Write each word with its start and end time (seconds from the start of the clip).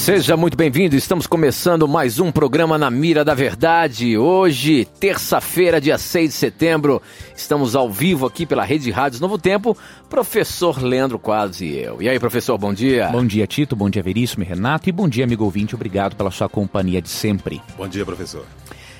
Seja 0.00 0.34
muito 0.34 0.56
bem-vindo, 0.56 0.96
estamos 0.96 1.26
começando 1.26 1.86
mais 1.86 2.18
um 2.18 2.32
programa 2.32 2.78
na 2.78 2.90
Mira 2.90 3.22
da 3.22 3.34
Verdade. 3.34 4.16
Hoje, 4.16 4.88
terça-feira, 4.98 5.78
dia 5.78 5.98
6 5.98 6.30
de 6.30 6.36
setembro, 6.36 7.02
estamos 7.36 7.76
ao 7.76 7.90
vivo 7.90 8.24
aqui 8.24 8.46
pela 8.46 8.64
Rede 8.64 8.90
Rádios 8.90 9.20
Novo 9.20 9.36
Tempo, 9.36 9.76
professor 10.08 10.82
Leandro 10.82 11.18
Quadros 11.18 11.60
e 11.60 11.76
eu. 11.76 12.00
E 12.00 12.08
aí, 12.08 12.18
professor, 12.18 12.56
bom 12.56 12.72
dia. 12.72 13.08
Bom 13.08 13.26
dia, 13.26 13.46
Tito, 13.46 13.76
bom 13.76 13.90
dia, 13.90 14.02
Veríssimo 14.02 14.42
e 14.42 14.46
Renato, 14.46 14.88
e 14.88 14.92
bom 14.92 15.06
dia, 15.06 15.24
amigo 15.24 15.44
ouvinte, 15.44 15.74
obrigado 15.74 16.16
pela 16.16 16.30
sua 16.30 16.48
companhia 16.48 17.02
de 17.02 17.10
sempre. 17.10 17.60
Bom 17.76 17.86
dia, 17.86 18.06
professor. 18.06 18.46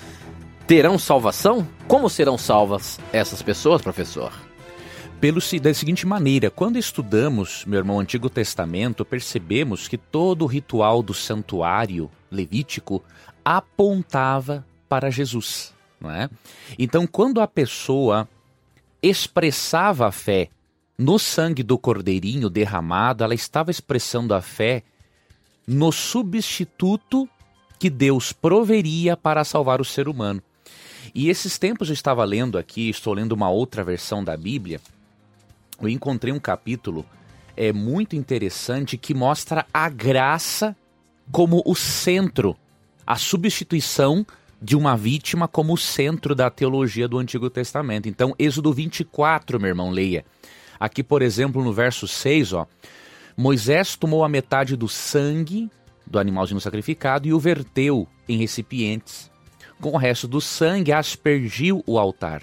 terão 0.67 0.99
salvação? 0.99 1.67
Como 1.87 2.11
serão 2.11 2.37
salvas 2.37 2.99
essas 3.13 3.41
pessoas, 3.41 3.81
professor? 3.81 4.33
Pelo, 5.21 5.41
da 5.63 5.73
seguinte 5.73 6.07
maneira, 6.07 6.51
quando 6.51 6.77
estudamos, 6.77 7.65
meu 7.65 7.79
irmão, 7.79 7.97
o 7.97 8.01
Antigo 8.01 8.29
Testamento, 8.29 9.05
percebemos 9.05 9.89
que 9.89 9.97
todo 9.97 10.43
o 10.43 10.47
ritual 10.47 11.03
do 11.03 11.15
santuário 11.15 12.11
levítico 12.31 13.03
apontava 13.45 14.67
para 14.89 15.11
Jesus, 15.11 15.73
não 16.01 16.11
é? 16.11 16.29
Então, 16.79 17.07
quando 17.07 17.41
a 17.41 17.47
pessoa 17.47 18.29
expressava 19.03 20.09
a 20.09 20.13
fé 20.13 20.51
no 20.99 21.19
sangue 21.19 21.63
do 21.63 21.79
cordeirinho 21.79 22.51
derramado, 22.51 23.23
ela 23.23 23.35
estava 23.35 23.71
expressando 23.71 24.35
a 24.35 24.43
fé 24.43 24.83
no 25.67 25.93
substituto 25.93 27.29
que 27.79 27.89
Deus 27.89 28.33
proveria 28.33 29.17
para 29.17 29.45
salvar 29.45 29.81
o 29.81 29.85
ser 29.85 30.09
humano. 30.09 30.43
E 31.17 31.31
esses 31.31 31.57
tempos 31.57 31.89
eu 31.89 31.95
estava 31.95 32.23
lendo 32.27 32.59
aqui, 32.59 32.91
estou 32.91 33.15
lendo 33.15 33.33
uma 33.33 33.49
outra 33.49 33.83
versão 33.83 34.23
da 34.23 34.37
Bíblia, 34.37 34.79
eu 35.81 35.89
encontrei 35.89 36.31
um 36.31 36.39
capítulo 36.39 37.07
é 37.57 37.73
muito 37.73 38.15
interessante 38.15 38.99
que 38.99 39.15
mostra 39.15 39.65
a 39.73 39.89
graça 39.89 40.77
como 41.33 41.63
o 41.65 41.75
centro, 41.75 42.55
a 43.07 43.17
substituição 43.17 44.27
de 44.61 44.77
uma 44.77 44.95
vítima 44.95 45.49
como 45.49 45.73
o 45.73 45.79
centro 45.79 46.35
da 46.35 46.51
teologia 46.51 47.09
do 47.09 47.17
Antigo 47.17 47.49
Testamento. 47.49 48.11
Então, 48.11 48.35
Êxodo 48.39 48.71
24, 48.71 49.59
meu 49.59 49.69
irmão, 49.69 49.89
leia. 49.89 50.23
Aqui, 50.79 51.03
por 51.03 51.23
exemplo, 51.23 51.65
no 51.65 51.73
verso 51.73 52.07
6, 52.07 52.53
ó, 52.53 52.67
Moisés 53.35 53.97
tomou 53.97 54.23
a 54.23 54.29
metade 54.29 54.77
do 54.77 54.87
sangue 54.87 55.71
do 56.07 56.19
animalzinho 56.19 56.61
sacrificado 56.61 57.27
e 57.27 57.33
o 57.33 57.41
verteu 57.41 58.07
em 58.29 58.37
recipientes. 58.37 59.35
Com 59.81 59.91
o 59.91 59.97
resto 59.97 60.27
do 60.27 60.41
sangue, 60.41 60.93
aspergiu 60.93 61.83
o 61.87 61.99
altar 61.99 62.43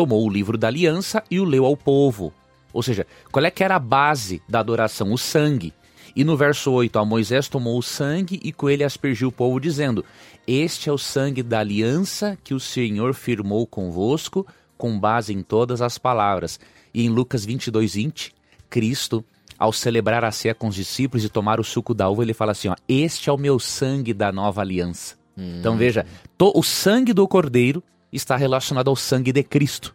tomou 0.00 0.24
o 0.24 0.30
livro 0.30 0.56
da 0.56 0.68
aliança 0.68 1.22
e 1.30 1.38
o 1.38 1.44
leu 1.44 1.66
ao 1.66 1.76
povo. 1.76 2.32
Ou 2.72 2.82
seja, 2.82 3.06
qual 3.30 3.44
é 3.44 3.50
que 3.50 3.64
era 3.64 3.76
a 3.76 3.80
base 3.80 4.42
da 4.48 4.60
adoração? 4.60 5.12
O 5.12 5.18
sangue. 5.18 5.74
E 6.14 6.24
no 6.24 6.38
verso 6.38 6.72
8, 6.72 6.96
ó, 6.96 7.04
Moisés 7.04 7.48
tomou 7.48 7.78
o 7.78 7.82
sangue 7.82 8.40
e 8.42 8.52
com 8.52 8.70
ele 8.70 8.82
aspergiu 8.82 9.28
o 9.28 9.32
povo, 9.32 9.60
dizendo: 9.60 10.04
Este 10.46 10.88
é 10.88 10.92
o 10.92 10.98
sangue 10.98 11.42
da 11.42 11.60
aliança 11.60 12.38
que 12.42 12.54
o 12.54 12.60
Senhor 12.60 13.12
firmou 13.12 13.66
convosco, 13.66 14.46
com 14.78 14.98
base 14.98 15.34
em 15.34 15.42
todas 15.42 15.82
as 15.82 15.98
palavras. 15.98 16.58
E 16.94 17.04
em 17.04 17.10
Lucas 17.10 17.44
22, 17.44 17.94
20, 17.94 18.34
Cristo, 18.68 19.24
ao 19.58 19.72
celebrar 19.72 20.24
a 20.24 20.32
ceia 20.32 20.54
com 20.54 20.68
os 20.68 20.74
discípulos 20.74 21.24
e 21.24 21.28
tomar 21.28 21.60
o 21.60 21.64
suco 21.64 21.92
da 21.92 22.08
uva, 22.08 22.22
ele 22.22 22.34
fala 22.34 22.52
assim: 22.52 22.68
ó, 22.68 22.76
Este 22.88 23.28
é 23.28 23.32
o 23.32 23.38
meu 23.38 23.58
sangue 23.58 24.14
da 24.14 24.32
nova 24.32 24.62
aliança. 24.62 25.19
Então 25.58 25.76
veja, 25.76 26.04
to- 26.36 26.52
o 26.54 26.62
sangue 26.62 27.12
do 27.12 27.26
cordeiro 27.26 27.82
está 28.12 28.36
relacionado 28.36 28.88
ao 28.88 28.96
sangue 28.96 29.32
de 29.32 29.42
Cristo. 29.42 29.94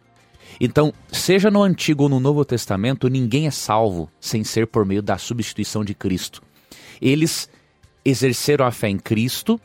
Então, 0.60 0.92
seja 1.12 1.50
no 1.50 1.62
Antigo 1.62 2.04
ou 2.04 2.08
no 2.08 2.18
Novo 2.18 2.44
Testamento, 2.44 3.08
ninguém 3.08 3.46
é 3.46 3.50
salvo 3.50 4.08
sem 4.20 4.42
ser 4.42 4.66
por 4.66 4.86
meio 4.86 5.02
da 5.02 5.18
substituição 5.18 5.84
de 5.84 5.94
Cristo. 5.94 6.42
Eles 7.00 7.48
exerceram 8.04 8.64
a 8.64 8.70
fé 8.70 8.88
em 8.88 8.98
Cristo, 8.98 9.60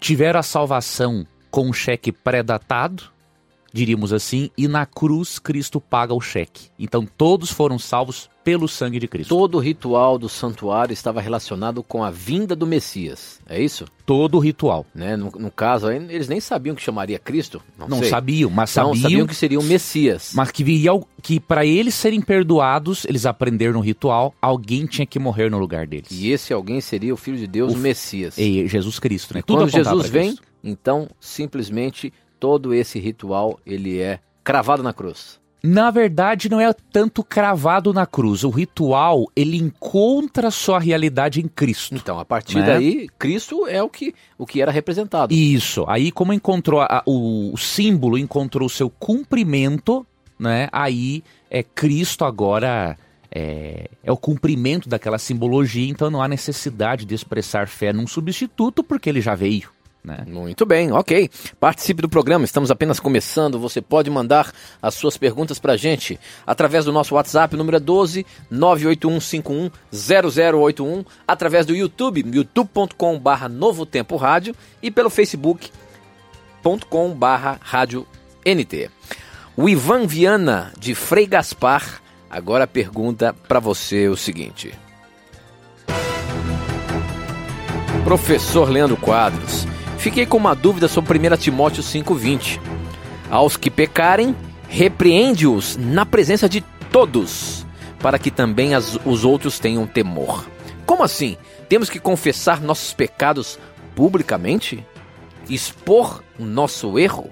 tiveram 0.00 0.40
a 0.40 0.42
salvação 0.42 1.26
com 1.50 1.68
um 1.68 1.72
cheque 1.72 2.10
pré-datado, 2.10 3.04
diríamos 3.74 4.12
assim, 4.12 4.50
e 4.56 4.68
na 4.68 4.86
cruz 4.86 5.38
Cristo 5.40 5.80
paga 5.80 6.14
o 6.14 6.20
cheque. 6.20 6.68
Então, 6.78 7.04
todos 7.04 7.50
foram 7.50 7.76
salvos 7.78 8.30
pelo 8.44 8.68
sangue 8.68 9.00
de 9.00 9.08
Cristo. 9.08 9.30
Todo 9.30 9.56
o 9.56 9.58
ritual 9.58 10.16
do 10.18 10.28
santuário 10.28 10.92
estava 10.92 11.20
relacionado 11.20 11.82
com 11.82 12.04
a 12.04 12.10
vinda 12.10 12.54
do 12.54 12.66
Messias, 12.66 13.40
é 13.48 13.60
isso? 13.60 13.86
Todo 14.06 14.36
o 14.36 14.38
ritual. 14.38 14.86
Né? 14.94 15.16
No, 15.16 15.30
no 15.30 15.50
caso, 15.50 15.90
eles 15.90 16.28
nem 16.28 16.38
sabiam 16.40 16.76
que 16.76 16.82
chamaria 16.82 17.18
Cristo. 17.18 17.60
Não, 17.76 17.88
Não 17.88 18.02
sabiam, 18.04 18.50
mas 18.50 18.74
Não, 18.76 18.88
sabiam, 18.94 19.02
sabiam 19.02 19.26
que 19.26 19.34
seria 19.34 19.58
o 19.58 19.62
Messias. 19.64 20.32
mas 20.34 20.50
que 20.52 20.62
viria 20.62 20.90
que 21.22 21.40
para 21.40 21.64
eles 21.66 21.94
serem 21.94 22.20
perdoados, 22.20 23.04
eles 23.06 23.26
aprenderam 23.26 23.72
no 23.72 23.80
ritual, 23.80 24.34
alguém 24.40 24.86
tinha 24.86 25.06
que 25.06 25.18
morrer 25.18 25.50
no 25.50 25.58
lugar 25.58 25.86
deles. 25.86 26.08
E 26.12 26.30
esse 26.30 26.52
alguém 26.52 26.80
seria 26.82 27.12
o 27.14 27.16
Filho 27.16 27.38
de 27.38 27.46
Deus, 27.46 27.72
o, 27.72 27.76
O- 27.76 27.78
Messias. 27.78 28.36
E 28.38 28.68
Jesus 28.68 28.98
Cristo, 29.00 29.34
né? 29.34 29.40
E 29.40 29.42
quando 29.42 29.62
apontava 29.62 29.84
Jesus 29.96 30.08
vem, 30.10 30.36
então 30.62 31.08
simplesmente 31.18 32.12
todo 32.44 32.74
esse 32.74 32.98
ritual 32.98 33.58
ele 33.64 33.98
é 34.00 34.18
cravado 34.44 34.82
na 34.82 34.92
cruz. 34.92 35.40
Na 35.62 35.90
verdade, 35.90 36.50
não 36.50 36.60
é 36.60 36.70
tanto 36.92 37.24
cravado 37.24 37.90
na 37.94 38.04
cruz. 38.04 38.44
O 38.44 38.50
ritual, 38.50 39.24
ele 39.34 39.56
encontra 39.56 40.50
sua 40.50 40.78
realidade 40.78 41.40
em 41.40 41.48
Cristo. 41.48 41.94
Então, 41.94 42.18
a 42.20 42.24
partir 42.26 42.56
Né? 42.58 42.66
daí, 42.66 43.08
Cristo 43.18 43.66
é 43.66 43.82
o 43.82 43.88
que, 43.88 44.14
o 44.36 44.44
que 44.44 44.60
era 44.60 44.70
representado. 44.70 45.32
Isso. 45.32 45.86
Aí, 45.88 46.12
como 46.12 46.34
encontrou 46.34 46.82
a- 46.82 47.02
o, 47.06 47.54
o 47.54 47.56
símbolo, 47.56 48.18
encontrou 48.18 48.66
o 48.66 48.70
seu 48.70 48.90
cumprimento, 48.90 50.06
né? 50.38 50.68
Aí 50.70 51.24
é 51.50 51.62
Cristo 51.62 52.26
agora 52.26 52.98
é, 53.34 53.88
é 54.02 54.12
o 54.12 54.18
cumprimento 54.18 54.86
daquela 54.86 55.16
simbologia. 55.16 55.88
Então, 55.88 56.10
não 56.10 56.20
há 56.20 56.28
necessidade 56.28 57.06
de 57.06 57.14
expressar 57.14 57.68
fé 57.68 57.90
num 57.90 58.06
substituto, 58.06 58.84
porque 58.84 59.08
ele 59.08 59.22
já 59.22 59.34
veio. 59.34 59.70
Né? 60.04 60.24
Muito 60.26 60.66
bem, 60.66 60.92
ok. 60.92 61.30
Participe 61.58 62.02
do 62.02 62.10
programa, 62.10 62.44
estamos 62.44 62.70
apenas 62.70 63.00
começando. 63.00 63.58
Você 63.58 63.80
pode 63.80 64.10
mandar 64.10 64.52
as 64.82 64.92
suas 64.94 65.16
perguntas 65.16 65.58
para 65.58 65.72
a 65.72 65.78
gente 65.78 66.20
através 66.46 66.84
do 66.84 66.92
nosso 66.92 67.14
WhatsApp, 67.14 67.56
número 67.56 67.78
é 67.78 67.80
12 67.80 68.26
981510081, 68.52 71.06
através 71.26 71.64
do 71.64 71.74
YouTube, 71.74 72.22
youtube.com/barra 72.26 73.48
Novo 73.48 73.86
Tempo 73.86 74.16
Rádio 74.16 74.54
e 74.82 74.90
pelo 74.90 75.08
facebook.com/barra 75.08 77.58
Rádio 77.62 78.06
NT. 78.44 78.90
O 79.56 79.68
Ivan 79.68 80.04
Viana, 80.06 80.72
de 80.78 80.94
Frei 80.94 81.26
Gaspar, 81.26 82.02
agora 82.28 82.66
pergunta 82.66 83.32
para 83.32 83.60
você 83.60 84.08
o 84.08 84.16
seguinte. 84.16 84.74
Professor 88.04 88.68
Leandro 88.68 88.98
Quadros, 88.98 89.66
fiquei 90.04 90.26
com 90.26 90.36
uma 90.36 90.54
dúvida 90.54 90.86
sobre 90.86 91.18
1 91.18 91.36
Timóteo 91.38 91.82
5,20. 91.82 92.60
Aos 93.30 93.56
que 93.56 93.70
pecarem, 93.70 94.36
repreende-os 94.68 95.78
na 95.78 96.04
presença 96.04 96.46
de 96.46 96.60
todos, 96.92 97.64
para 98.00 98.18
que 98.18 98.30
também 98.30 98.74
as, 98.74 98.98
os 99.06 99.24
outros 99.24 99.58
tenham 99.58 99.86
temor. 99.86 100.46
Como 100.84 101.02
assim? 101.02 101.38
Temos 101.70 101.88
que 101.88 101.98
confessar 101.98 102.60
nossos 102.60 102.92
pecados 102.92 103.58
publicamente? 103.96 104.86
Expor 105.48 106.22
o 106.38 106.44
nosso 106.44 106.98
erro? 106.98 107.30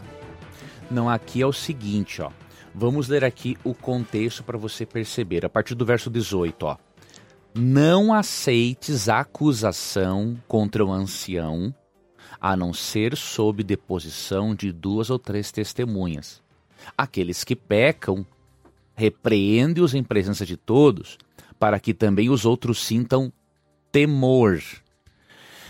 Não, 0.91 1.11
aqui 1.11 1.43
é 1.43 1.47
o 1.47 1.53
seguinte, 1.53 2.23
ó. 2.23 2.31
Vamos 2.75 3.07
ler 3.07 3.23
aqui 3.23 3.55
o 3.63 3.75
contexto 3.75 4.43
para 4.43 4.57
você 4.57 4.87
perceber. 4.87 5.45
A 5.45 5.51
partir 5.51 5.75
do 5.75 5.85
verso 5.85 6.09
18, 6.09 6.63
ó. 6.65 6.79
Não 7.55 8.15
aceites 8.15 9.11
acusação 9.11 10.39
contra 10.49 10.83
o 10.83 10.91
ancião, 10.91 11.75
a 12.43 12.57
não 12.57 12.75
ser 12.75 13.17
sob 13.17 13.63
deposição 13.63 14.53
de 14.53 14.73
duas 14.73 15.11
ou 15.11 15.19
três 15.19 15.53
testemunhas. 15.53 16.43
Aqueles 16.99 17.45
que 17.45 17.55
pecam, 17.55 18.27
repreende-os 18.97 19.95
em 19.95 20.03
presença 20.03 20.45
de 20.45 20.57
todos, 20.57 21.17
para 21.57 21.79
que 21.79 21.95
também 21.95 22.29
os 22.29 22.45
outros 22.45 22.85
sintam 22.85 23.33
temor. 23.93 24.61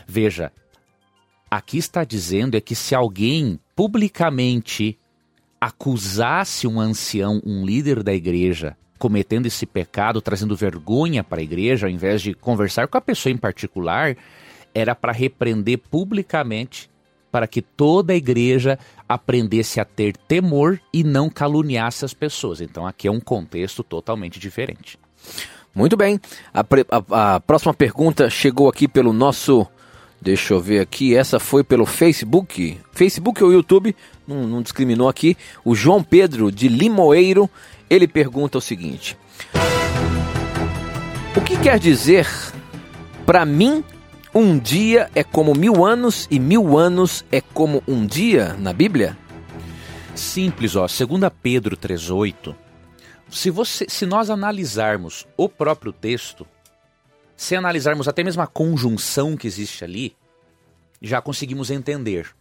Veja, 0.06 0.50
aqui 1.50 1.76
está 1.76 2.04
dizendo 2.04 2.56
é 2.56 2.60
que 2.60 2.75
se 2.75 2.94
alguém 2.94 3.60
publicamente 3.76 4.98
acusasse 5.60 6.66
um 6.66 6.80
ancião, 6.80 7.38
um 7.44 7.66
líder 7.66 8.02
da 8.02 8.14
igreja, 8.14 8.78
cometendo 8.98 9.44
esse 9.44 9.66
pecado, 9.66 10.22
trazendo 10.22 10.56
vergonha 10.56 11.22
para 11.22 11.40
a 11.40 11.44
igreja, 11.44 11.86
ao 11.86 11.90
invés 11.90 12.22
de 12.22 12.32
conversar 12.32 12.88
com 12.88 12.96
a 12.96 13.00
pessoa 13.02 13.30
em 13.30 13.36
particular, 13.36 14.16
era 14.74 14.94
para 14.94 15.12
repreender 15.12 15.78
publicamente, 15.78 16.90
para 17.30 17.46
que 17.46 17.62
toda 17.62 18.12
a 18.12 18.16
igreja 18.16 18.78
aprendesse 19.08 19.80
a 19.80 19.84
ter 19.84 20.16
temor 20.16 20.80
e 20.92 21.02
não 21.02 21.30
caluniasse 21.30 22.04
as 22.04 22.12
pessoas. 22.12 22.60
Então 22.60 22.86
aqui 22.86 23.08
é 23.08 23.10
um 23.10 23.20
contexto 23.20 23.82
totalmente 23.82 24.38
diferente. 24.38 24.98
Muito 25.74 25.96
bem. 25.96 26.20
A, 26.52 26.60
a, 26.60 27.34
a 27.34 27.40
próxima 27.40 27.72
pergunta 27.72 28.28
chegou 28.28 28.69
aqui 28.69 28.86
pelo 28.86 29.12
nosso. 29.12 29.66
Deixa 30.20 30.52
eu 30.54 30.60
ver 30.60 30.80
aqui. 30.80 31.16
Essa 31.16 31.40
foi 31.40 31.64
pelo 31.64 31.86
Facebook. 31.86 32.78
Facebook 32.92 33.42
ou 33.42 33.52
YouTube? 33.52 33.96
Não, 34.26 34.46
não 34.46 34.62
discriminou 34.62 35.08
aqui. 35.08 35.36
O 35.64 35.75
João 35.75 36.02
Pedro 36.02 36.52
de 36.52 36.68
Limoeiro 36.68 37.48
ele 37.88 38.06
pergunta 38.06 38.58
o 38.58 38.60
seguinte: 38.60 39.16
O 41.34 41.40
que 41.40 41.58
quer 41.58 41.78
dizer 41.78 42.28
para 43.25 43.44
mim 43.44 43.82
um 44.34 44.58
dia 44.58 45.11
é 45.14 45.23
como 45.23 45.55
mil 45.55 45.84
anos 45.84 46.26
e 46.31 46.38
mil 46.38 46.79
anos 46.79 47.25
é 47.31 47.40
como 47.40 47.82
um 47.87 48.06
dia 48.06 48.55
na 48.55 48.73
Bíblia? 48.73 49.17
Simples, 50.14 50.75
ó. 50.76 50.87
2 50.87 51.32
Pedro 51.43 51.76
3,8. 51.76 52.55
Se, 53.29 53.50
você, 53.50 53.87
se 53.88 54.06
nós 54.06 54.31
analisarmos 54.31 55.26
o 55.37 55.49
próprio 55.49 55.93
texto, 55.93 56.46
se 57.37 57.56
analisarmos 57.56 58.08
até 58.08 58.23
mesmo 58.23 58.43
a 58.43 58.46
conjunção 58.46 59.37
que 59.37 59.46
existe 59.46 59.84
ali, 59.84 60.17
já 61.00 61.20
conseguimos 61.20 61.70
entender. 61.70 62.35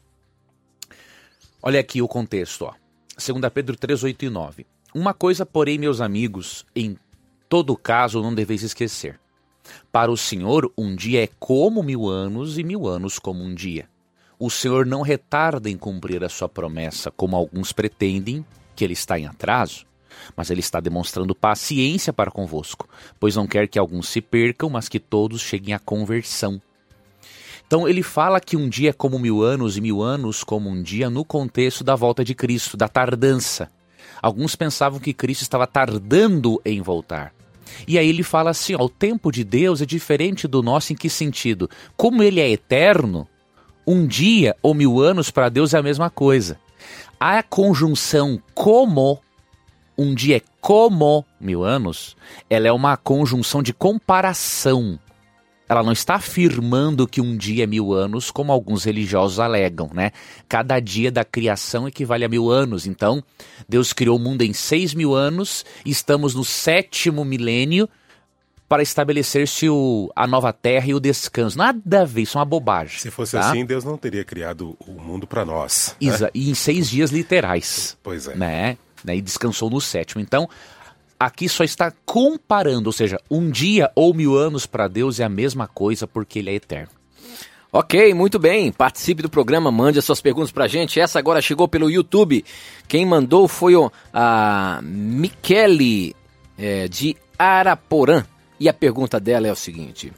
Olha 1.61 1.79
aqui 1.79 2.01
o 2.01 2.07
contexto, 2.07 2.65
ó. 2.65 2.73
2 3.15 3.53
Pedro 3.53 3.75
3, 3.75 4.03
8 4.03 4.25
e 4.25 4.29
9. 4.29 4.65
Uma 4.93 5.13
coisa, 5.13 5.45
porém, 5.45 5.77
meus 5.77 6.01
amigos, 6.01 6.65
em 6.75 6.97
todo 7.47 7.77
caso 7.77 8.21
não 8.21 8.33
deveis 8.33 8.63
esquecer. 8.63 9.20
Para 9.91 10.11
o 10.11 10.17
Senhor, 10.17 10.71
um 10.77 10.95
dia 10.95 11.23
é 11.23 11.29
como 11.39 11.83
mil 11.83 12.07
anos 12.07 12.57
e 12.57 12.63
mil 12.63 12.87
anos 12.87 13.19
como 13.19 13.43
um 13.43 13.53
dia. 13.53 13.87
O 14.39 14.49
Senhor 14.49 14.85
não 14.85 15.01
retarda 15.01 15.69
em 15.69 15.77
cumprir 15.77 16.23
a 16.23 16.29
sua 16.29 16.49
promessa, 16.49 17.11
como 17.11 17.35
alguns 17.35 17.71
pretendem 17.71 18.45
que 18.75 18.83
ele 18.83 18.93
está 18.93 19.19
em 19.19 19.27
atraso, 19.27 19.85
mas 20.35 20.49
ele 20.49 20.61
está 20.61 20.79
demonstrando 20.79 21.35
paciência 21.35 22.11
para 22.11 22.31
convosco, 22.31 22.89
pois 23.19 23.35
não 23.35 23.45
quer 23.45 23.67
que 23.67 23.77
alguns 23.77 24.09
se 24.09 24.19
percam, 24.19 24.69
mas 24.69 24.89
que 24.89 24.99
todos 24.99 25.41
cheguem 25.41 25.73
à 25.73 25.79
conversão. 25.79 26.61
Então 27.67 27.87
ele 27.87 28.03
fala 28.03 28.41
que 28.41 28.57
um 28.57 28.67
dia 28.67 28.89
é 28.89 28.93
como 28.93 29.19
mil 29.19 29.41
anos 29.41 29.77
e 29.77 29.81
mil 29.81 30.01
anos 30.01 30.43
como 30.43 30.69
um 30.69 30.81
dia 30.81 31.09
no 31.09 31.23
contexto 31.23 31.83
da 31.83 31.95
volta 31.95 32.23
de 32.23 32.35
Cristo, 32.35 32.75
da 32.75 32.87
tardança. 32.87 33.69
Alguns 34.21 34.55
pensavam 34.55 34.99
que 34.99 35.13
Cristo 35.13 35.43
estava 35.43 35.65
tardando 35.65 36.59
em 36.65 36.81
voltar. 36.81 37.33
E 37.87 37.97
aí 37.97 38.07
ele 38.07 38.23
fala 38.23 38.51
assim: 38.51 38.75
ó, 38.75 38.83
o 38.83 38.89
tempo 38.89 39.31
de 39.31 39.43
Deus 39.43 39.81
é 39.81 39.85
diferente 39.85 40.47
do 40.47 40.61
nosso 40.61 40.93
em 40.93 40.95
que 40.95 41.09
sentido? 41.09 41.69
Como 41.95 42.23
ele 42.23 42.39
é 42.39 42.49
eterno, 42.49 43.27
um 43.85 44.05
dia 44.05 44.55
ou 44.61 44.73
mil 44.73 44.99
anos 44.99 45.31
para 45.31 45.49
Deus 45.49 45.73
é 45.73 45.77
a 45.77 45.83
mesma 45.83 46.09
coisa. 46.09 46.59
A 47.19 47.43
conjunção 47.43 48.41
como, 48.53 49.19
um 49.97 50.15
dia 50.15 50.37
é 50.37 50.41
como 50.59 51.25
mil 51.39 51.63
anos, 51.63 52.15
ela 52.49 52.67
é 52.67 52.71
uma 52.71 52.97
conjunção 52.97 53.61
de 53.61 53.73
comparação 53.73 54.99
ela 55.71 55.83
não 55.83 55.93
está 55.93 56.15
afirmando 56.15 57.07
que 57.07 57.21
um 57.21 57.37
dia 57.37 57.63
é 57.63 57.67
mil 57.67 57.93
anos, 57.93 58.29
como 58.29 58.51
alguns 58.51 58.83
religiosos 58.83 59.39
alegam, 59.39 59.89
né? 59.93 60.11
Cada 60.49 60.77
dia 60.81 61.09
da 61.09 61.23
criação 61.23 61.87
equivale 61.87 62.25
a 62.25 62.27
mil 62.27 62.49
anos. 62.49 62.85
Então, 62.85 63.23
Deus 63.69 63.93
criou 63.93 64.17
o 64.17 64.19
mundo 64.19 64.41
em 64.41 64.51
seis 64.51 64.93
mil 64.93 65.15
anos, 65.15 65.63
estamos 65.85 66.35
no 66.35 66.43
sétimo 66.43 67.23
milênio 67.23 67.87
para 68.67 68.83
estabelecer-se 68.83 69.67
a 70.13 70.27
nova 70.27 70.51
terra 70.51 70.87
e 70.87 70.93
o 70.93 70.99
descanso. 70.99 71.57
Nada 71.57 72.01
a 72.01 72.05
ver, 72.05 72.23
isso 72.23 72.37
é 72.37 72.39
uma 72.39 72.45
bobagem. 72.45 72.99
Se 72.99 73.09
fosse 73.09 73.37
tá? 73.37 73.49
assim, 73.49 73.63
Deus 73.63 73.85
não 73.85 73.97
teria 73.97 74.25
criado 74.25 74.75
o 74.85 74.91
mundo 75.01 75.25
para 75.25 75.45
nós. 75.45 75.95
Né? 76.01 76.29
E 76.33 76.49
em 76.49 76.53
seis 76.53 76.89
dias 76.89 77.11
literais. 77.11 77.97
Pois 78.03 78.27
é. 78.27 78.35
Né? 78.35 78.77
E 79.07 79.21
descansou 79.21 79.69
no 79.69 79.79
sétimo. 79.79 80.21
Então, 80.21 80.49
aqui 81.25 81.47
só 81.47 81.63
está 81.63 81.93
comparando, 82.03 82.87
ou 82.87 82.93
seja, 82.93 83.19
um 83.29 83.51
dia 83.51 83.91
ou 83.95 84.11
mil 84.11 84.35
anos 84.35 84.65
para 84.65 84.87
Deus 84.87 85.19
é 85.19 85.23
a 85.23 85.29
mesma 85.29 85.67
coisa 85.67 86.07
porque 86.07 86.39
ele 86.39 86.49
é 86.49 86.55
eterno. 86.55 86.89
Ok, 87.71 88.13
muito 88.13 88.39
bem. 88.39 88.71
Participe 88.71 89.21
do 89.21 89.29
programa, 89.29 89.71
mande 89.71 89.99
as 89.99 90.03
suas 90.03 90.19
perguntas 90.19 90.51
pra 90.51 90.67
gente. 90.67 90.99
Essa 90.99 91.19
agora 91.19 91.41
chegou 91.41 91.67
pelo 91.67 91.89
YouTube. 91.89 92.43
Quem 92.87 93.05
mandou 93.05 93.47
foi 93.47 93.75
o, 93.75 93.89
a 94.11 94.81
Michele 94.83 96.13
é, 96.57 96.87
de 96.87 97.15
Araporã. 97.37 98.25
E 98.59 98.67
a 98.67 98.73
pergunta 98.73 99.19
dela 99.19 99.47
é 99.47 99.51
o 99.51 99.55
seguinte: 99.55 100.11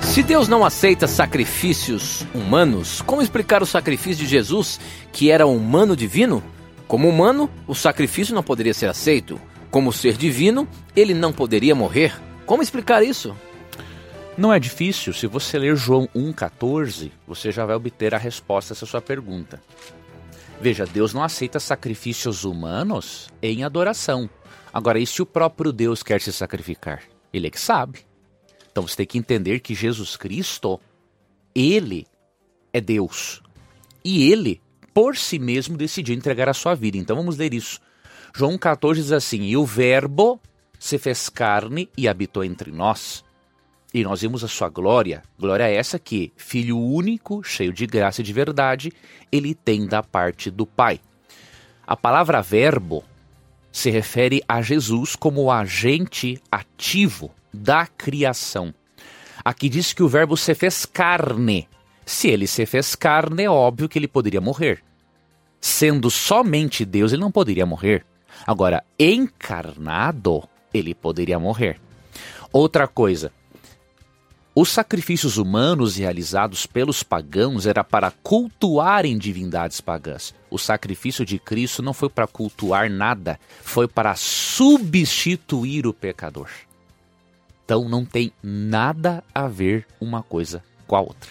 Se 0.00 0.22
Deus 0.22 0.48
não 0.48 0.64
aceita 0.64 1.06
sacrifícios 1.06 2.24
humanos, 2.34 3.02
como 3.02 3.20
explicar 3.20 3.62
o 3.62 3.66
sacrifício 3.66 4.24
de 4.24 4.30
Jesus, 4.30 4.80
que 5.12 5.30
era 5.30 5.46
humano 5.46 5.94
divino? 5.94 6.42
Como 6.88 7.08
humano, 7.08 7.50
o 7.68 7.74
sacrifício 7.74 8.34
não 8.34 8.42
poderia 8.42 8.74
ser 8.74 8.88
aceito. 8.88 9.38
Como 9.70 9.92
ser 9.92 10.16
divino, 10.16 10.68
ele 10.96 11.14
não 11.14 11.32
poderia 11.32 11.74
morrer. 11.74 12.12
Como 12.44 12.62
explicar 12.62 13.04
isso? 13.04 13.36
Não 14.36 14.52
é 14.52 14.58
difícil. 14.58 15.12
Se 15.12 15.26
você 15.26 15.58
ler 15.58 15.76
João 15.76 16.08
1,14, 16.14 17.12
você 17.26 17.52
já 17.52 17.64
vai 17.64 17.76
obter 17.76 18.14
a 18.14 18.18
resposta 18.18 18.72
a 18.72 18.74
essa 18.74 18.86
sua 18.86 19.00
pergunta. 19.00 19.62
Veja, 20.60 20.84
Deus 20.84 21.14
não 21.14 21.22
aceita 21.22 21.60
sacrifícios 21.60 22.44
humanos 22.44 23.28
em 23.40 23.62
adoração. 23.62 24.28
Agora, 24.72 24.98
e 24.98 25.06
se 25.06 25.22
o 25.22 25.26
próprio 25.26 25.72
Deus 25.72 26.02
quer 26.02 26.20
se 26.20 26.32
sacrificar? 26.32 27.02
Ele 27.32 27.46
é 27.46 27.50
que 27.50 27.60
sabe. 27.60 28.00
Então 28.72 28.86
você 28.86 28.96
tem 28.96 29.06
que 29.06 29.18
entender 29.18 29.60
que 29.60 29.74
Jesus 29.74 30.16
Cristo, 30.16 30.80
ele 31.54 32.06
é 32.72 32.80
Deus. 32.80 33.40
E 34.04 34.30
ele, 34.30 34.60
por 34.92 35.16
si 35.16 35.38
mesmo, 35.38 35.76
decidiu 35.76 36.14
entregar 36.14 36.48
a 36.48 36.54
sua 36.54 36.74
vida. 36.74 36.98
Então 36.98 37.16
vamos 37.16 37.36
ler 37.36 37.54
isso. 37.54 37.80
João 38.34 38.56
14 38.56 39.00
diz 39.00 39.12
assim: 39.12 39.42
E 39.42 39.56
o 39.56 39.64
Verbo 39.64 40.40
se 40.78 40.98
fez 40.98 41.28
carne 41.28 41.88
e 41.96 42.08
habitou 42.08 42.44
entre 42.44 42.70
nós. 42.70 43.24
E 43.92 44.04
nós 44.04 44.20
vimos 44.20 44.44
a 44.44 44.48
sua 44.48 44.68
glória, 44.68 45.22
glória 45.38 45.68
essa 45.68 45.98
que, 45.98 46.32
Filho 46.36 46.78
único, 46.78 47.42
cheio 47.42 47.72
de 47.72 47.86
graça 47.86 48.20
e 48.20 48.24
de 48.24 48.32
verdade, 48.32 48.92
ele 49.32 49.52
tem 49.52 49.86
da 49.86 50.00
parte 50.00 50.48
do 50.48 50.64
Pai. 50.64 51.00
A 51.84 51.96
palavra 51.96 52.40
verbo 52.40 53.02
se 53.72 53.90
refere 53.90 54.42
a 54.48 54.62
Jesus 54.62 55.16
como 55.16 55.42
o 55.42 55.50
agente 55.50 56.40
ativo 56.50 57.32
da 57.52 57.84
criação. 57.84 58.72
Aqui 59.44 59.68
diz 59.68 59.92
que 59.92 60.02
o 60.02 60.08
verbo 60.08 60.36
se 60.36 60.54
fez 60.54 60.86
carne. 60.86 61.68
Se 62.06 62.28
ele 62.28 62.46
se 62.46 62.64
fez 62.66 62.94
carne, 62.94 63.44
é 63.44 63.50
óbvio 63.50 63.88
que 63.88 63.98
ele 63.98 64.08
poderia 64.08 64.40
morrer. 64.40 64.82
Sendo 65.60 66.10
somente 66.10 66.84
Deus, 66.84 67.12
ele 67.12 67.20
não 67.20 67.30
poderia 67.30 67.66
morrer. 67.66 68.04
Agora, 68.46 68.84
encarnado, 68.98 70.42
ele 70.72 70.94
poderia 70.94 71.38
morrer. 71.38 71.80
Outra 72.52 72.88
coisa, 72.88 73.32
os 74.54 74.68
sacrifícios 74.70 75.38
humanos 75.38 75.96
realizados 75.96 76.66
pelos 76.66 77.02
pagãos 77.02 77.66
era 77.66 77.84
para 77.84 78.10
cultuarem 78.10 79.16
divindades 79.16 79.80
pagãs. 79.80 80.34
O 80.50 80.58
sacrifício 80.58 81.24
de 81.24 81.38
Cristo 81.38 81.82
não 81.82 81.92
foi 81.92 82.08
para 82.08 82.26
cultuar 82.26 82.90
nada, 82.90 83.38
foi 83.62 83.86
para 83.86 84.16
substituir 84.16 85.86
o 85.86 85.94
pecador. 85.94 86.48
Então 87.64 87.88
não 87.88 88.04
tem 88.04 88.32
nada 88.42 89.22
a 89.32 89.46
ver 89.46 89.86
uma 90.00 90.22
coisa 90.22 90.64
com 90.86 90.96
a 90.96 91.00
outra. 91.00 91.30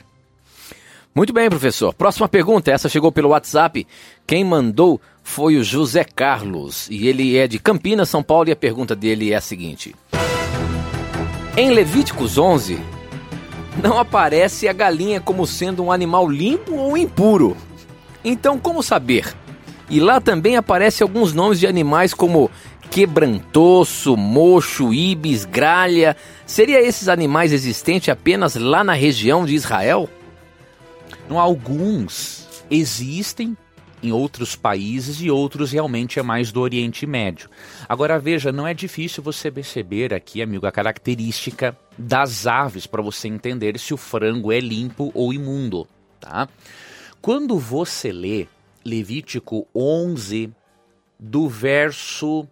Muito 1.14 1.34
bem, 1.34 1.50
professor. 1.50 1.94
Próxima 1.94 2.30
pergunta, 2.30 2.72
essa 2.72 2.88
chegou 2.88 3.12
pelo 3.12 3.30
WhatsApp. 3.30 3.86
Quem 4.26 4.46
mandou 4.46 5.02
foi 5.30 5.58
o 5.58 5.64
José 5.64 6.04
Carlos 6.04 6.88
e 6.90 7.08
ele 7.08 7.38
é 7.38 7.48
de 7.48 7.60
Campinas, 7.60 8.10
São 8.10 8.24
Paulo 8.24 8.50
e 8.50 8.52
a 8.52 8.56
pergunta 8.56 8.96
dele 8.96 9.32
é 9.32 9.36
a 9.36 9.42
seguinte: 9.42 9.96
Em 11.56 11.70
Levíticos 11.70 12.40
11, 12.40 12.80
não 13.82 14.00
aparece 14.00 14.68
a 14.68 14.74
galinha 14.74 15.22
como 15.22 15.46
sendo 15.46 15.84
um 15.84 15.92
animal 15.92 16.28
limpo 16.28 16.74
ou 16.74 16.98
impuro. 16.98 17.56
Então, 18.26 18.58
como 18.58 18.82
saber? 18.82 19.32
E 19.88 20.00
lá 20.00 20.20
também 20.20 20.58
aparecem 20.58 21.06
alguns 21.06 21.32
nomes 21.32 21.60
de 21.60 21.68
animais 21.68 22.12
como 22.12 22.50
quebrantoso, 22.90 24.18
mocho, 24.18 24.92
ibis, 24.92 25.46
gralha. 25.46 26.18
Seria 26.44 26.82
esses 26.82 27.08
animais 27.08 27.54
existentes 27.54 28.10
apenas 28.10 28.56
lá 28.56 28.84
na 28.84 28.94
região 28.94 29.46
de 29.46 29.54
Israel? 29.54 30.10
Alguns 31.30 32.48
existem 32.70 33.56
em 34.02 34.12
outros 34.12 34.56
países 34.56 35.22
e 35.22 35.30
outros 35.30 35.72
realmente 35.72 36.20
é 36.20 36.24
mais 36.24 36.52
do 36.52 36.62
Oriente 36.62 37.06
Médio. 37.06 37.50
Agora 37.88 38.20
veja, 38.20 38.52
não 38.52 38.68
é 38.68 38.74
difícil 38.74 39.22
você 39.22 39.52
perceber 39.52 40.14
aqui, 40.14 40.42
amigo, 40.42 40.66
a 40.66 40.72
característica 40.72 41.78
das 41.98 42.48
aves 42.48 42.88
para 42.88 43.02
você 43.02 43.28
entender 43.28 43.78
se 43.78 43.94
o 43.94 43.98
frango 43.98 44.52
é 44.52 44.60
limpo 44.60 45.12
ou 45.14 45.34
imundo, 45.34 45.88
tá? 46.20 46.48
Quando 47.22 47.60
você 47.60 48.12
lê 48.12 48.48
Levítico 48.86 49.68
11 49.76 50.52
do 51.20 51.50
verso 51.50 52.48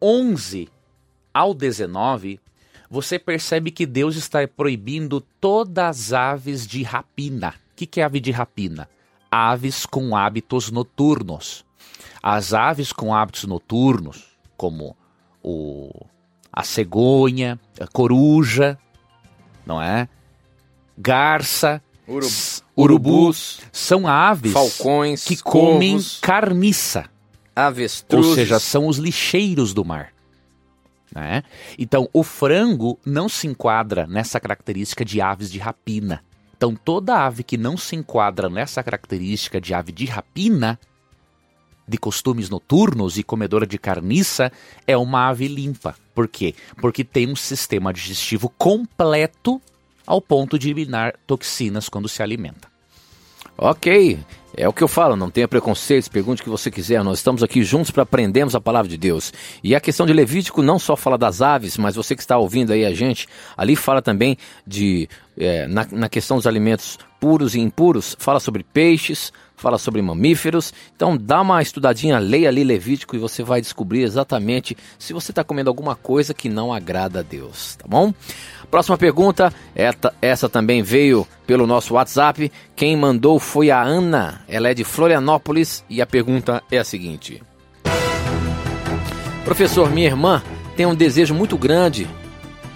11 0.00 0.68
ao 1.34 1.52
19, 1.52 2.40
você 2.88 3.18
percebe 3.18 3.70
que 3.70 3.84
Deus 3.84 4.16
está 4.16 4.46
proibindo 4.46 5.20
todas 5.20 6.12
as 6.12 6.12
aves 6.12 6.66
de 6.66 6.82
rapina. 6.82 7.54
O 7.72 7.76
que, 7.76 7.86
que 7.86 8.00
é 8.00 8.04
ave 8.04 8.20
de 8.20 8.30
rapina? 8.30 8.88
Aves 9.36 9.84
com 9.84 10.16
hábitos 10.16 10.70
noturnos. 10.70 11.64
As 12.22 12.54
aves 12.54 12.92
com 12.92 13.14
hábitos 13.14 13.44
noturnos, 13.44 14.24
como 14.56 14.96
o, 15.42 15.90
a 16.52 16.62
cegonha, 16.62 17.60
a 17.78 17.86
coruja, 17.86 18.78
não 19.64 19.80
é? 19.80 20.08
Garça, 20.96 21.82
Urubu, 22.08 22.30
urubus, 22.76 23.60
são 23.72 24.06
aves 24.06 24.52
falcões 24.52 25.24
que 25.24 25.36
comem 25.36 25.98
carniça. 26.22 27.10
Avestruzes. 27.54 28.30
Ou 28.30 28.34
seja, 28.34 28.58
são 28.60 28.86
os 28.86 28.96
lixeiros 28.96 29.74
do 29.74 29.84
mar. 29.84 30.12
Né? 31.12 31.42
Então, 31.78 32.08
o 32.12 32.22
frango 32.22 32.98
não 33.04 33.28
se 33.28 33.46
enquadra 33.46 34.06
nessa 34.06 34.38
característica 34.38 35.04
de 35.04 35.20
aves 35.20 35.50
de 35.50 35.58
rapina. 35.58 36.22
Então, 36.56 36.74
toda 36.74 37.24
ave 37.24 37.42
que 37.42 37.56
não 37.56 37.76
se 37.76 37.94
enquadra 37.94 38.48
nessa 38.48 38.82
característica 38.82 39.60
de 39.60 39.74
ave 39.74 39.92
de 39.92 40.06
rapina, 40.06 40.78
de 41.86 41.98
costumes 41.98 42.48
noturnos 42.48 43.18
e 43.18 43.22
comedora 43.22 43.66
de 43.66 43.78
carniça, 43.78 44.50
é 44.86 44.96
uma 44.96 45.28
ave 45.28 45.46
limpa. 45.48 45.94
Por 46.14 46.26
quê? 46.26 46.54
Porque 46.76 47.04
tem 47.04 47.30
um 47.30 47.36
sistema 47.36 47.92
digestivo 47.92 48.48
completo 48.48 49.60
ao 50.06 50.20
ponto 50.20 50.58
de 50.58 50.70
eliminar 50.70 51.14
toxinas 51.26 51.88
quando 51.88 52.08
se 52.08 52.22
alimenta. 52.22 52.68
Ok, 53.58 54.18
é 54.56 54.66
o 54.66 54.72
que 54.72 54.82
eu 54.82 54.88
falo, 54.88 55.14
não 55.14 55.30
tenha 55.30 55.46
preconceitos, 55.46 56.08
pergunte 56.08 56.40
o 56.40 56.44
que 56.44 56.50
você 56.50 56.70
quiser. 56.70 57.04
Nós 57.04 57.18
estamos 57.18 57.42
aqui 57.42 57.62
juntos 57.62 57.90
para 57.90 58.04
aprendermos 58.04 58.54
a 58.54 58.60
palavra 58.60 58.88
de 58.88 58.96
Deus. 58.96 59.32
E 59.62 59.74
a 59.74 59.80
questão 59.80 60.06
de 60.06 60.12
Levítico 60.12 60.62
não 60.62 60.78
só 60.78 60.96
fala 60.96 61.18
das 61.18 61.42
aves, 61.42 61.76
mas 61.76 61.94
você 61.94 62.16
que 62.16 62.22
está 62.22 62.38
ouvindo 62.38 62.72
aí 62.72 62.84
a 62.84 62.94
gente, 62.94 63.28
ali 63.56 63.76
fala 63.76 64.00
também 64.00 64.38
de. 64.66 65.08
É, 65.38 65.66
na, 65.66 65.86
na 65.92 66.08
questão 66.08 66.38
dos 66.38 66.46
alimentos 66.46 66.98
puros 67.20 67.54
e 67.54 67.60
impuros, 67.60 68.16
fala 68.18 68.40
sobre 68.40 68.64
peixes, 68.64 69.30
fala 69.56 69.78
sobre 69.78 70.02
mamíferos. 70.02 70.72
Então 70.94 71.16
dá 71.16 71.40
uma 71.40 71.62
estudadinha, 71.62 72.18
leia 72.18 72.48
ali 72.48 72.62
Levítico 72.62 73.16
e 73.16 73.18
você 73.18 73.42
vai 73.42 73.60
descobrir 73.60 74.02
exatamente 74.02 74.76
se 74.98 75.12
você 75.12 75.32
está 75.32 75.42
comendo 75.42 75.70
alguma 75.70 75.96
coisa 75.96 76.34
que 76.34 76.48
não 76.48 76.72
agrada 76.72 77.20
a 77.20 77.22
Deus, 77.22 77.76
tá 77.76 77.86
bom? 77.88 78.12
Próxima 78.70 78.98
pergunta, 78.98 79.52
essa 80.20 80.48
também 80.48 80.82
veio 80.82 81.26
pelo 81.46 81.66
nosso 81.66 81.94
WhatsApp. 81.94 82.50
Quem 82.74 82.96
mandou 82.96 83.38
foi 83.38 83.70
a 83.70 83.80
Ana, 83.80 84.42
ela 84.48 84.68
é 84.68 84.74
de 84.74 84.84
Florianópolis 84.84 85.84
e 85.88 86.02
a 86.02 86.06
pergunta 86.06 86.62
é 86.70 86.78
a 86.78 86.84
seguinte: 86.84 87.42
Professor, 89.44 89.90
minha 89.90 90.08
irmã 90.08 90.42
tem 90.76 90.84
um 90.84 90.94
desejo 90.94 91.32
muito 91.32 91.56
grande 91.56 92.08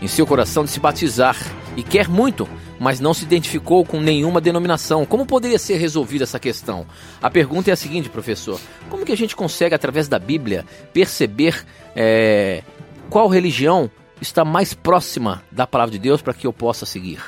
em 0.00 0.06
seu 0.06 0.26
coração 0.26 0.64
de 0.64 0.70
se 0.70 0.80
batizar 0.80 1.36
e 1.76 1.82
quer 1.82 2.08
muito, 2.08 2.48
mas 2.80 2.98
não 2.98 3.12
se 3.12 3.24
identificou 3.24 3.84
com 3.84 4.00
nenhuma 4.00 4.40
denominação. 4.40 5.04
Como 5.04 5.26
poderia 5.26 5.58
ser 5.58 5.76
resolvida 5.76 6.24
essa 6.24 6.40
questão? 6.40 6.86
A 7.20 7.28
pergunta 7.28 7.68
é 7.68 7.74
a 7.74 7.76
seguinte, 7.76 8.08
professor: 8.08 8.58
como 8.88 9.04
que 9.04 9.12
a 9.12 9.16
gente 9.16 9.36
consegue, 9.36 9.74
através 9.74 10.08
da 10.08 10.18
Bíblia, 10.18 10.64
perceber 10.90 11.62
é, 11.94 12.62
qual 13.10 13.28
religião 13.28 13.90
está 14.18 14.46
mais 14.46 14.72
próxima 14.72 15.42
da 15.52 15.66
palavra 15.66 15.92
de 15.92 15.98
Deus 15.98 16.22
para 16.22 16.32
que 16.32 16.46
eu 16.46 16.52
possa 16.54 16.86
seguir? 16.86 17.20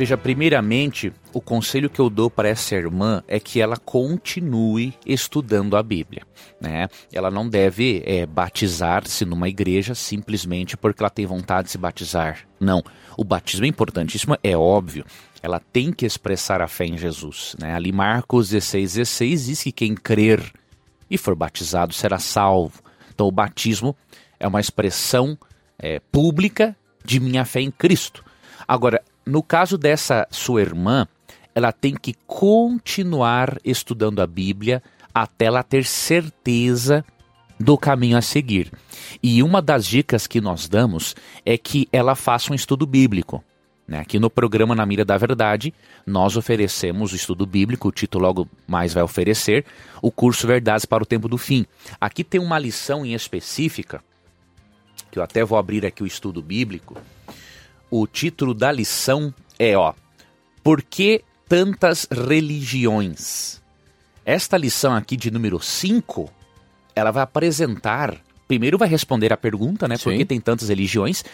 Veja, 0.00 0.16
primeiramente, 0.16 1.12
o 1.30 1.42
conselho 1.42 1.90
que 1.90 2.00
eu 2.00 2.08
dou 2.08 2.30
para 2.30 2.48
essa 2.48 2.74
irmã 2.74 3.22
é 3.28 3.38
que 3.38 3.60
ela 3.60 3.76
continue 3.76 4.94
estudando 5.04 5.76
a 5.76 5.82
Bíblia. 5.82 6.22
Né? 6.58 6.88
Ela 7.12 7.30
não 7.30 7.46
deve 7.46 8.02
é, 8.06 8.24
batizar-se 8.24 9.26
numa 9.26 9.46
igreja 9.46 9.94
simplesmente 9.94 10.74
porque 10.74 11.02
ela 11.02 11.10
tem 11.10 11.26
vontade 11.26 11.66
de 11.66 11.72
se 11.72 11.76
batizar. 11.76 12.48
Não. 12.58 12.82
O 13.14 13.22
batismo 13.22 13.66
é 13.66 13.68
importantíssimo, 13.68 14.38
é 14.42 14.56
óbvio. 14.56 15.04
Ela 15.42 15.60
tem 15.60 15.92
que 15.92 16.06
expressar 16.06 16.62
a 16.62 16.66
fé 16.66 16.86
em 16.86 16.96
Jesus. 16.96 17.54
Né? 17.58 17.74
Ali, 17.74 17.92
Marcos 17.92 18.48
16, 18.48 18.94
16 18.94 19.44
diz 19.44 19.62
que 19.62 19.70
quem 19.70 19.94
crer 19.94 20.50
e 21.10 21.18
for 21.18 21.34
batizado 21.34 21.92
será 21.92 22.18
salvo. 22.18 22.80
Então, 23.14 23.26
o 23.26 23.30
batismo 23.30 23.94
é 24.38 24.48
uma 24.48 24.60
expressão 24.60 25.36
é, 25.78 26.00
pública 26.10 26.74
de 27.04 27.20
minha 27.20 27.44
fé 27.44 27.60
em 27.60 27.70
Cristo. 27.70 28.24
Agora, 28.66 29.02
no 29.24 29.42
caso 29.42 29.76
dessa 29.76 30.26
sua 30.30 30.60
irmã, 30.60 31.06
ela 31.54 31.72
tem 31.72 31.94
que 31.94 32.14
continuar 32.26 33.58
estudando 33.64 34.20
a 34.20 34.26
Bíblia 34.26 34.82
até 35.14 35.46
ela 35.46 35.62
ter 35.62 35.84
certeza 35.84 37.04
do 37.58 37.76
caminho 37.76 38.16
a 38.16 38.22
seguir. 38.22 38.72
E 39.22 39.42
uma 39.42 39.60
das 39.60 39.84
dicas 39.84 40.26
que 40.26 40.40
nós 40.40 40.68
damos 40.68 41.14
é 41.44 41.58
que 41.58 41.86
ela 41.92 42.14
faça 42.14 42.52
um 42.52 42.56
estudo 42.56 42.86
bíblico. 42.86 43.44
Né? 43.86 43.98
Aqui 43.98 44.18
no 44.18 44.30
programa 44.30 44.74
Na 44.74 44.86
Mira 44.86 45.04
da 45.04 45.18
Verdade, 45.18 45.74
nós 46.06 46.36
oferecemos 46.36 47.12
o 47.12 47.16
estudo 47.16 47.44
bíblico, 47.44 47.88
o 47.88 47.92
Tito 47.92 48.18
logo 48.18 48.48
mais 48.66 48.94
vai 48.94 49.02
oferecer, 49.02 49.66
o 50.00 50.10
curso 50.10 50.46
Verdades 50.46 50.86
para 50.86 51.02
o 51.02 51.06
Tempo 51.06 51.28
do 51.28 51.36
Fim. 51.36 51.66
Aqui 52.00 52.24
tem 52.24 52.40
uma 52.40 52.58
lição 52.58 53.04
em 53.04 53.12
específica 53.12 54.02
que 55.10 55.18
eu 55.18 55.22
até 55.22 55.44
vou 55.44 55.58
abrir 55.58 55.84
aqui 55.84 56.02
o 56.02 56.06
estudo 56.06 56.40
bíblico, 56.40 56.96
o 57.90 58.06
título 58.06 58.54
da 58.54 58.70
lição 58.70 59.34
é, 59.58 59.76
ó, 59.76 59.92
Por 60.62 60.82
que 60.82 61.22
tantas 61.48 62.06
religiões? 62.10 63.60
Esta 64.24 64.56
lição 64.56 64.94
aqui 64.94 65.16
de 65.16 65.30
número 65.30 65.60
5, 65.60 66.30
ela 66.94 67.10
vai 67.10 67.22
apresentar, 67.22 68.16
primeiro 68.46 68.78
vai 68.78 68.88
responder 68.88 69.32
a 69.32 69.36
pergunta, 69.36 69.88
né, 69.88 69.96
Sim. 69.96 70.04
por 70.04 70.16
que 70.16 70.24
tem 70.24 70.40
tantas 70.40 70.68
religiões, 70.68 71.24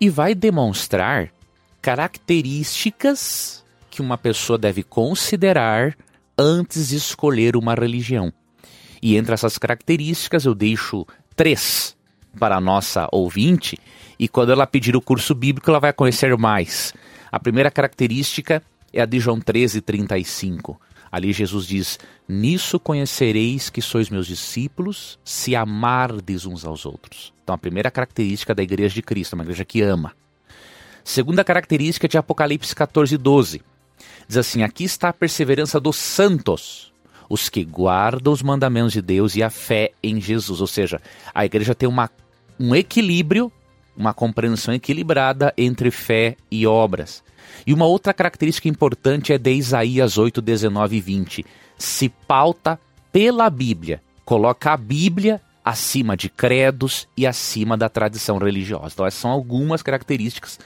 e 0.00 0.08
vai 0.08 0.34
demonstrar 0.34 1.32
características 1.80 3.64
que 3.90 4.02
uma 4.02 4.18
pessoa 4.18 4.58
deve 4.58 4.82
considerar 4.82 5.96
antes 6.36 6.88
de 6.88 6.96
escolher 6.96 7.56
uma 7.56 7.74
religião. 7.74 8.32
E 9.00 9.16
entre 9.16 9.34
essas 9.34 9.58
características 9.58 10.44
eu 10.44 10.54
deixo 10.54 11.06
três 11.34 11.95
para 12.38 12.56
a 12.56 12.60
nossa 12.60 13.08
ouvinte 13.12 13.78
e 14.18 14.28
quando 14.28 14.52
ela 14.52 14.66
pedir 14.66 14.96
o 14.96 15.00
curso 15.00 15.34
bíblico 15.34 15.70
ela 15.70 15.80
vai 15.80 15.92
conhecer 15.92 16.36
mais. 16.36 16.94
A 17.30 17.38
primeira 17.38 17.70
característica 17.70 18.62
é 18.92 19.00
a 19.00 19.06
de 19.06 19.18
João 19.18 19.40
13, 19.40 19.80
35. 19.80 20.80
Ali 21.10 21.32
Jesus 21.32 21.66
diz: 21.66 21.98
Nisso 22.28 22.78
conhecereis 22.78 23.70
que 23.70 23.80
sois 23.80 24.10
meus 24.10 24.26
discípulos, 24.26 25.18
se 25.24 25.54
amardes 25.54 26.46
uns 26.46 26.64
aos 26.64 26.84
outros. 26.84 27.32
Então, 27.42 27.54
a 27.54 27.58
primeira 27.58 27.90
característica 27.90 28.54
da 28.54 28.62
igreja 28.62 28.94
de 28.94 29.02
Cristo, 29.02 29.34
uma 29.34 29.44
igreja 29.44 29.64
que 29.64 29.82
ama. 29.82 30.12
Segunda 31.04 31.44
característica 31.44 32.08
de 32.08 32.18
Apocalipse 32.18 32.74
14, 32.74 33.16
12. 33.16 33.62
Diz 34.26 34.36
assim: 34.36 34.62
aqui 34.62 34.84
está 34.84 35.08
a 35.08 35.12
perseverança 35.12 35.78
dos 35.78 35.96
santos, 35.96 36.92
os 37.28 37.48
que 37.48 37.64
guardam 37.64 38.32
os 38.32 38.42
mandamentos 38.42 38.92
de 38.92 39.00
Deus 39.00 39.36
e 39.36 39.42
a 39.42 39.50
fé 39.50 39.92
em 40.02 40.20
Jesus. 40.20 40.60
Ou 40.60 40.66
seja, 40.66 41.00
a 41.34 41.44
igreja 41.44 41.74
tem 41.74 41.88
uma, 41.88 42.10
um 42.58 42.74
equilíbrio, 42.74 43.52
uma 43.96 44.12
compreensão 44.12 44.74
equilibrada 44.74 45.52
entre 45.56 45.90
fé 45.90 46.36
e 46.50 46.66
obras. 46.66 47.22
E 47.66 47.72
uma 47.72 47.86
outra 47.86 48.12
característica 48.12 48.68
importante 48.68 49.32
é 49.32 49.38
de 49.38 49.52
Isaías 49.52 50.18
8, 50.18 50.40
19 50.42 50.96
e 50.96 51.00
20. 51.00 51.46
Se 51.78 52.08
pauta 52.08 52.78
pela 53.12 53.48
Bíblia, 53.48 54.02
coloca 54.24 54.72
a 54.72 54.76
Bíblia 54.76 55.40
acima 55.64 56.16
de 56.16 56.28
credos 56.28 57.08
e 57.16 57.26
acima 57.26 57.76
da 57.76 57.88
tradição 57.88 58.38
religiosa. 58.38 58.92
Então, 58.94 59.06
essas 59.06 59.20
são 59.20 59.30
algumas 59.30 59.82
características 59.82 60.58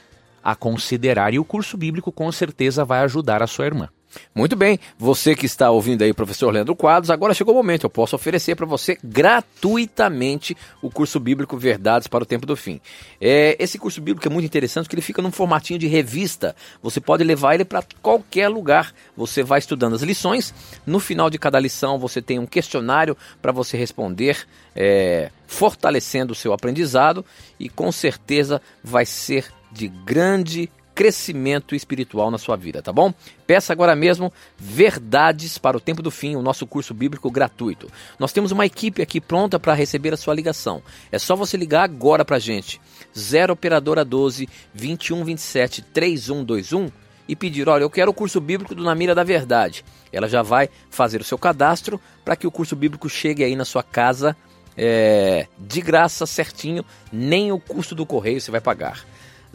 a 0.43 0.55
considerar 0.55 1.33
e 1.33 1.39
o 1.39 1.45
curso 1.45 1.77
bíblico 1.77 2.11
com 2.11 2.31
certeza 2.31 2.83
vai 2.85 3.01
ajudar 3.01 3.41
a 3.41 3.47
sua 3.47 3.65
irmã. 3.65 3.89
Muito 4.33 4.55
bem, 4.55 4.79
você 4.97 5.35
que 5.35 5.45
está 5.45 5.69
ouvindo 5.69 6.03
aí, 6.03 6.13
professor 6.13 6.51
Leandro 6.51 6.75
Quadros, 6.75 7.09
agora 7.09 7.33
chegou 7.33 7.53
o 7.53 7.57
momento, 7.57 7.85
eu 7.85 7.89
posso 7.89 8.15
oferecer 8.15 8.55
para 8.55 8.65
você 8.65 8.97
gratuitamente 9.03 10.55
o 10.81 10.89
curso 10.89 11.19
bíblico 11.19 11.57
Verdades 11.57 12.07
para 12.07 12.23
o 12.23 12.25
Tempo 12.25 12.45
do 12.45 12.55
Fim. 12.55 12.79
É, 13.19 13.55
esse 13.59 13.77
curso 13.77 14.01
bíblico 14.01 14.27
é 14.27 14.31
muito 14.31 14.45
interessante 14.45 14.85
porque 14.85 14.95
ele 14.95 15.01
fica 15.01 15.21
num 15.21 15.31
formatinho 15.31 15.79
de 15.79 15.87
revista, 15.87 16.55
você 16.81 16.99
pode 16.99 17.23
levar 17.23 17.55
ele 17.55 17.65
para 17.65 17.83
qualquer 18.01 18.47
lugar, 18.49 18.93
você 19.15 19.43
vai 19.43 19.59
estudando 19.59 19.95
as 19.95 20.01
lições, 20.01 20.53
no 20.85 20.99
final 20.99 21.29
de 21.29 21.37
cada 21.37 21.59
lição 21.59 21.97
você 21.97 22.21
tem 22.21 22.39
um 22.39 22.45
questionário 22.45 23.17
para 23.41 23.51
você 23.51 23.77
responder, 23.77 24.45
é, 24.75 25.29
fortalecendo 25.47 26.33
o 26.33 26.35
seu 26.35 26.53
aprendizado 26.53 27.25
e 27.59 27.69
com 27.69 27.91
certeza 27.91 28.61
vai 28.83 29.05
ser 29.05 29.51
de 29.71 29.87
grande 29.87 30.69
crescimento 31.01 31.73
espiritual 31.73 32.29
na 32.29 32.37
sua 32.37 32.55
vida, 32.55 32.79
tá 32.79 32.93
bom? 32.93 33.11
Peça 33.47 33.73
agora 33.73 33.95
mesmo 33.95 34.31
Verdades 34.55 35.57
para 35.57 35.75
o 35.75 35.79
Tempo 35.79 35.99
do 35.99 36.11
Fim, 36.11 36.35
o 36.35 36.43
nosso 36.43 36.67
curso 36.67 36.93
bíblico 36.93 37.31
gratuito. 37.31 37.87
Nós 38.19 38.31
temos 38.31 38.51
uma 38.51 38.67
equipe 38.67 39.01
aqui 39.01 39.19
pronta 39.19 39.59
para 39.59 39.73
receber 39.73 40.13
a 40.13 40.17
sua 40.17 40.35
ligação. 40.35 40.79
É 41.11 41.17
só 41.17 41.35
você 41.35 41.57
ligar 41.57 41.81
agora 41.81 42.23
para 42.23 42.35
a 42.35 42.39
gente. 42.39 42.79
0 43.17 43.51
operadora 43.53 44.05
12 44.05 44.47
21 44.75 45.23
27 45.25 45.81
3121 45.81 46.91
e 47.27 47.35
pedir, 47.35 47.67
olha, 47.67 47.81
eu 47.81 47.89
quero 47.89 48.11
o 48.11 48.13
curso 48.13 48.39
bíblico 48.39 48.75
do 48.75 48.83
Na 48.83 48.93
Mira 48.93 49.15
da 49.15 49.23
Verdade. 49.23 49.83
Ela 50.13 50.29
já 50.29 50.43
vai 50.43 50.69
fazer 50.91 51.19
o 51.19 51.23
seu 51.23 51.37
cadastro 51.39 51.99
para 52.23 52.35
que 52.35 52.45
o 52.45 52.51
curso 52.51 52.75
bíblico 52.75 53.09
chegue 53.09 53.43
aí 53.43 53.55
na 53.55 53.65
sua 53.65 53.81
casa 53.81 54.37
é, 54.77 55.47
de 55.57 55.81
graça, 55.81 56.27
certinho, 56.27 56.85
nem 57.11 57.51
o 57.51 57.59
custo 57.59 57.95
do 57.95 58.05
correio 58.05 58.39
você 58.39 58.51
vai 58.51 58.61
pagar. 58.61 59.03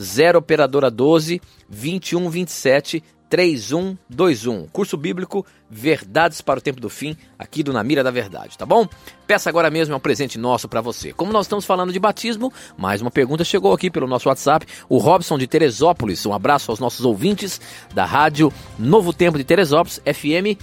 0 0.00 0.38
operadora 0.38 0.90
12 0.90 1.40
21 1.68 2.28
27 2.30 3.02
3121. 3.28 4.68
Curso 4.68 4.96
bíblico 4.96 5.44
Verdades 5.68 6.40
para 6.40 6.58
o 6.58 6.62
Tempo 6.62 6.80
do 6.80 6.88
Fim, 6.88 7.16
aqui 7.38 7.62
do 7.62 7.72
Na 7.72 7.82
Mira 7.82 8.04
da 8.04 8.10
Verdade, 8.10 8.56
tá 8.56 8.64
bom? 8.64 8.88
Peça 9.26 9.50
agora 9.50 9.68
mesmo, 9.68 9.94
é 9.94 9.96
um 9.96 10.00
presente 10.00 10.38
nosso 10.38 10.68
para 10.68 10.80
você. 10.80 11.12
Como 11.12 11.32
nós 11.32 11.46
estamos 11.46 11.64
falando 11.64 11.92
de 11.92 11.98
batismo, 11.98 12.52
mais 12.76 13.02
uma 13.02 13.10
pergunta 13.10 13.44
chegou 13.44 13.72
aqui 13.72 13.90
pelo 13.90 14.06
nosso 14.06 14.28
WhatsApp. 14.28 14.66
O 14.88 14.98
Robson 14.98 15.36
de 15.36 15.46
Teresópolis, 15.46 16.24
um 16.24 16.32
abraço 16.32 16.70
aos 16.70 16.78
nossos 16.78 17.04
ouvintes 17.04 17.60
da 17.92 18.04
rádio 18.04 18.52
Novo 18.78 19.12
Tempo 19.12 19.38
de 19.38 19.44
Teresópolis, 19.44 20.00
FM. 20.04 20.60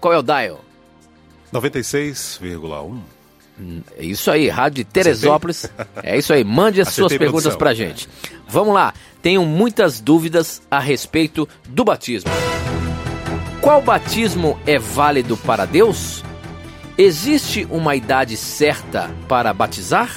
Qual 0.00 0.12
é 0.12 0.18
o 0.18 0.22
dial? 0.22 0.60
96,1. 1.52 3.11
É 3.96 4.04
isso 4.04 4.30
aí, 4.30 4.48
Rádio 4.48 4.84
de 4.84 4.84
Teresópolis. 4.84 5.70
É 6.02 6.16
isso 6.16 6.32
aí, 6.32 6.42
mande 6.44 6.80
as 6.80 6.88
suas 6.88 7.16
perguntas 7.16 7.54
pra 7.56 7.74
gente. 7.74 8.08
Vamos 8.48 8.74
lá, 8.74 8.92
tenho 9.20 9.44
muitas 9.44 10.00
dúvidas 10.00 10.62
a 10.70 10.78
respeito 10.78 11.48
do 11.68 11.84
batismo. 11.84 12.30
Qual 13.60 13.80
batismo 13.80 14.58
é 14.66 14.78
válido 14.78 15.36
para 15.36 15.64
Deus? 15.64 16.24
Existe 16.98 17.66
uma 17.70 17.94
idade 17.94 18.36
certa 18.36 19.10
para 19.28 19.52
batizar? 19.54 20.10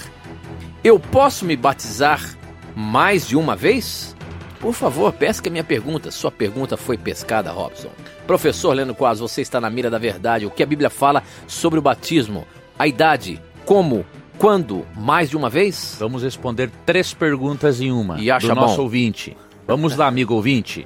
Eu 0.83 0.99
posso 0.99 1.45
me 1.45 1.55
batizar 1.55 2.35
mais 2.75 3.27
de 3.27 3.37
uma 3.37 3.55
vez? 3.55 4.15
Por 4.59 4.73
favor, 4.73 5.13
pesque 5.13 5.47
a 5.47 5.51
minha 5.51 5.63
pergunta. 5.63 6.09
Sua 6.09 6.31
pergunta 6.31 6.75
foi 6.75 6.97
pescada, 6.97 7.51
Robson. 7.51 7.89
Professor 8.25 8.73
Leno 8.73 8.95
Quas, 8.95 9.19
você 9.19 9.41
está 9.41 9.61
na 9.61 9.69
mira 9.69 9.89
da 9.91 9.99
verdade. 9.99 10.45
O 10.45 10.51
que 10.51 10.63
a 10.63 10.65
Bíblia 10.65 10.89
fala 10.89 11.23
sobre 11.47 11.77
o 11.77 11.81
batismo? 11.81 12.47
A 12.77 12.87
idade, 12.87 13.41
como, 13.65 14.05
quando, 14.37 14.85
mais 14.97 15.29
de 15.29 15.37
uma 15.37 15.49
vez? 15.49 15.95
Vamos 15.97 16.23
responder 16.23 16.69
três 16.85 17.13
perguntas 17.13 17.79
em 17.79 17.89
uma 17.89 18.19
e 18.19 18.29
acha 18.29 18.49
do 18.49 18.55
nosso 18.55 18.77
bom. 18.77 18.83
ouvinte. 18.83 19.35
Vamos 19.65 19.95
lá, 19.95 20.07
amigo 20.07 20.33
ouvinte. 20.33 20.85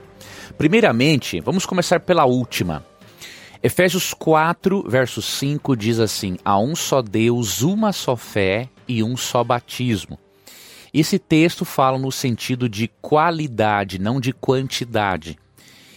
Primeiramente, 0.56 1.40
vamos 1.40 1.66
começar 1.66 2.00
pela 2.00 2.26
última. 2.26 2.86
Efésios 3.64 4.14
4, 4.14 4.86
verso 4.88 5.20
5 5.20 5.76
diz 5.76 6.00
assim: 6.00 6.38
Há 6.46 6.60
um 6.60 6.76
só 6.76 7.02
Deus, 7.02 7.64
uma 7.64 7.92
só 7.92 8.16
fé 8.16 8.70
e 8.88 9.04
um 9.04 9.18
só 9.18 9.44
batismo. 9.44 10.20
Esse 10.94 11.18
texto 11.18 11.66
fala 11.66 11.98
no 11.98 12.12
sentido 12.12 12.70
de 12.70 12.88
qualidade, 13.02 14.00
não 14.00 14.20
de 14.20 14.32
quantidade. 14.32 15.40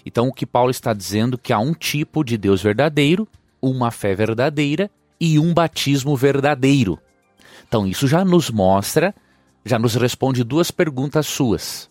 Então, 0.06 0.28
o 0.28 0.32
que 0.32 0.46
Paulo 0.46 0.70
está 0.70 0.94
dizendo 0.94 1.36
é 1.36 1.40
que 1.40 1.52
há 1.52 1.58
um 1.58 1.74
tipo 1.74 2.24
de 2.24 2.38
Deus 2.38 2.62
verdadeiro, 2.62 3.28
uma 3.60 3.90
fé 3.90 4.14
verdadeira 4.14 4.90
e 5.24 5.38
um 5.38 5.54
batismo 5.54 6.16
verdadeiro. 6.16 6.98
Então, 7.68 7.86
isso 7.86 8.08
já 8.08 8.24
nos 8.24 8.50
mostra, 8.50 9.14
já 9.64 9.78
nos 9.78 9.94
responde 9.94 10.42
duas 10.42 10.72
perguntas 10.72 11.28
suas. 11.28 11.88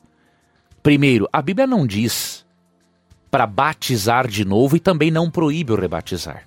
Primeiro, 0.84 1.30
a 1.32 1.41
Bíblia 1.41 1.65
não 1.65 1.88
diz 1.88 2.46
para 3.32 3.48
batizar 3.48 4.28
de 4.28 4.44
novo 4.44 4.76
e 4.76 4.82
também 4.82 5.10
não 5.10 5.32
proíbe 5.32 5.72
o 5.72 5.78
rebatizar. 5.78 6.46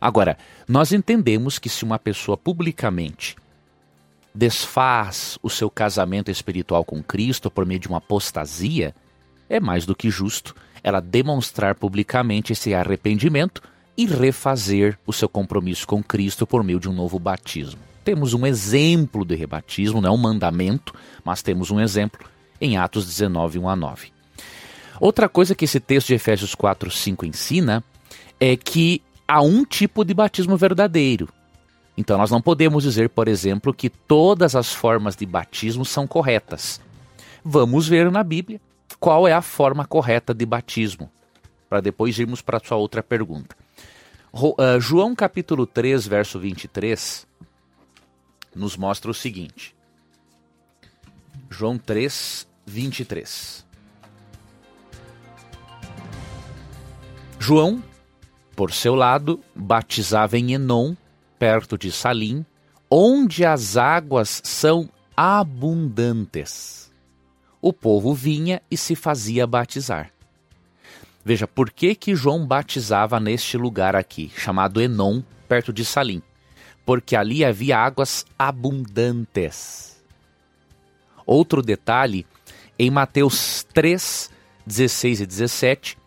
Agora, 0.00 0.38
nós 0.66 0.92
entendemos 0.92 1.58
que 1.58 1.68
se 1.68 1.84
uma 1.84 1.98
pessoa 1.98 2.38
publicamente 2.38 3.36
desfaz 4.34 5.38
o 5.42 5.50
seu 5.50 5.68
casamento 5.68 6.30
espiritual 6.30 6.86
com 6.86 7.02
Cristo 7.02 7.50
por 7.50 7.66
meio 7.66 7.80
de 7.80 7.88
uma 7.88 7.98
apostasia, 7.98 8.94
é 9.46 9.60
mais 9.60 9.84
do 9.84 9.94
que 9.94 10.08
justo 10.08 10.56
ela 10.82 11.00
demonstrar 11.00 11.74
publicamente 11.74 12.54
esse 12.54 12.72
arrependimento 12.72 13.60
e 13.98 14.06
refazer 14.06 14.96
o 15.04 15.12
seu 15.12 15.28
compromisso 15.28 15.84
com 15.84 16.00
Cristo 16.00 16.46
por 16.46 16.62
meio 16.62 16.78
de 16.78 16.88
um 16.88 16.92
novo 16.92 17.18
batismo. 17.18 17.80
Temos 18.04 18.32
um 18.32 18.46
exemplo 18.46 19.24
de 19.24 19.34
rebatismo, 19.34 20.00
não 20.00 20.08
é 20.08 20.12
um 20.12 20.16
mandamento, 20.16 20.94
mas 21.24 21.42
temos 21.42 21.72
um 21.72 21.80
exemplo 21.80 22.24
em 22.60 22.78
Atos 22.78 23.04
19, 23.04 23.58
1 23.58 23.68
a 23.68 23.74
9. 23.74 24.12
Outra 25.00 25.28
coisa 25.28 25.52
que 25.52 25.64
esse 25.64 25.80
texto 25.80 26.06
de 26.08 26.14
Efésios 26.14 26.54
4, 26.54 26.88
5 26.88 27.26
ensina 27.26 27.82
é 28.38 28.56
que 28.56 29.02
há 29.26 29.42
um 29.42 29.64
tipo 29.64 30.04
de 30.04 30.14
batismo 30.14 30.56
verdadeiro. 30.56 31.28
Então 31.96 32.16
nós 32.16 32.30
não 32.30 32.40
podemos 32.40 32.84
dizer, 32.84 33.08
por 33.08 33.26
exemplo, 33.26 33.74
que 33.74 33.90
todas 33.90 34.54
as 34.54 34.72
formas 34.72 35.16
de 35.16 35.26
batismo 35.26 35.84
são 35.84 36.06
corretas. 36.06 36.80
Vamos 37.44 37.88
ver 37.88 38.12
na 38.12 38.22
Bíblia 38.22 38.60
qual 39.00 39.26
é 39.26 39.32
a 39.32 39.42
forma 39.42 39.84
correta 39.84 40.32
de 40.32 40.46
batismo, 40.46 41.10
para 41.68 41.80
depois 41.80 42.16
irmos 42.16 42.40
para 42.40 42.58
a 42.58 42.60
sua 42.64 42.76
outra 42.76 43.02
pergunta. 43.02 43.56
Uh, 44.32 44.78
João 44.78 45.14
capítulo 45.14 45.66
3, 45.66 46.06
verso 46.06 46.38
23, 46.38 47.26
nos 48.54 48.76
mostra 48.76 49.10
o 49.10 49.14
seguinte. 49.14 49.74
João 51.48 51.78
3, 51.78 52.46
23. 52.66 53.66
João, 57.38 57.82
por 58.54 58.72
seu 58.72 58.94
lado, 58.94 59.42
batizava 59.54 60.36
em 60.36 60.52
Enon, 60.52 60.94
perto 61.38 61.78
de 61.78 61.90
Salim, 61.90 62.44
onde 62.90 63.46
as 63.46 63.76
águas 63.76 64.42
são 64.44 64.90
abundantes. 65.16 66.92
O 67.62 67.72
povo 67.72 68.12
vinha 68.12 68.60
e 68.70 68.76
se 68.76 68.94
fazia 68.94 69.46
batizar. 69.46 70.12
Veja, 71.28 71.46
por 71.46 71.70
que, 71.70 71.94
que 71.94 72.16
João 72.16 72.46
batizava 72.46 73.20
neste 73.20 73.58
lugar 73.58 73.94
aqui, 73.94 74.32
chamado 74.34 74.80
Enon, 74.80 75.20
perto 75.46 75.74
de 75.74 75.84
Salim? 75.84 76.22
Porque 76.86 77.14
ali 77.14 77.44
havia 77.44 77.76
águas 77.76 78.24
abundantes. 78.38 80.02
Outro 81.26 81.60
detalhe, 81.60 82.26
em 82.78 82.90
Mateus 82.90 83.62
3, 83.74 84.30
16 84.66 85.20
e 85.20 85.26
17, 85.26 85.98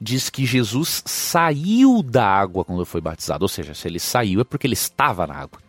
diz 0.00 0.30
que 0.30 0.46
Jesus 0.46 1.02
saiu 1.04 2.00
da 2.00 2.24
água 2.24 2.64
quando 2.64 2.86
foi 2.86 3.00
batizado. 3.00 3.44
Ou 3.44 3.48
seja, 3.48 3.74
se 3.74 3.88
ele 3.88 3.98
saiu 3.98 4.42
é 4.42 4.44
porque 4.44 4.68
ele 4.68 4.74
estava 4.74 5.26
na 5.26 5.34
água. 5.34 5.60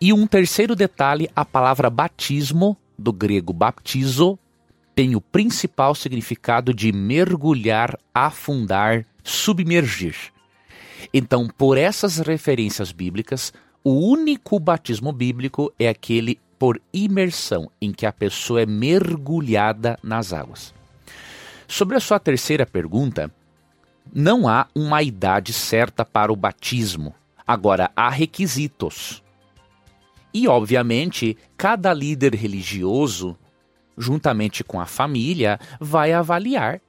E 0.00 0.12
um 0.12 0.26
terceiro 0.26 0.74
detalhe, 0.74 1.30
a 1.36 1.44
palavra 1.44 1.88
batismo, 1.88 2.76
do 2.98 3.12
grego 3.12 3.52
baptizo, 3.52 4.36
tem 4.98 5.14
o 5.14 5.20
principal 5.20 5.94
significado 5.94 6.74
de 6.74 6.90
mergulhar, 6.90 7.96
afundar, 8.12 9.06
submergir. 9.22 10.16
Então, 11.14 11.46
por 11.46 11.78
essas 11.78 12.18
referências 12.18 12.90
bíblicas, 12.90 13.52
o 13.84 13.92
único 13.92 14.58
batismo 14.58 15.12
bíblico 15.12 15.72
é 15.78 15.88
aquele 15.88 16.40
por 16.58 16.82
imersão, 16.92 17.70
em 17.80 17.92
que 17.92 18.06
a 18.06 18.12
pessoa 18.12 18.62
é 18.62 18.66
mergulhada 18.66 19.96
nas 20.02 20.32
águas. 20.32 20.74
Sobre 21.68 21.96
a 21.96 22.00
sua 22.00 22.18
terceira 22.18 22.66
pergunta, 22.66 23.32
não 24.12 24.48
há 24.48 24.66
uma 24.74 25.00
idade 25.00 25.52
certa 25.52 26.04
para 26.04 26.32
o 26.32 26.36
batismo. 26.36 27.14
Agora, 27.46 27.88
há 27.94 28.10
requisitos. 28.10 29.22
E, 30.34 30.48
obviamente, 30.48 31.38
cada 31.56 31.94
líder 31.94 32.34
religioso, 32.34 33.38
juntamente 33.98 34.62
com 34.62 34.80
a 34.80 34.86
família, 34.86 35.58
vai 35.80 36.12
avaliar 36.12 36.80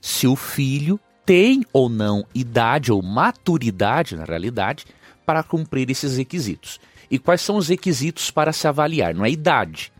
se 0.00 0.26
o 0.26 0.36
filho 0.36 1.00
tem 1.24 1.64
ou 1.72 1.88
não 1.88 2.24
idade 2.34 2.92
ou 2.92 3.02
maturidade, 3.02 4.16
na 4.16 4.24
realidade, 4.24 4.86
para 5.26 5.42
cumprir 5.42 5.90
esses 5.90 6.16
requisitos. 6.16 6.80
E 7.10 7.18
quais 7.18 7.40
são 7.40 7.56
os 7.56 7.68
requisitos 7.68 8.30
para 8.30 8.52
se 8.52 8.66
avaliar? 8.66 9.14
Não 9.14 9.24
é 9.24 9.30
idade. 9.30 9.92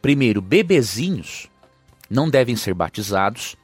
Primeiro, 0.00 0.42
bebezinhos 0.42 1.48
não 2.10 2.28
devem 2.28 2.56
ser 2.56 2.74
batizados, 2.74 3.56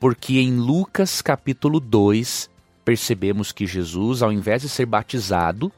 porque 0.00 0.40
em 0.40 0.56
Lucas 0.56 1.22
capítulo 1.22 1.78
2 1.78 2.50
percebemos 2.84 3.52
que 3.52 3.66
Jesus, 3.66 4.22
ao 4.22 4.32
invés 4.32 4.62
de 4.62 4.68
ser 4.68 4.86
batizado, 4.86 5.70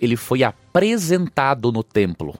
ele 0.00 0.16
foi 0.16 0.44
apresentado 0.44 1.72
no 1.72 1.82
templo. 1.82 2.38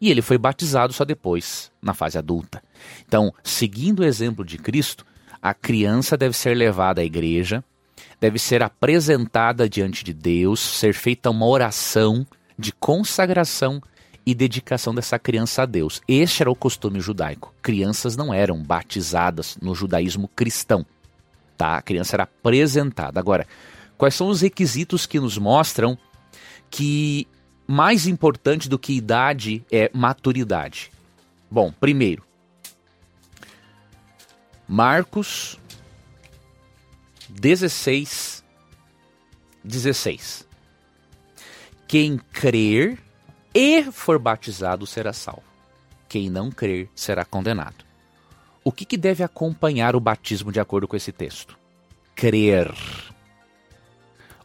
E 0.00 0.10
ele 0.10 0.22
foi 0.22 0.38
batizado 0.38 0.92
só 0.92 1.04
depois, 1.04 1.70
na 1.82 1.92
fase 1.92 2.16
adulta. 2.16 2.62
Então, 3.06 3.32
seguindo 3.44 4.00
o 4.00 4.04
exemplo 4.04 4.44
de 4.44 4.56
Cristo, 4.56 5.04
a 5.42 5.52
criança 5.52 6.16
deve 6.16 6.36
ser 6.36 6.54
levada 6.56 7.00
à 7.00 7.04
igreja, 7.04 7.62
deve 8.18 8.38
ser 8.38 8.62
apresentada 8.62 9.68
diante 9.68 10.02
de 10.02 10.12
Deus, 10.12 10.60
ser 10.60 10.94
feita 10.94 11.30
uma 11.30 11.46
oração 11.46 12.26
de 12.58 12.72
consagração 12.72 13.82
e 14.24 14.34
dedicação 14.34 14.94
dessa 14.94 15.18
criança 15.18 15.62
a 15.62 15.66
Deus. 15.66 16.00
Este 16.06 16.42
era 16.42 16.50
o 16.50 16.56
costume 16.56 17.00
judaico. 17.00 17.54
Crianças 17.62 18.16
não 18.16 18.32
eram 18.32 18.62
batizadas 18.62 19.56
no 19.60 19.74
judaísmo 19.74 20.28
cristão. 20.28 20.84
Tá? 21.56 21.76
A 21.76 21.82
criança 21.82 22.16
era 22.16 22.24
apresentada. 22.24 23.18
Agora, 23.18 23.46
quais 23.96 24.14
são 24.14 24.28
os 24.28 24.40
requisitos 24.42 25.06
que 25.06 25.18
nos 25.18 25.36
mostram 25.38 25.98
que 26.70 27.26
mais 27.70 28.04
importante 28.04 28.68
do 28.68 28.76
que 28.76 28.96
idade 28.96 29.64
é 29.70 29.88
maturidade? 29.94 30.90
Bom, 31.48 31.70
primeiro, 31.70 32.24
Marcos 34.66 35.56
16, 37.28 38.42
16. 39.62 40.48
Quem 41.86 42.18
crer 42.32 42.98
e 43.54 43.84
for 43.92 44.18
batizado 44.18 44.84
será 44.84 45.12
salvo. 45.12 45.44
Quem 46.08 46.28
não 46.28 46.50
crer 46.50 46.88
será 46.92 47.24
condenado. 47.24 47.84
O 48.64 48.72
que, 48.72 48.84
que 48.84 48.96
deve 48.96 49.22
acompanhar 49.22 49.94
o 49.94 50.00
batismo 50.00 50.50
de 50.50 50.58
acordo 50.58 50.88
com 50.88 50.96
esse 50.96 51.12
texto? 51.12 51.56
Crer. 52.16 52.74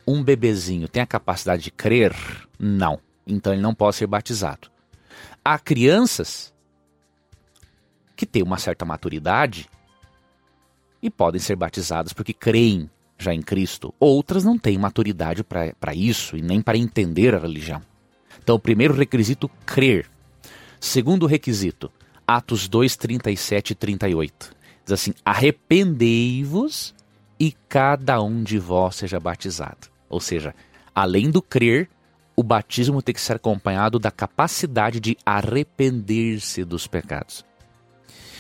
Um 0.06 0.24
bebezinho 0.24 0.88
tem 0.88 1.02
a 1.02 1.08
capacidade 1.08 1.64
de 1.64 1.72
crer? 1.72 2.14
Não. 2.60 3.00
Então 3.26 3.54
ele 3.54 3.62
não 3.62 3.74
pode 3.74 3.96
ser 3.96 4.08
batizado. 4.08 4.70
Há 5.44 5.58
crianças 5.60 6.54
que 8.16 8.26
têm 8.26 8.44
uma 8.44 8.58
certa 8.58 8.86
maturidade 8.86 9.70
e 11.02 11.10
podem 11.10 11.40
ser 11.40 11.56
batizadas 11.56 12.14
porque 12.14 12.34
creem 12.34 12.90
já 13.18 13.34
em 13.34 13.42
Cristo. 13.42 13.94
Outras 14.00 14.44
não 14.44 14.58
têm 14.58 14.78
maturidade 14.78 15.44
para 15.44 15.94
isso 15.94 16.38
e 16.38 16.42
nem 16.42 16.62
para 16.62 16.78
entender 16.78 17.36
a 17.36 17.40
religião. 17.40 17.82
Então, 18.42 18.60
primeiro 18.60 18.94
requisito, 18.94 19.50
crer. 19.66 20.10
Segundo 20.80 21.26
requisito, 21.26 21.92
Atos 22.28 22.68
2, 22.68 22.96
37 22.96 23.72
e 23.72 23.76
38. 23.76 24.56
Diz 24.84 24.92
assim: 24.92 25.14
arrependei-vos 25.24 26.94
e 27.40 27.52
cada 27.68 28.22
um 28.22 28.44
de 28.44 28.60
vós 28.60 28.96
seja 28.96 29.20
batizado. 29.20 29.88
Ou 30.10 30.20
seja, 30.20 30.54
além 30.94 31.30
do 31.30 31.42
crer, 31.42 31.90
o 32.36 32.44
batismo 32.44 33.02
tem 33.02 33.14
que 33.14 33.22
ser 33.22 33.38
acompanhado 33.38 33.98
da 33.98 34.12
capacidade 34.12 35.00
de 35.00 35.18
arrepender-se 35.26 36.64
dos 36.64 36.88
pecados. 36.88 37.46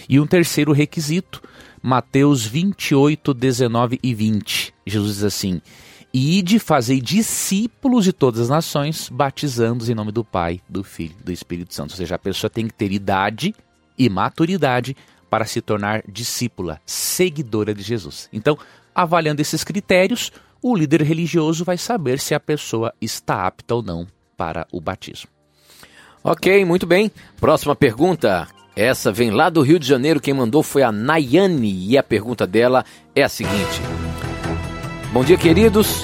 E 0.08 0.19
um 0.19 0.27
terceiro 0.27 0.71
requisito, 0.71 1.41
Mateus 1.81 2.45
28, 2.45 3.34
19 3.34 3.99
e 4.03 4.13
20. 4.13 4.73
Jesus 4.86 5.15
diz 5.15 5.23
assim: 5.23 5.62
e 6.17 6.60
fazer 6.60 7.01
discípulos 7.01 8.05
de 8.05 8.13
todas 8.13 8.39
as 8.39 8.49
nações, 8.49 9.10
batizando-os 9.10 9.89
em 9.89 9.93
nome 9.93 10.13
do 10.13 10.23
Pai, 10.23 10.62
do 10.69 10.81
Filho 10.81 11.13
e 11.19 11.23
do 11.23 11.31
Espírito 11.31 11.73
Santo. 11.73 11.91
Ou 11.91 11.97
seja, 11.97 12.15
a 12.15 12.19
pessoa 12.19 12.49
tem 12.49 12.67
que 12.67 12.73
ter 12.73 12.89
idade 12.93 13.53
e 13.97 14.10
maturidade 14.10 14.95
para 15.29 15.43
se 15.43 15.60
tornar 15.60 16.03
discípula, 16.08 16.79
seguidora 16.86 17.73
de 17.73 17.84
Jesus. 17.84 18.29
Então, 18.31 18.58
avaliando 18.95 19.41
esses 19.41 19.65
critérios, 19.65 20.31
o 20.67 20.75
líder 20.75 21.04
religioso 21.04 21.63
vai 21.63 21.78
saber 21.78 22.19
se 22.19 22.34
a 22.34 22.39
pessoa 22.39 22.91
está 22.99 23.45
apta 23.45 23.75
ou 23.75 23.84
não 23.84 24.08
para 24.36 24.65
o 24.71 24.82
batismo. 24.82 25.30
Ok, 26.23 26.65
muito 26.65 26.88
bem. 26.88 27.12
Próxima 27.39 27.75
pergunta. 27.75 28.47
Essa 28.75 29.12
vem 29.12 29.30
lá 29.30 29.51
do 29.51 29.62
Rio 29.62 29.78
de 29.78 29.88
Janeiro. 29.88 30.19
Quem 30.19 30.34
mandou 30.34 30.63
foi 30.63 30.82
a 30.82 30.91
Nayane 30.91 31.71
e 31.88 31.95
a 31.95 32.01
pergunta 32.01 32.47
dela 32.47 32.84
é 33.15 33.21
a 33.21 33.30
seguinte. 33.30 33.80
Bom 35.13 35.23
dia, 35.23 35.38
queridos. 35.38 36.04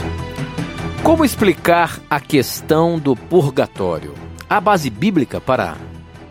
Como 1.02 1.26
explicar 1.26 2.00
a 2.08 2.20
questão 2.20 3.00
do 3.00 3.16
purgatório? 3.16 4.14
Há 4.48 4.62
base 4.62 4.92
bíblica 4.92 5.42
para 5.42 5.76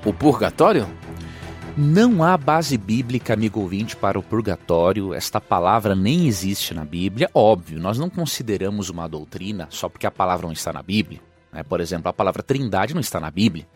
o 0.07 0.13
purgatório? 0.13 0.87
Não 1.83 2.23
há 2.23 2.37
base 2.37 2.77
bíblica, 2.77 3.33
amigo 3.33 3.59
ouvinte, 3.59 3.97
para 3.97 4.19
o 4.19 4.23
purgatório. 4.23 5.15
Esta 5.15 5.41
palavra 5.41 5.95
nem 5.95 6.27
existe 6.27 6.75
na 6.75 6.85
Bíblia. 6.85 7.31
Óbvio, 7.33 7.81
nós 7.81 7.99
não 7.99 8.11
consideramos 8.11 8.91
uma 8.91 9.09
doutrina 9.09 9.67
só 9.71 9.89
porque 9.89 10.07
a 10.07 10.11
palavra 10.11 10.47
não 10.47 10.53
está 10.53 10.75
na 10.75 10.83
Bíblia. 10.83 11.23
Né? 11.51 11.63
Por 11.63 11.81
exemplo, 11.81 12.11
a 12.11 12.13
palavra 12.13 12.43
trindade 12.43 12.93
não 12.93 13.01
está 13.01 13.19
na 13.19 13.31
Bíblia. 13.31 13.67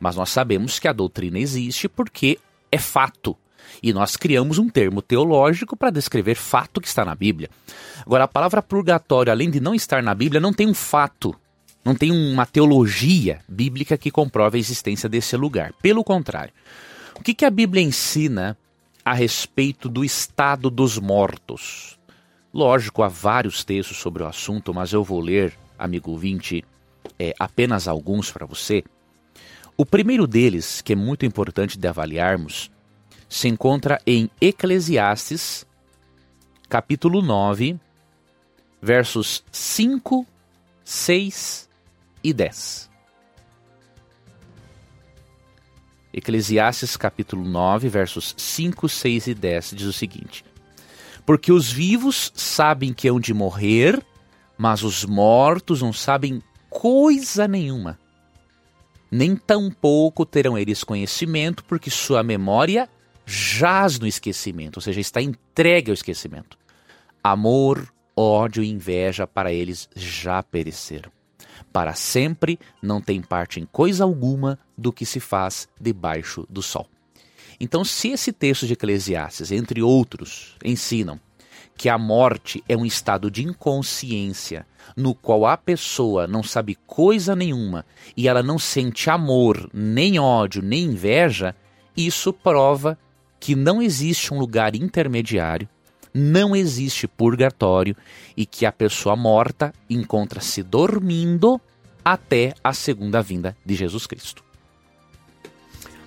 Mas 0.00 0.16
nós 0.16 0.30
sabemos 0.30 0.80
que 0.80 0.88
a 0.88 0.92
doutrina 0.92 1.38
existe 1.38 1.88
porque 1.88 2.36
é 2.70 2.78
fato. 2.78 3.36
E 3.80 3.92
nós 3.92 4.16
criamos 4.16 4.58
um 4.58 4.68
termo 4.68 5.00
teológico 5.00 5.76
para 5.76 5.90
descrever 5.90 6.34
fato 6.34 6.80
que 6.80 6.88
está 6.88 7.04
na 7.04 7.14
Bíblia. 7.14 7.48
Agora, 8.04 8.24
a 8.24 8.28
palavra 8.28 8.60
purgatório, 8.60 9.30
além 9.30 9.48
de 9.48 9.60
não 9.60 9.72
estar 9.72 10.02
na 10.02 10.16
Bíblia, 10.16 10.40
não 10.40 10.52
tem 10.52 10.66
um 10.66 10.74
fato, 10.74 11.32
não 11.84 11.94
tem 11.94 12.10
uma 12.10 12.44
teologia 12.44 13.38
bíblica 13.48 13.96
que 13.96 14.10
comprove 14.10 14.58
a 14.58 14.60
existência 14.60 15.08
desse 15.08 15.36
lugar. 15.36 15.72
Pelo 15.80 16.02
contrário, 16.02 16.52
o 17.14 17.22
que, 17.22 17.34
que 17.34 17.44
a 17.44 17.50
Bíblia 17.50 17.82
ensina 17.82 18.56
a 19.04 19.12
respeito 19.12 19.88
do 19.88 20.04
estado 20.04 20.70
dos 20.70 20.98
mortos? 20.98 21.98
Lógico, 22.52 23.02
há 23.02 23.08
vários 23.08 23.64
textos 23.64 23.96
sobre 23.96 24.22
o 24.22 24.26
assunto, 24.26 24.74
mas 24.74 24.92
eu 24.92 25.02
vou 25.02 25.20
ler, 25.20 25.56
amigo 25.78 26.10
ouvinte, 26.10 26.64
é, 27.18 27.32
apenas 27.38 27.88
alguns 27.88 28.30
para 28.30 28.46
você. 28.46 28.84
O 29.76 29.86
primeiro 29.86 30.26
deles, 30.26 30.82
que 30.82 30.92
é 30.92 30.96
muito 30.96 31.24
importante 31.24 31.78
de 31.78 31.88
avaliarmos, 31.88 32.70
se 33.28 33.48
encontra 33.48 33.98
em 34.06 34.30
Eclesiastes, 34.40 35.66
capítulo 36.68 37.22
9, 37.22 37.80
versos 38.80 39.42
5, 39.50 40.26
6 40.84 41.68
e 42.22 42.32
10. 42.32 42.91
Eclesiastes 46.12 46.96
capítulo 46.96 47.42
9, 47.44 47.88
versos 47.88 48.34
5, 48.36 48.88
6 48.88 49.26
e 49.28 49.34
10 49.34 49.70
diz 49.74 49.86
o 49.86 49.92
seguinte: 49.92 50.44
Porque 51.24 51.50
os 51.50 51.72
vivos 51.72 52.30
sabem 52.34 52.92
que 52.92 53.08
hão 53.08 53.18
de 53.18 53.32
morrer, 53.32 54.04
mas 54.58 54.82
os 54.82 55.04
mortos 55.04 55.80
não 55.80 55.92
sabem 55.92 56.42
coisa 56.68 57.48
nenhuma. 57.48 57.98
Nem 59.10 59.36
tampouco 59.36 60.24
terão 60.24 60.56
eles 60.56 60.84
conhecimento, 60.84 61.64
porque 61.64 61.90
sua 61.90 62.22
memória 62.22 62.88
jaz 63.24 63.98
no 63.98 64.06
esquecimento, 64.06 64.76
ou 64.76 64.82
seja, 64.82 65.00
está 65.00 65.20
entregue 65.20 65.90
ao 65.90 65.94
esquecimento. 65.94 66.58
Amor, 67.22 67.86
ódio 68.16 68.62
e 68.62 68.70
inveja 68.70 69.26
para 69.26 69.52
eles 69.52 69.88
já 69.94 70.42
pereceram. 70.42 71.10
Para 71.62 71.94
sempre 71.94 72.58
não 72.80 73.00
tem 73.00 73.20
parte 73.20 73.60
em 73.60 73.66
coisa 73.66 74.04
alguma 74.04 74.58
do 74.76 74.92
que 74.92 75.04
se 75.04 75.20
faz 75.20 75.68
debaixo 75.80 76.46
do 76.48 76.62
sol. 76.62 76.86
Então, 77.60 77.84
se 77.84 78.08
esse 78.08 78.32
texto 78.32 78.66
de 78.66 78.72
Eclesiastes, 78.72 79.52
entre 79.52 79.82
outros, 79.82 80.56
ensinam 80.64 81.20
que 81.76 81.88
a 81.88 81.96
morte 81.96 82.62
é 82.68 82.76
um 82.76 82.84
estado 82.84 83.30
de 83.30 83.44
inconsciência 83.44 84.66
no 84.96 85.14
qual 85.14 85.46
a 85.46 85.56
pessoa 85.56 86.26
não 86.26 86.42
sabe 86.42 86.76
coisa 86.86 87.34
nenhuma 87.34 87.84
e 88.16 88.28
ela 88.28 88.42
não 88.42 88.58
sente 88.58 89.08
amor, 89.08 89.70
nem 89.72 90.18
ódio, 90.18 90.62
nem 90.62 90.84
inveja, 90.84 91.54
isso 91.96 92.32
prova 92.32 92.98
que 93.38 93.54
não 93.54 93.82
existe 93.82 94.32
um 94.32 94.38
lugar 94.38 94.74
intermediário, 94.74 95.68
não 96.14 96.54
existe 96.54 97.06
purgatório 97.06 97.96
e 98.36 98.44
que 98.44 98.66
a 98.66 98.72
pessoa 98.72 99.16
morta 99.16 99.72
encontra-se 99.88 100.62
dormindo 100.62 101.60
até 102.04 102.54
a 102.62 102.72
segunda 102.72 103.22
vinda 103.22 103.56
de 103.64 103.74
Jesus 103.74 104.06
Cristo. 104.06 104.42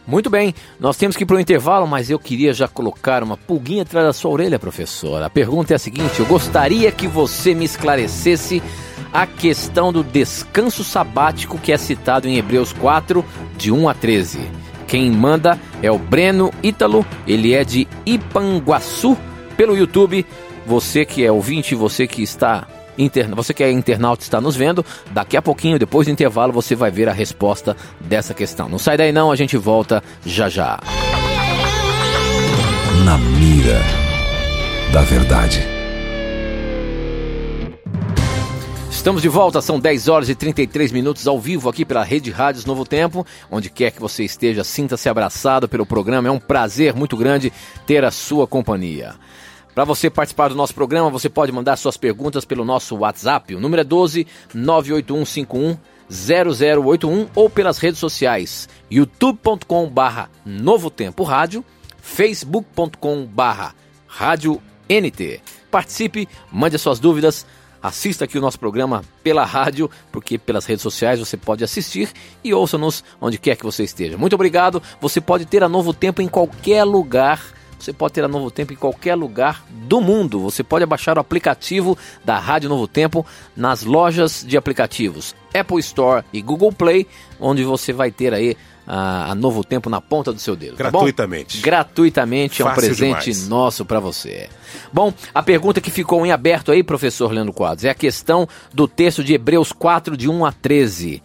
Muito 0.08 0.30
bem, 0.30 0.54
nós 0.80 0.98
temos 0.98 1.18
que 1.18 1.24
ir 1.24 1.26
para 1.26 1.38
o 1.38 1.40
intervalo, 1.40 1.88
mas 1.88 2.12
eu 2.12 2.20
queria 2.20 2.54
já 2.54 2.68
colocar 2.68 3.24
uma 3.24 3.36
pulguinha 3.36 3.82
atrás 3.82 4.06
da 4.06 4.14
sua 4.14 4.30
orelha, 4.30 4.60
professor. 4.60 5.24
A 5.24 5.32
pergunta 5.32 5.74
é 5.74 5.76
a 5.76 5.80
seguinte: 5.80 6.20
eu 6.20 6.28
gostaria 6.28 6.92
que 6.92 7.08
você 7.08 7.56
me 7.56 7.66
esclarecesse 7.66 8.62
a 9.12 9.26
questão 9.26 9.92
do 9.92 10.04
descanso 10.04 10.84
sabático 10.84 11.58
que 11.58 11.72
é 11.72 11.78
citado 11.78 12.28
em 12.28 12.38
Hebreus 12.38 12.72
4, 12.72 13.26
de 13.58 13.72
1 13.72 13.90
a 13.90 13.94
13. 13.96 14.40
Quem 14.88 15.10
manda 15.10 15.60
é 15.82 15.92
o 15.92 15.98
Breno 15.98 16.54
Ítalo, 16.62 17.04
ele 17.26 17.54
é 17.54 17.64
de 17.64 17.88
Ipanguaçu, 18.06 19.18
pelo 19.56 19.78
YouTube. 19.78 20.26
Você 20.66 21.06
que 21.06 21.24
é 21.24 21.32
ouvinte, 21.32 21.76
você 21.76 22.08
que 22.08 22.24
está 22.24 22.68
interna, 22.98 23.36
você 23.36 23.54
que 23.54 23.64
é 23.64 23.72
internauta 23.72 24.24
está 24.24 24.42
nos 24.42 24.56
vendo, 24.56 24.86
daqui 25.12 25.38
a 25.38 25.42
pouquinho, 25.42 25.78
depois 25.78 26.08
do 26.08 26.12
intervalo, 26.12 26.54
você 26.54 26.76
vai 26.76 26.90
ver 26.90 27.10
a 27.10 27.14
resposta 27.14 27.76
dessa 28.00 28.34
questão. 28.34 28.70
Não 28.70 28.80
sai 28.80 28.98
daí 28.98 29.12
não, 29.12 29.32
a 29.32 29.36
gente 29.36 29.58
volta 29.58 30.04
já 30.26 30.50
já. 30.50 30.80
Na 33.04 33.18
mira 33.18 33.82
da 34.92 35.02
verdade. 35.02 35.76
Estamos 39.06 39.22
de 39.22 39.30
volta, 39.30 39.62
são 39.62 39.80
10 39.80 40.08
horas 40.08 40.30
e 40.30 40.34
33 40.34 40.92
minutos 40.92 41.28
ao 41.28 41.40
vivo 41.40 41.70
aqui 41.70 41.86
pela 41.86 42.04
Rede 42.04 42.32
Rádios 42.32 42.66
Novo 42.66 42.84
Tempo. 42.84 43.24
Onde 43.52 43.70
quer 43.70 43.92
que 43.92 44.02
você 44.02 44.24
esteja, 44.24 44.64
sinta-se 44.64 45.08
abraçado 45.08 45.70
pelo 45.70 45.86
programa. 45.86 46.28
É 46.28 46.32
um 46.32 46.40
prazer 46.40 46.96
muito 46.96 47.16
grande 47.16 47.54
ter 47.86 48.04
a 48.04 48.10
sua 48.10 48.48
companhia. 48.48 49.14
Para 49.76 49.84
você 49.84 50.10
participar 50.10 50.48
do 50.48 50.56
nosso 50.56 50.74
programa, 50.74 51.10
você 51.10 51.28
pode 51.28 51.52
mandar 51.52 51.76
suas 51.76 51.98
perguntas 51.98 52.46
pelo 52.46 52.64
nosso 52.64 52.96
WhatsApp. 52.96 53.54
O 53.54 53.60
número 53.60 53.82
é 53.82 53.84
12 53.84 54.26
98151 54.54 55.78
0081 56.10 57.28
ou 57.36 57.50
pelas 57.50 57.78
redes 57.78 58.00
sociais 58.00 58.70
youtube.com 58.90 59.90
barra 59.90 60.30
Novo 60.46 60.90
Tempo 60.90 61.24
Rádio, 61.24 61.66
facebook.com 62.02 63.26
barra 63.26 63.76
Rádio 64.08 64.62
NT. 64.88 65.42
Participe, 65.70 66.30
mande 66.50 66.78
as 66.78 66.82
suas 66.82 66.98
dúvidas, 66.98 67.46
assista 67.84 68.24
aqui 68.24 68.38
o 68.38 68.42
nosso 68.42 68.58
programa 68.58 69.04
pela 69.22 69.44
rádio, 69.44 69.92
porque 70.10 70.38
pelas 70.38 70.66
redes 70.66 70.84
sociais 70.84 71.20
você 71.20 71.36
pode 71.36 71.66
assistir 71.66 72.10
e 72.42 72.54
ouça-nos 72.54 73.04
onde 73.20 73.38
quer 73.38 73.58
que 73.58 73.66
você 73.66 73.84
esteja. 73.84 74.18
Muito 74.18 74.36
obrigado. 74.36 74.82
Você 75.02 75.20
pode 75.20 75.46
ter 75.46 75.64
a 75.66 75.68
Novo 75.68 75.94
Tempo 75.94 76.22
em 76.22 76.30
qualquer 76.30 76.86
lugar 76.86 77.42
você 77.80 77.94
pode 77.94 78.14
ter 78.14 78.24
a 78.24 78.28
Novo 78.28 78.50
Tempo 78.50 78.74
em 78.74 78.76
qualquer 78.76 79.16
lugar 79.16 79.64
do 79.70 80.02
mundo. 80.02 80.40
Você 80.40 80.64
pode 80.64 80.86
baixar 80.86 81.18
o 81.18 81.22
aplicativo 81.22 81.98
da 82.24 82.38
Rádio 82.40 82.70
Novo 82.70 82.88
Tempo 82.88 83.26
nas 83.56 83.84
lojas 83.84 84.44
de 84.46 84.58
aplicativos 84.58 85.36
Apple 85.54 85.80
Store 85.80 86.24
e 86.34 86.42
Google 86.42 86.72
Play, 86.72 87.08
onde 87.40 87.64
você 87.64 87.94
vai 87.94 88.12
ter 88.12 88.34
aí 88.34 88.58
a, 88.86 89.32
a 89.32 89.36
Novo 89.36 89.64
Tempo 89.64 89.90
na 89.90 90.02
ponta 90.02 90.34
do 90.34 90.40
seu 90.40 90.56
dedo. 90.56 90.76
Gratuitamente. 90.76 91.58
Tá 91.58 91.64
Gratuitamente, 91.64 92.62
é 92.62 92.66
um 92.66 92.68
Fácil 92.70 92.82
presente 92.82 93.32
demais. 93.32 93.48
nosso 93.48 93.86
para 93.86 94.00
você. 94.00 94.50
Bom, 94.92 95.14
a 95.34 95.42
pergunta 95.42 95.80
que 95.80 95.90
ficou 95.90 96.26
em 96.26 96.32
aberto 96.32 96.72
aí, 96.72 96.84
professor 96.84 97.32
Leandro 97.32 97.54
Quadros, 97.54 97.86
é 97.86 97.90
a 97.90 97.96
questão 97.96 98.48
do 98.74 98.88
texto 98.88 99.24
de 99.24 99.34
Hebreus 99.34 99.72
4, 99.72 100.18
de 100.18 100.30
1 100.30 100.46
a 100.46 100.52
13. 100.52 101.24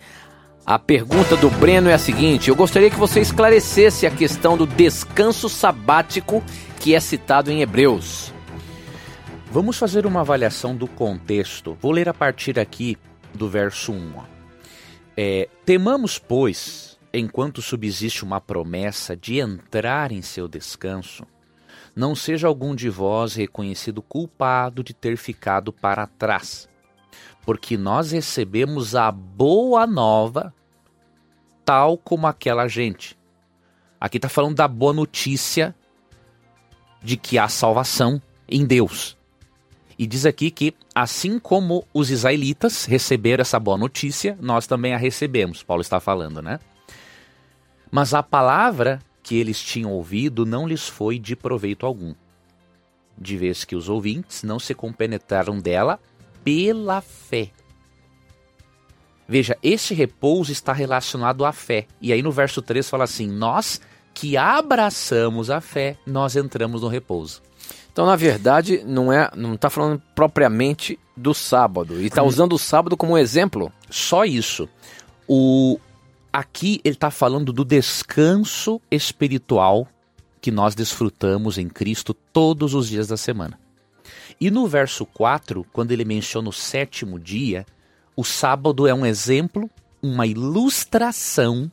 A 0.65 0.79
pergunta 0.79 1.37
do 1.37 1.51
Breno 1.51 1.89
é 1.89 1.95
a 1.95 1.99
seguinte: 1.99 2.49
eu 2.49 2.57
gostaria 2.57 2.91
que 2.91 2.97
você 2.97 3.21
esclarecesse 3.21 4.07
a 4.07 4.11
questão 4.11 4.57
do 4.57 4.67
descanso 4.67 5.49
sabático 5.49 6.43
que 6.79 6.95
é 6.95 7.01
citado 7.01 7.51
em 7.51 7.63
Hebreus. 7.63 8.33
Vamos 9.51 9.77
fazer 9.77 10.07
uma 10.07 10.21
avaliação 10.21 10.77
do 10.77 10.87
contexto. 10.87 11.77
Vou 11.81 11.91
ler 11.91 12.09
a 12.09 12.15
partir 12.15 12.59
aqui 12.59 12.97
do 13.35 13.49
verso 13.49 13.93
1. 13.93 14.13
ó. 14.17 14.25
É, 15.17 15.49
Temamos, 15.65 16.19
pois, 16.19 16.99
enquanto 17.13 17.61
subsiste 17.61 18.23
uma 18.23 18.41
promessa 18.41 19.17
de 19.17 19.41
entrar 19.41 20.13
em 20.13 20.23
seu 20.23 20.47
descanso, 20.47 21.27
não 21.97 22.15
seja 22.15 22.47
algum 22.47 22.75
de 22.75 22.89
vós 22.89 23.35
reconhecido 23.35 24.01
culpado 24.01 24.85
de 24.85 24.95
ter 24.95 25.17
ficado 25.17 25.73
para 25.73 26.07
trás, 26.07 26.69
porque 27.51 27.77
nós 27.77 28.13
recebemos 28.13 28.95
a 28.95 29.11
boa 29.11 29.85
nova, 29.85 30.55
tal 31.65 31.99
como 31.99 32.29
aquela 32.29 32.69
gente. 32.69 33.19
Aqui 34.01 34.19
está 34.19 34.29
falando 34.29 34.55
da 34.55 34.69
boa 34.69 34.93
notícia 34.93 35.75
de 37.03 37.17
que 37.17 37.39
há 37.39 37.49
salvação 37.49 38.23
em 38.49 38.65
Deus. 38.65 39.19
E 39.99 40.07
diz 40.07 40.25
aqui 40.27 40.49
que, 40.49 40.77
assim 40.95 41.41
como 41.41 41.85
os 41.93 42.09
israelitas 42.09 42.85
receberam 42.85 43.43
essa 43.43 43.59
boa 43.59 43.77
notícia, 43.77 44.39
nós 44.41 44.69
também 44.69 44.95
a 44.95 44.97
recebemos. 44.97 45.61
Paulo 45.65 45.81
está 45.81 45.99
falando, 45.99 46.41
né? 46.41 46.61
Mas 47.91 48.15
a 48.15 48.23
palavra 48.23 49.01
que 49.25 49.35
eles 49.35 49.61
tinham 49.61 49.91
ouvido 49.91 50.47
não 50.47 50.69
lhes 50.69 50.89
foi 50.89 51.19
de 51.19 51.35
proveito 51.35 51.85
algum, 51.85 52.15
de 53.19 53.37
vez 53.37 53.65
que 53.65 53.75
os 53.75 53.89
ouvintes 53.89 54.45
não 54.45 54.61
se 54.61 54.73
compenetraram 54.73 55.59
dela 55.59 55.99
pela 56.45 57.01
fé. 57.01 57.51
Veja, 59.29 59.57
este 59.63 59.95
repouso 59.95 60.51
está 60.51 60.73
relacionado 60.73 61.45
à 61.45 61.53
fé. 61.53 61.87
E 62.01 62.13
aí 62.13 62.21
no 62.21 62.33
verso 62.33 62.61
3 62.61 62.89
fala 62.89 63.05
assim: 63.05 63.29
Nós 63.29 63.81
que 64.13 64.37
abraçamos 64.37 65.51
a 65.51 65.61
fé, 65.61 65.97
nós 66.05 66.35
entramos 66.35 66.83
no 66.83 66.89
repouso. 66.89 67.41
Então, 67.93 68.07
na 68.07 68.17
verdade, 68.17 68.83
não 68.85 69.13
é, 69.13 69.31
não 69.37 69.55
está 69.55 69.69
falando 69.69 70.03
propriamente 70.15 70.99
do 71.17 71.35
sábado 71.35 72.01
e 72.01 72.07
está 72.07 72.23
usando 72.23 72.55
o 72.55 72.59
sábado 72.59 72.97
como 72.97 73.13
um 73.13 73.19
exemplo. 73.19 73.73
Só 73.91 74.25
isso. 74.25 74.69
O 75.29 75.79
aqui 76.33 76.81
ele 76.83 76.95
está 76.95 77.11
falando 77.11 77.53
do 77.53 77.65
descanso 77.65 78.81
espiritual 78.91 79.87
que 80.41 80.51
nós 80.51 80.75
desfrutamos 80.75 81.59
em 81.59 81.69
Cristo 81.69 82.15
todos 82.33 82.73
os 82.75 82.89
dias 82.89 83.07
da 83.07 83.17
semana. 83.17 83.60
E 84.41 84.51
no 84.51 84.67
verso 84.67 85.05
4, 85.05 85.67
quando 85.73 85.93
ele 85.93 86.05
menciona 86.05 86.49
o 86.49 86.53
sétimo 86.53 87.19
dia, 87.21 87.67
o 88.17 88.25
sábado 88.25 88.87
é 88.87 88.95
um 88.95 89.05
exemplo, 89.05 89.69
uma 90.03 90.27
ilustração 90.27 91.71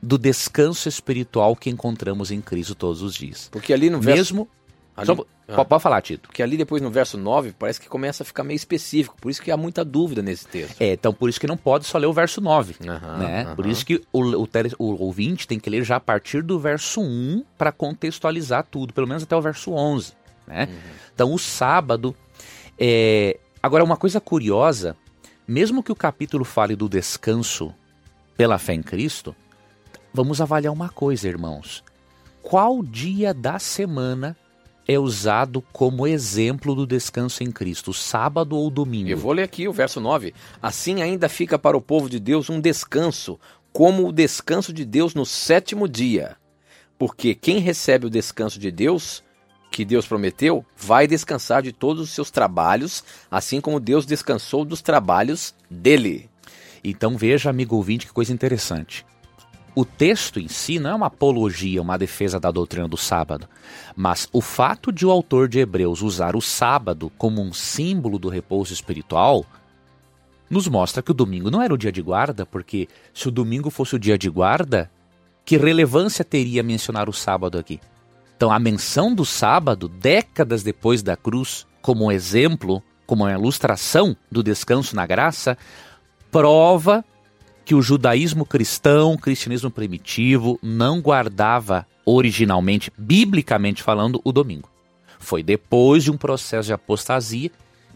do 0.00 0.16
descanso 0.18 0.88
espiritual 0.88 1.54
que 1.56 1.70
encontramos 1.70 2.30
em 2.30 2.40
Cristo 2.40 2.74
todos 2.74 3.02
os 3.02 3.14
dias. 3.14 3.48
Porque 3.50 3.72
ali 3.72 3.88
no 3.90 4.00
verso. 4.00 4.18
Mesmo. 4.34 4.48
ali- 4.96 5.06
Só- 5.06 5.26
ah, 5.48 5.64
Pode 5.64 5.82
falar, 5.82 6.00
Tito. 6.02 6.28
Porque 6.28 6.42
ali 6.42 6.56
depois 6.56 6.80
no 6.82 6.90
verso 6.90 7.16
9 7.18 7.52
parece 7.58 7.80
que 7.80 7.88
começa 7.88 8.22
a 8.22 8.26
ficar 8.26 8.42
meio 8.44 8.56
específico. 8.56 9.16
Por 9.20 9.30
isso 9.30 9.42
que 9.42 9.50
há 9.50 9.56
muita 9.56 9.84
dúvida 9.84 10.22
nesse 10.22 10.46
texto. 10.46 10.80
É, 10.80 10.92
então 10.92 11.12
por 11.12 11.28
isso 11.28 11.38
que 11.40 11.46
não 11.46 11.56
pode 11.56 11.84
só 11.86 11.98
ler 11.98 12.06
o 12.06 12.12
verso 12.12 12.40
9. 12.40 12.74
Aham, 12.88 13.18
né? 13.18 13.54
Por 13.54 13.66
isso 13.66 13.84
que 13.84 14.02
o, 14.12 14.20
o, 14.22 14.46
tele- 14.46 14.72
o 14.78 15.02
ouvinte 15.04 15.46
tem 15.46 15.58
que 15.60 15.68
ler 15.70 15.84
já 15.84 15.96
a 15.96 16.00
partir 16.00 16.42
do 16.42 16.58
verso 16.58 17.00
1 17.00 17.44
para 17.58 17.70
contextualizar 17.72 18.66
tudo, 18.70 18.92
pelo 18.94 19.06
menos 19.06 19.22
até 19.24 19.36
o 19.36 19.40
verso 19.42 19.72
11. 19.72 20.12
Né? 20.52 20.68
Então 21.14 21.32
o 21.32 21.38
sábado. 21.38 22.14
É... 22.78 23.38
Agora, 23.62 23.84
uma 23.84 23.96
coisa 23.96 24.20
curiosa: 24.20 24.96
mesmo 25.46 25.82
que 25.82 25.92
o 25.92 25.96
capítulo 25.96 26.44
fale 26.44 26.76
do 26.76 26.88
descanso 26.88 27.74
pela 28.36 28.58
fé 28.58 28.74
em 28.74 28.82
Cristo, 28.82 29.34
vamos 30.12 30.40
avaliar 30.40 30.72
uma 30.72 30.88
coisa, 30.88 31.28
irmãos. 31.28 31.82
Qual 32.42 32.82
dia 32.82 33.32
da 33.32 33.58
semana 33.58 34.36
é 34.86 34.98
usado 34.98 35.62
como 35.72 36.06
exemplo 36.06 36.74
do 36.74 36.86
descanso 36.86 37.44
em 37.44 37.52
Cristo? 37.52 37.92
Sábado 37.92 38.56
ou 38.56 38.68
domingo? 38.68 39.08
Eu 39.08 39.16
vou 39.16 39.32
ler 39.32 39.44
aqui 39.44 39.68
o 39.68 39.72
verso 39.72 40.00
9. 40.00 40.34
Assim 40.60 41.02
ainda 41.02 41.28
fica 41.28 41.58
para 41.58 41.76
o 41.76 41.80
povo 41.80 42.10
de 42.10 42.18
Deus 42.18 42.50
um 42.50 42.60
descanso, 42.60 43.38
como 43.72 44.08
o 44.08 44.12
descanso 44.12 44.72
de 44.72 44.84
Deus 44.84 45.14
no 45.14 45.24
sétimo 45.24 45.88
dia. 45.88 46.36
Porque 46.98 47.34
quem 47.34 47.58
recebe 47.58 48.06
o 48.06 48.10
descanso 48.10 48.58
de 48.58 48.70
Deus, 48.70 49.22
que 49.72 49.84
Deus 49.84 50.06
prometeu, 50.06 50.64
vai 50.76 51.06
descansar 51.06 51.62
de 51.62 51.72
todos 51.72 52.02
os 52.02 52.10
seus 52.10 52.30
trabalhos, 52.30 53.02
assim 53.30 53.60
como 53.60 53.80
Deus 53.80 54.06
descansou 54.06 54.64
dos 54.64 54.82
trabalhos 54.82 55.54
dele. 55.68 56.28
Então 56.84 57.16
veja, 57.16 57.50
amigo 57.50 57.74
ouvinte, 57.74 58.06
que 58.06 58.12
coisa 58.12 58.32
interessante. 58.32 59.04
O 59.74 59.86
texto 59.86 60.38
em 60.38 60.48
si 60.48 60.78
não 60.78 60.90
é 60.90 60.94
uma 60.94 61.06
apologia, 61.06 61.80
uma 61.80 61.96
defesa 61.96 62.38
da 62.38 62.50
doutrina 62.50 62.86
do 62.86 62.98
sábado, 62.98 63.48
mas 63.96 64.28
o 64.30 64.42
fato 64.42 64.92
de 64.92 65.06
o 65.06 65.10
autor 65.10 65.48
de 65.48 65.60
Hebreus 65.60 66.02
usar 66.02 66.36
o 66.36 66.42
sábado 66.42 67.10
como 67.16 67.40
um 67.40 67.54
símbolo 67.54 68.18
do 68.18 68.28
repouso 68.28 68.74
espiritual 68.74 69.46
nos 70.50 70.68
mostra 70.68 71.02
que 71.02 71.10
o 71.10 71.14
domingo 71.14 71.50
não 71.50 71.62
era 71.62 71.72
o 71.72 71.78
dia 71.78 71.90
de 71.90 72.02
guarda, 72.02 72.44
porque 72.44 72.86
se 73.14 73.28
o 73.28 73.30
domingo 73.30 73.70
fosse 73.70 73.96
o 73.96 73.98
dia 73.98 74.18
de 74.18 74.28
guarda, 74.28 74.90
que 75.46 75.56
relevância 75.56 76.22
teria 76.22 76.62
mencionar 76.62 77.08
o 77.08 77.12
sábado 77.12 77.58
aqui? 77.58 77.80
Então 78.42 78.50
a 78.50 78.58
menção 78.58 79.14
do 79.14 79.24
sábado, 79.24 79.86
décadas 79.86 80.64
depois 80.64 81.00
da 81.00 81.16
cruz, 81.16 81.64
como 81.80 82.06
um 82.06 82.10
exemplo, 82.10 82.82
como 83.06 83.22
uma 83.22 83.30
ilustração 83.30 84.16
do 84.32 84.42
descanso 84.42 84.96
na 84.96 85.06
graça, 85.06 85.56
prova 86.28 87.04
que 87.64 87.72
o 87.72 87.80
judaísmo 87.80 88.44
cristão, 88.44 89.12
o 89.12 89.16
cristianismo 89.16 89.70
primitivo, 89.70 90.58
não 90.60 91.00
guardava 91.00 91.86
originalmente, 92.04 92.92
biblicamente 92.98 93.80
falando, 93.80 94.20
o 94.24 94.32
domingo. 94.32 94.68
Foi 95.20 95.40
depois 95.44 96.02
de 96.02 96.10
um 96.10 96.16
processo 96.16 96.66
de 96.66 96.72
apostasia 96.72 97.48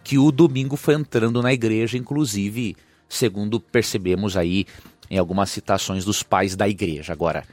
que 0.05 0.17
o 0.17 0.31
domingo 0.31 0.77
foi 0.77 0.95
entrando 0.95 1.43
na 1.43 1.53
igreja, 1.53 1.99
inclusive, 1.99 2.77
segundo 3.09 3.59
percebemos 3.59 4.37
aí 4.37 4.65
em 5.11 5.19
algumas 5.19 5.51
citações 5.51 6.05
dos 6.05 6.23
pais 6.23 6.55
da 6.55 6.69
igreja. 6.69 7.13
Agora, 7.13 7.45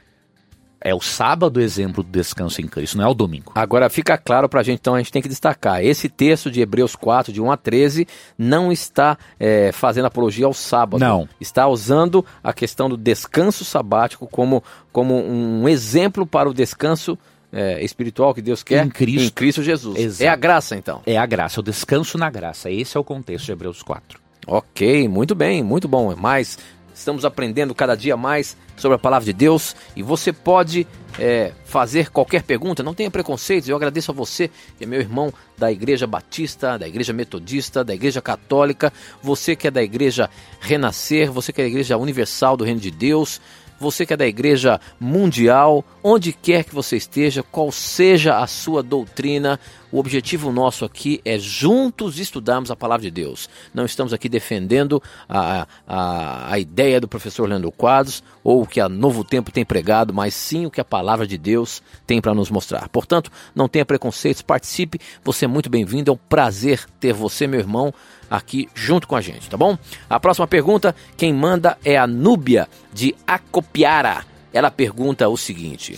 É 0.84 0.94
o 0.94 1.00
sábado 1.00 1.56
o 1.56 1.60
exemplo 1.62 2.02
do 2.02 2.10
descanso 2.10 2.60
em 2.60 2.68
Cristo, 2.68 2.98
não 2.98 3.04
é 3.06 3.08
o 3.08 3.14
domingo. 3.14 3.52
Agora 3.54 3.88
fica 3.88 4.18
claro 4.18 4.50
para 4.50 4.60
a 4.60 4.62
gente, 4.62 4.80
então 4.80 4.94
a 4.94 4.98
gente 4.98 5.10
tem 5.10 5.22
que 5.22 5.28
destacar: 5.30 5.82
esse 5.82 6.10
texto 6.10 6.50
de 6.50 6.60
Hebreus 6.60 6.94
4, 6.94 7.32
de 7.32 7.40
1 7.40 7.50
a 7.50 7.56
13, 7.56 8.06
não 8.36 8.70
está 8.70 9.16
é, 9.40 9.72
fazendo 9.72 10.04
apologia 10.04 10.44
ao 10.44 10.52
sábado. 10.52 11.00
Não. 11.00 11.26
Está 11.40 11.66
usando 11.66 12.22
a 12.42 12.52
questão 12.52 12.86
do 12.90 12.98
descanso 12.98 13.64
sabático 13.64 14.26
como, 14.26 14.62
como 14.92 15.14
um 15.14 15.66
exemplo 15.66 16.26
para 16.26 16.50
o 16.50 16.52
descanso 16.52 17.18
é, 17.50 17.82
espiritual 17.82 18.34
que 18.34 18.42
Deus 18.42 18.62
quer 18.62 18.84
Em 18.84 18.90
Cristo. 18.90 19.28
em 19.28 19.30
Cristo 19.30 19.62
Jesus. 19.62 19.98
Exato. 19.98 20.24
É 20.24 20.28
a 20.28 20.36
graça, 20.36 20.76
então. 20.76 21.00
É 21.06 21.16
a 21.16 21.24
graça, 21.24 21.60
o 21.60 21.62
descanso 21.62 22.18
na 22.18 22.28
graça. 22.28 22.70
Esse 22.70 22.96
é 22.96 23.00
o 23.00 23.04
contexto 23.04 23.46
de 23.46 23.52
Hebreus 23.52 23.82
4. 23.82 24.20
Ok, 24.46 25.08
muito 25.08 25.34
bem, 25.34 25.62
muito 25.62 25.88
bom. 25.88 26.14
Mas 26.14 26.58
estamos 26.94 27.24
aprendendo 27.24 27.74
cada 27.74 27.94
dia 27.94 28.16
mais 28.16 28.56
sobre 28.76 28.96
a 28.96 28.98
palavra 28.98 29.26
de 29.26 29.32
Deus 29.32 29.74
e 29.96 30.02
você 30.02 30.32
pode 30.32 30.86
é, 31.18 31.52
fazer 31.64 32.10
qualquer 32.10 32.42
pergunta, 32.42 32.82
não 32.82 32.94
tenha 32.94 33.10
preconceitos. 33.10 33.68
Eu 33.68 33.76
agradeço 33.76 34.10
a 34.10 34.14
você, 34.14 34.50
que 34.78 34.84
é 34.84 34.86
meu 34.86 35.00
irmão 35.00 35.32
da 35.56 35.70
Igreja 35.70 36.06
Batista, 36.06 36.78
da 36.78 36.88
Igreja 36.88 37.12
Metodista, 37.12 37.84
da 37.84 37.94
Igreja 37.94 38.20
Católica, 38.20 38.92
você 39.22 39.54
que 39.54 39.68
é 39.68 39.70
da 39.70 39.82
Igreja 39.82 40.28
Renascer, 40.60 41.30
você 41.30 41.52
que 41.52 41.60
é 41.60 41.64
da 41.64 41.70
Igreja 41.70 41.96
Universal 41.96 42.56
do 42.56 42.64
Reino 42.64 42.80
de 42.80 42.90
Deus. 42.90 43.40
Você 43.76 44.06
que 44.06 44.14
é 44.14 44.16
da 44.16 44.26
igreja 44.26 44.80
mundial, 45.00 45.84
onde 46.02 46.32
quer 46.32 46.62
que 46.62 46.72
você 46.74 46.96
esteja, 46.96 47.42
qual 47.42 47.72
seja 47.72 48.38
a 48.38 48.46
sua 48.46 48.84
doutrina, 48.84 49.58
o 49.94 49.98
objetivo 50.00 50.50
nosso 50.50 50.84
aqui 50.84 51.20
é 51.24 51.38
juntos 51.38 52.18
estudarmos 52.18 52.68
a 52.68 52.74
palavra 52.74 53.04
de 53.04 53.12
Deus. 53.12 53.48
Não 53.72 53.84
estamos 53.84 54.12
aqui 54.12 54.28
defendendo 54.28 55.00
a, 55.28 55.68
a, 55.86 56.52
a 56.52 56.58
ideia 56.58 57.00
do 57.00 57.06
professor 57.06 57.48
Leandro 57.48 57.70
Quadros 57.70 58.20
ou 58.42 58.62
o 58.62 58.66
que 58.66 58.80
a 58.80 58.88
Novo 58.88 59.22
Tempo 59.22 59.52
tem 59.52 59.64
pregado, 59.64 60.12
mas 60.12 60.34
sim 60.34 60.66
o 60.66 60.70
que 60.70 60.80
a 60.80 60.84
palavra 60.84 61.28
de 61.28 61.38
Deus 61.38 61.80
tem 62.04 62.20
para 62.20 62.34
nos 62.34 62.50
mostrar. 62.50 62.88
Portanto, 62.88 63.30
não 63.54 63.68
tenha 63.68 63.84
preconceitos, 63.84 64.42
participe, 64.42 64.98
você 65.22 65.44
é 65.44 65.48
muito 65.48 65.70
bem-vindo, 65.70 66.10
é 66.10 66.14
um 66.14 66.18
prazer 66.28 66.84
ter 66.98 67.12
você, 67.12 67.46
meu 67.46 67.60
irmão, 67.60 67.94
aqui 68.28 68.68
junto 68.74 69.06
com 69.06 69.14
a 69.14 69.20
gente, 69.20 69.48
tá 69.48 69.56
bom? 69.56 69.78
A 70.10 70.18
próxima 70.18 70.48
pergunta, 70.48 70.92
quem 71.16 71.32
manda 71.32 71.78
é 71.84 71.96
a 71.96 72.04
Núbia 72.04 72.68
de 72.92 73.14
Acopiara. 73.24 74.26
Ela 74.52 74.72
pergunta 74.72 75.28
o 75.28 75.36
seguinte: 75.36 75.96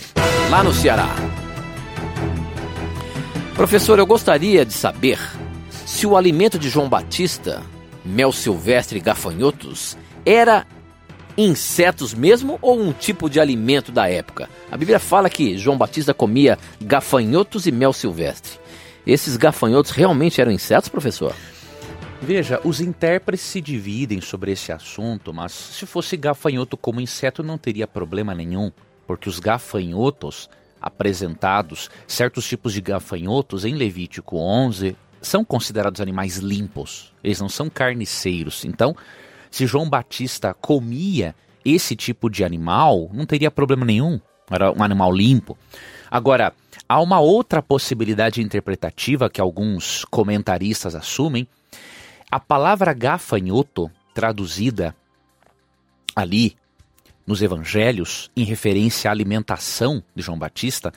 lá 0.51 0.63
no 0.63 0.71
Ceará. 0.71 1.46
Professor, 3.57 3.97
eu 3.97 4.05
gostaria 4.05 4.63
de 4.63 4.71
saber 4.71 5.19
se 5.83 6.05
o 6.05 6.15
alimento 6.15 6.59
de 6.59 6.69
João 6.69 6.87
Batista, 6.87 7.63
mel 8.05 8.31
silvestre 8.31 8.99
e 8.99 9.01
gafanhotos, 9.01 9.97
era 10.23 10.63
insetos 11.35 12.13
mesmo 12.13 12.59
ou 12.61 12.79
um 12.79 12.93
tipo 12.93 13.27
de 13.27 13.39
alimento 13.39 13.91
da 13.91 14.07
época? 14.07 14.47
A 14.71 14.77
Bíblia 14.77 14.99
fala 14.99 15.27
que 15.27 15.57
João 15.57 15.75
Batista 15.75 16.13
comia 16.13 16.59
gafanhotos 16.79 17.65
e 17.65 17.71
mel 17.71 17.91
silvestre. 17.93 18.59
Esses 19.07 19.35
gafanhotos 19.37 19.89
realmente 19.89 20.39
eram 20.39 20.51
insetos, 20.51 20.87
professor? 20.87 21.33
Veja, 22.21 22.61
os 22.63 22.79
intérpretes 22.79 23.43
se 23.43 23.59
dividem 23.59 24.21
sobre 24.21 24.51
esse 24.51 24.71
assunto, 24.71 25.33
mas 25.33 25.51
se 25.51 25.87
fosse 25.87 26.15
gafanhoto 26.15 26.77
como 26.77 27.01
inseto 27.01 27.41
não 27.41 27.57
teria 27.57 27.87
problema 27.87 28.35
nenhum, 28.35 28.71
porque 29.07 29.27
os 29.27 29.39
gafanhotos 29.39 30.47
apresentados, 30.81 31.89
certos 32.07 32.47
tipos 32.47 32.73
de 32.73 32.81
gafanhotos 32.81 33.65
em 33.65 33.75
Levítico 33.75 34.37
11, 34.37 34.95
são 35.21 35.43
considerados 35.43 36.01
animais 36.01 36.37
limpos, 36.37 37.13
eles 37.23 37.39
não 37.39 37.49
são 37.49 37.69
carniceiros. 37.69 38.63
Então, 38.65 38.95
se 39.49 39.65
João 39.65 39.89
Batista 39.89 40.53
comia 40.53 41.35
esse 41.65 41.95
tipo 41.95 42.29
de 42.29 42.43
animal, 42.43 43.09
não 43.11 43.25
teria 43.25 43.51
problema 43.51 43.85
nenhum, 43.85 44.19
era 44.49 44.71
um 44.71 44.83
animal 44.83 45.11
limpo. 45.11 45.57
Agora, 46.09 46.53
há 46.87 47.01
uma 47.01 47.19
outra 47.19 47.61
possibilidade 47.61 48.41
interpretativa 48.41 49.29
que 49.29 49.41
alguns 49.41 50.05
comentaristas 50.05 50.95
assumem. 50.95 51.47
A 52.31 52.39
palavra 52.39 52.93
gafanhoto, 52.93 53.91
traduzida 54.13 54.95
ali 56.15 56.55
nos 57.27 57.41
evangelhos, 57.41 58.31
em 58.35 58.45
referência 58.45 59.09
à 59.09 59.11
alimentação 59.11 60.01
de 60.15 60.23
João 60.23 60.39
Batista, 60.39 60.93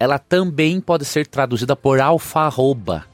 ela 0.00 0.18
também 0.18 0.80
pode 0.80 1.04
ser 1.04 1.26
traduzida 1.26 1.76
por 1.76 2.00
alfarroba. 2.00 3.04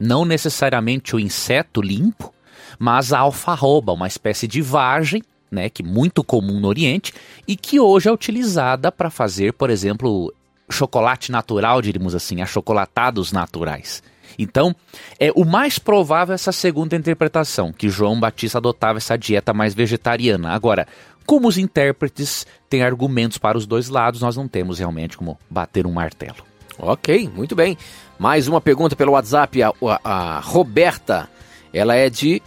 Não 0.00 0.24
necessariamente 0.24 1.14
o 1.14 1.20
inseto 1.20 1.80
limpo, 1.80 2.34
mas 2.76 3.12
a 3.12 3.20
alfarroba, 3.20 3.92
uma 3.92 4.08
espécie 4.08 4.48
de 4.48 4.60
vagem, 4.60 5.22
né, 5.48 5.70
que 5.70 5.82
é 5.82 5.86
muito 5.86 6.24
comum 6.24 6.58
no 6.58 6.66
Oriente 6.66 7.14
e 7.46 7.54
que 7.56 7.78
hoje 7.78 8.08
é 8.08 8.12
utilizada 8.12 8.90
para 8.90 9.10
fazer, 9.10 9.52
por 9.52 9.70
exemplo, 9.70 10.34
chocolate 10.68 11.30
natural, 11.30 11.80
diríamos 11.80 12.14
assim, 12.14 12.42
achocolatados 12.42 13.30
naturais. 13.30 14.02
Então, 14.38 14.74
é 15.18 15.30
o 15.34 15.44
mais 15.44 15.78
provável 15.78 16.34
essa 16.34 16.52
segunda 16.52 16.96
interpretação, 16.96 17.72
que 17.72 17.88
João 17.88 18.18
Batista 18.18 18.58
adotava 18.58 18.98
essa 18.98 19.16
dieta 19.16 19.52
mais 19.52 19.74
vegetariana. 19.74 20.50
Agora, 20.50 20.86
como 21.26 21.48
os 21.48 21.58
intérpretes 21.58 22.46
têm 22.68 22.82
argumentos 22.82 23.38
para 23.38 23.56
os 23.56 23.66
dois 23.66 23.88
lados, 23.88 24.20
nós 24.20 24.36
não 24.36 24.48
temos 24.48 24.78
realmente 24.78 25.16
como 25.16 25.38
bater 25.48 25.86
um 25.86 25.92
martelo. 25.92 26.44
Ok, 26.78 27.30
muito 27.34 27.54
bem. 27.54 27.76
Mais 28.18 28.48
uma 28.48 28.60
pergunta 28.60 28.96
pelo 28.96 29.12
WhatsApp. 29.12 29.62
A, 29.62 29.72
a, 29.82 30.36
a 30.36 30.40
Roberta, 30.40 31.28
ela 31.72 31.94
é 31.94 32.08
de 32.08 32.42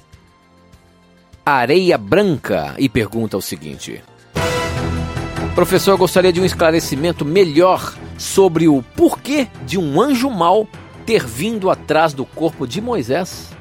Areia 1.46 1.98
Branca 1.98 2.76
e 2.78 2.90
pergunta 2.90 3.38
o 3.38 3.42
seguinte: 3.42 4.04
Professor, 5.54 5.92
eu 5.92 5.98
gostaria 5.98 6.34
de 6.34 6.42
um 6.42 6.46
esclarecimento 6.46 7.24
melhor 7.24 7.96
sobre 8.18 8.68
o 8.68 8.82
porquê 8.96 9.48
de 9.66 9.78
um 9.78 10.02
anjo 10.02 10.30
mau 10.30 10.68
ter 11.06 11.26
vindo 11.26 11.70
atrás 11.70 12.14
do 12.14 12.26
corpo 12.26 12.68
de 12.68 12.82
Moisés. 12.82 13.52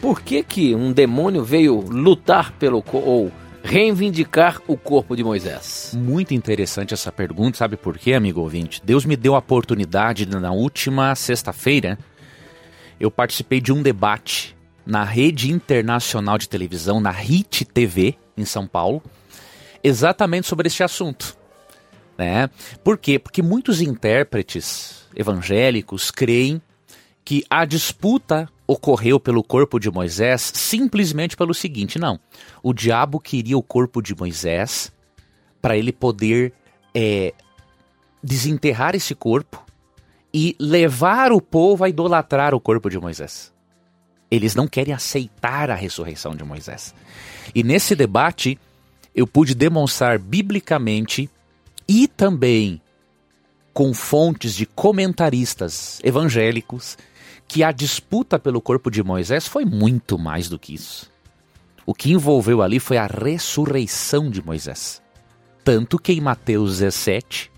Por 0.00 0.20
que, 0.20 0.42
que 0.42 0.74
um 0.74 0.92
demônio 0.92 1.44
veio 1.44 1.80
lutar 1.80 2.52
pelo 2.52 2.82
ou 2.92 3.30
reivindicar 3.62 4.60
o 4.66 4.76
corpo 4.76 5.14
de 5.14 5.22
Moisés? 5.22 5.92
Muito 5.96 6.34
interessante 6.34 6.92
essa 6.92 7.12
pergunta, 7.12 7.58
sabe 7.58 7.76
por 7.76 7.96
quê, 7.96 8.14
amigo 8.14 8.40
ouvinte? 8.40 8.82
Deus 8.84 9.04
me 9.04 9.16
deu 9.16 9.36
a 9.36 9.38
oportunidade 9.38 10.26
de, 10.26 10.36
na 10.36 10.50
última 10.50 11.14
sexta-feira, 11.14 11.96
eu 12.98 13.10
participei 13.10 13.60
de 13.60 13.72
um 13.72 13.80
debate 13.80 14.56
na 14.84 15.04
rede 15.04 15.52
internacional 15.52 16.36
de 16.36 16.48
televisão, 16.48 17.00
na 17.00 17.10
RIT 17.12 17.64
TV, 17.66 18.16
em 18.36 18.44
São 18.44 18.66
Paulo, 18.66 19.00
exatamente 19.84 20.48
sobre 20.48 20.66
este 20.66 20.82
assunto. 20.82 21.36
Né? 22.18 22.50
Por 22.82 22.98
quê? 22.98 23.20
Porque 23.20 23.40
muitos 23.40 23.80
intérpretes 23.80 25.06
evangélicos 25.14 26.10
creem 26.10 26.60
que 27.24 27.44
a 27.48 27.64
disputa 27.64 28.48
ocorreu 28.66 29.20
pelo 29.20 29.42
corpo 29.42 29.78
de 29.78 29.90
Moisés 29.90 30.52
simplesmente 30.54 31.36
pelo 31.36 31.54
seguinte: 31.54 31.98
não. 31.98 32.18
O 32.62 32.72
diabo 32.72 33.20
queria 33.20 33.56
o 33.56 33.62
corpo 33.62 34.02
de 34.02 34.14
Moisés 34.14 34.92
para 35.60 35.76
ele 35.76 35.92
poder 35.92 36.52
é, 36.94 37.32
desenterrar 38.22 38.94
esse 38.94 39.14
corpo 39.14 39.64
e 40.34 40.56
levar 40.58 41.30
o 41.32 41.40
povo 41.40 41.84
a 41.84 41.88
idolatrar 41.88 42.54
o 42.54 42.60
corpo 42.60 42.88
de 42.88 42.98
Moisés. 42.98 43.52
Eles 44.30 44.54
não 44.54 44.66
querem 44.66 44.94
aceitar 44.94 45.70
a 45.70 45.74
ressurreição 45.74 46.34
de 46.34 46.42
Moisés. 46.42 46.94
E 47.54 47.62
nesse 47.62 47.94
debate, 47.94 48.58
eu 49.14 49.26
pude 49.26 49.54
demonstrar 49.54 50.18
biblicamente 50.18 51.28
e 51.86 52.08
também 52.08 52.80
com 53.74 53.92
fontes 53.92 54.54
de 54.54 54.64
comentaristas 54.64 56.00
evangélicos 56.02 56.96
que 57.52 57.62
a 57.62 57.70
disputa 57.70 58.38
pelo 58.38 58.62
corpo 58.62 58.90
de 58.90 59.02
Moisés 59.02 59.46
foi 59.46 59.66
muito 59.66 60.18
mais 60.18 60.48
do 60.48 60.58
que 60.58 60.72
isso. 60.72 61.12
O 61.84 61.92
que 61.92 62.10
envolveu 62.10 62.62
ali 62.62 62.80
foi 62.80 62.96
a 62.96 63.06
ressurreição 63.06 64.30
de 64.30 64.42
Moisés. 64.42 65.02
Tanto 65.62 65.98
que 65.98 66.14
em 66.14 66.20
Mateus 66.22 66.78
17, 66.78 67.52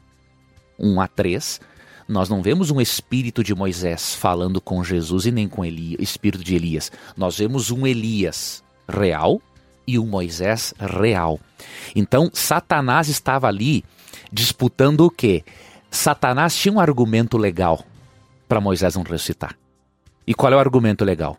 1 0.80 1.00
a 1.00 1.06
3, 1.06 1.60
nós 2.08 2.28
não 2.28 2.42
vemos 2.42 2.72
um 2.72 2.80
espírito 2.80 3.44
de 3.44 3.54
Moisés 3.54 4.16
falando 4.16 4.60
com 4.60 4.82
Jesus 4.82 5.26
e 5.26 5.30
nem 5.30 5.46
com 5.46 5.64
Elias, 5.64 6.00
espírito 6.00 6.42
de 6.42 6.56
Elias. 6.56 6.90
Nós 7.16 7.38
vemos 7.38 7.70
um 7.70 7.86
Elias 7.86 8.64
real 8.88 9.40
e 9.86 9.96
um 9.96 10.06
Moisés 10.08 10.74
real. 10.76 11.38
Então, 11.94 12.28
Satanás 12.34 13.08
estava 13.08 13.46
ali 13.46 13.84
disputando 14.32 15.02
o 15.02 15.10
quê? 15.10 15.44
Satanás 15.88 16.56
tinha 16.56 16.74
um 16.74 16.80
argumento 16.80 17.38
legal 17.38 17.84
para 18.48 18.60
Moisés 18.60 18.96
não 18.96 19.04
ressuscitar. 19.04 19.56
E 20.26 20.34
qual 20.34 20.52
é 20.52 20.56
o 20.56 20.58
argumento 20.58 21.04
legal? 21.04 21.38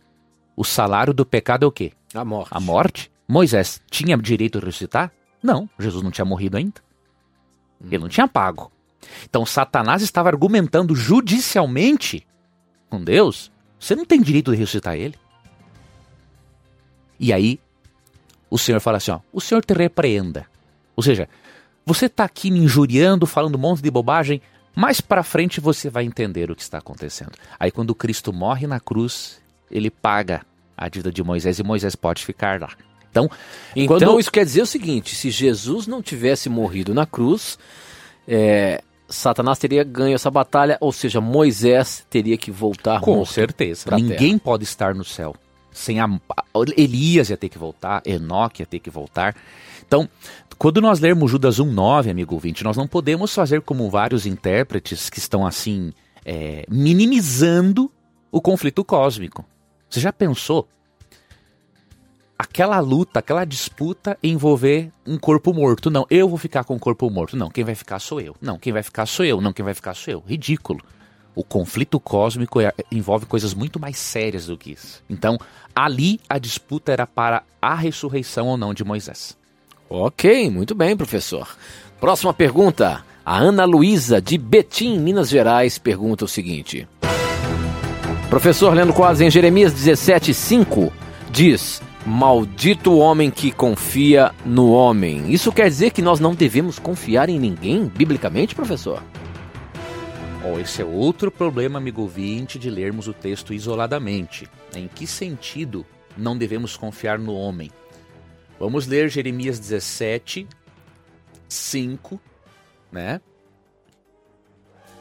O 0.56 0.64
salário 0.64 1.14
do 1.14 1.26
pecado 1.26 1.66
é 1.66 1.68
o 1.68 1.72
quê? 1.72 1.92
A 2.14 2.24
morte. 2.24 2.50
A 2.52 2.60
morte? 2.60 3.12
Moisés 3.28 3.82
tinha 3.90 4.18
direito 4.18 4.60
de 4.60 4.66
ressuscitar? 4.66 5.12
Não, 5.42 5.70
Jesus 5.78 6.04
não 6.04 6.12
tinha 6.12 6.26
morrido 6.26 6.58
ainda. 6.58 6.82
Ele 7.84 7.98
não 7.98 8.10
tinha 8.10 8.28
pago. 8.28 8.72
Então 9.24 9.46
Satanás 9.46 10.02
estava 10.02 10.30
argumentando 10.30 10.96
judicialmente 10.96 12.26
com 12.90 13.04
Deus. 13.04 13.52
Você 13.80 13.96
não 13.96 14.06
tem 14.06 14.22
direito 14.22 14.52
de 14.52 14.58
ressuscitar 14.58 14.96
ele. 14.96 15.16
E 17.20 17.34
aí 17.34 17.60
o 18.50 18.58
Senhor 18.58 18.80
fala 18.80 18.98
assim: 18.98 19.12
ó, 19.12 19.20
o 19.34 19.42
Senhor 19.42 19.64
te 19.64 19.74
repreenda. 19.74 20.48
Ou 20.96 21.04
seja, 21.04 21.28
Você 21.86 22.10
tá 22.10 22.24
aqui 22.24 22.50
me 22.50 22.60
injuriando, 22.60 23.28
falando 23.28 23.56
um 23.56 23.60
monte 23.60 23.82
de 23.82 23.92
bobagem, 23.92 24.42
mais 24.76 25.00
para 25.02 25.24
frente 25.24 25.60
você 25.60 25.90
vai 25.90 26.04
entender 26.04 26.52
o 26.52 26.56
que 26.56 26.62
está 26.62 26.78
acontecendo. 26.78 27.32
Aí 27.60 27.72
quando 27.72 27.96
Cristo 27.96 28.34
morre 28.34 28.68
na 28.68 28.80
cruz, 28.80 29.42
ele 29.72 29.90
paga 29.90 30.42
a 30.78 30.90
dívida 30.90 31.12
de 31.12 31.24
Moisés 31.24 31.58
e 31.60 31.64
Moisés 31.64 31.96
pode 31.96 32.24
ficar 32.26 32.60
lá. 32.60 32.70
Então, 33.10 33.30
Então 33.76 33.98
quando- 33.98 34.20
isso 34.20 34.32
quer 34.32 34.44
dizer 34.44 34.62
o 34.62 34.66
seguinte: 34.66 35.16
se 35.16 35.30
Jesus 35.32 35.88
não 35.88 36.02
tivesse 36.02 36.50
morrido 36.50 36.94
na 36.94 37.06
cruz, 37.06 37.58
é, 38.28 38.82
Satanás 39.08 39.58
teria 39.58 39.84
ganho 39.84 40.16
essa 40.16 40.30
batalha, 40.30 40.78
ou 40.82 40.92
seja, 40.92 41.22
Moisés 41.22 42.06
teria 42.10 42.38
que 42.38 42.52
voltar 42.52 43.00
Com 43.02 43.24
certeza. 43.26 43.96
Ninguém 43.96 44.38
pode 44.38 44.64
estar 44.64 44.94
no 44.94 45.06
céu. 45.06 45.36
Sem 45.72 46.00
a... 46.00 46.08
Elias 46.78 47.30
ia 47.30 47.38
ter 47.38 47.50
que 47.50 47.58
voltar, 47.58 48.02
Enoque 48.06 48.62
ia 48.62 48.66
ter 48.66 48.80
que 48.80 48.90
voltar. 48.90 49.36
Então, 49.88 50.10
quando 50.58 50.82
nós 50.82 51.00
lermos 51.00 51.30
Judas 51.30 51.60
1,9, 51.60 52.10
amigo 52.10 52.34
ouvinte, 52.34 52.64
nós 52.64 52.78
não 52.78 52.88
podemos 52.88 53.34
fazer 53.34 53.62
como 53.62 53.90
vários 53.90 54.26
intérpretes 54.26 55.10
que 55.10 55.20
estão 55.20 55.46
assim, 55.46 55.92
é, 56.24 56.66
minimizando 56.70 57.92
o 58.32 58.42
conflito 58.42 58.84
cósmico. 58.84 59.46
Você 59.90 60.00
já 60.00 60.12
pensou? 60.12 60.68
Aquela 62.38 62.80
luta, 62.80 63.20
aquela 63.20 63.46
disputa 63.46 64.18
envolver 64.22 64.92
um 65.06 65.18
corpo 65.18 65.54
morto. 65.54 65.90
Não, 65.90 66.06
eu 66.10 66.28
vou 66.28 66.38
ficar 66.38 66.66
com 66.66 66.76
o 66.76 66.80
corpo 66.80 67.10
morto. 67.10 67.38
Não, 67.38 67.50
quem 67.50 67.64
vai 67.64 67.76
ficar 67.76 68.00
sou 68.00 68.20
eu. 68.20 68.36
Não, 68.42 68.58
quem 68.60 68.74
vai 68.74 68.84
ficar 68.84 69.06
sou 69.06 69.26
eu. 69.26 69.40
Não, 69.40 69.54
quem 69.54 69.64
vai 69.64 69.74
ficar 69.74 69.94
sou 69.94 70.14
eu. 70.14 70.24
Ridículo. 70.26 70.82
O 71.34 71.44
conflito 71.44 71.98
cósmico 72.00 72.60
é- 72.60 72.74
envolve 72.92 73.26
coisas 73.26 73.54
muito 73.54 73.80
mais 73.80 73.98
sérias 73.98 74.48
do 74.48 74.58
que 74.58 74.72
isso. 74.72 75.02
Então, 75.10 75.38
ali 75.74 76.20
a 76.28 76.38
disputa 76.38 76.92
era 76.92 77.08
para 77.08 77.44
a 77.62 77.76
ressurreição 77.76 78.48
ou 78.48 78.58
não 78.58 78.74
de 78.74 78.84
Moisés. 78.84 79.38
Ok, 79.90 80.50
muito 80.50 80.74
bem, 80.74 80.98
professor. 80.98 81.48
Próxima 82.00 82.34
pergunta. 82.34 83.04
A 83.26 83.38
Ana 83.38 83.66
Luísa, 83.66 84.22
de 84.22 84.38
Betim, 84.38 85.00
Minas 85.00 85.30
Gerais, 85.30 85.78
pergunta 85.78 86.26
o 86.26 86.28
seguinte. 86.28 86.88
Professor 88.30 88.74
Leandro 88.74 88.94
Quadros, 88.94 89.22
em 89.22 89.32
Jeremias 89.32 89.74
17,5, 89.74 90.92
diz: 91.32 91.82
Maldito 92.06 92.92
o 92.92 93.00
homem 93.00 93.32
que 93.32 93.52
confia 93.52 94.32
no 94.46 94.72
homem. 94.72 95.32
Isso 95.32 95.52
quer 95.52 95.70
dizer 95.70 95.92
que 95.92 96.02
nós 96.02 96.20
não 96.20 96.36
devemos 96.36 96.78
confiar 96.78 97.30
em 97.30 97.40
ninguém, 97.40 97.86
biblicamente, 97.86 98.54
professor? 98.54 99.02
Oh, 100.44 100.60
esse 100.60 100.82
é 100.82 100.86
outro 100.86 101.32
problema, 101.32 101.80
amigo 101.80 102.04
ouvinte, 102.04 102.60
de 102.60 102.70
lermos 102.70 103.08
o 103.08 103.14
texto 103.14 103.54
isoladamente. 103.54 104.48
Em 104.76 104.88
que 104.88 105.08
sentido 105.08 105.84
não 106.16 106.38
devemos 106.38 106.78
confiar 106.78 107.18
no 107.18 107.34
homem? 107.34 107.72
Vamos 108.60 108.88
ler 108.88 109.10
Jeremias 109.10 109.60
17, 109.60 110.48
5, 111.48 112.20
né? 112.92 113.20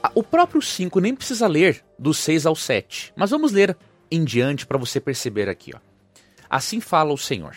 Ah, 0.03 0.11
O 0.15 0.23
próprio 0.23 0.61
5 0.61 1.01
nem 1.01 1.15
precisa 1.15 1.47
ler 1.47 1.85
do 1.99 2.13
6 2.13 2.47
ao 2.47 2.57
7, 2.57 3.13
mas 3.17 3.31
vamos 3.31 3.53
ler 3.53 3.77
em 4.11 4.25
diante 4.25 4.67
para 4.67 4.79
você 4.79 5.01
perceber 5.01 5.49
aqui, 5.49 5.73
ó. 5.75 5.79
Assim 6.51 6.81
fala 6.81 7.13
o 7.13 7.19
Senhor: 7.19 7.57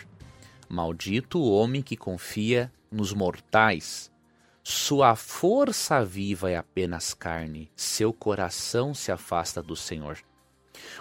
Maldito 0.68 1.38
o 1.38 1.52
homem 1.52 1.82
que 1.82 1.96
confia 1.96 2.72
nos 2.90 3.12
mortais. 3.12 4.10
Sua 4.62 5.16
força 5.16 6.04
viva 6.04 6.50
é 6.50 6.56
apenas 6.56 7.14
carne, 7.14 7.70
seu 7.74 8.12
coração 8.12 8.92
se 8.92 9.10
afasta 9.10 9.62
do 9.62 9.74
Senhor. 9.74 10.18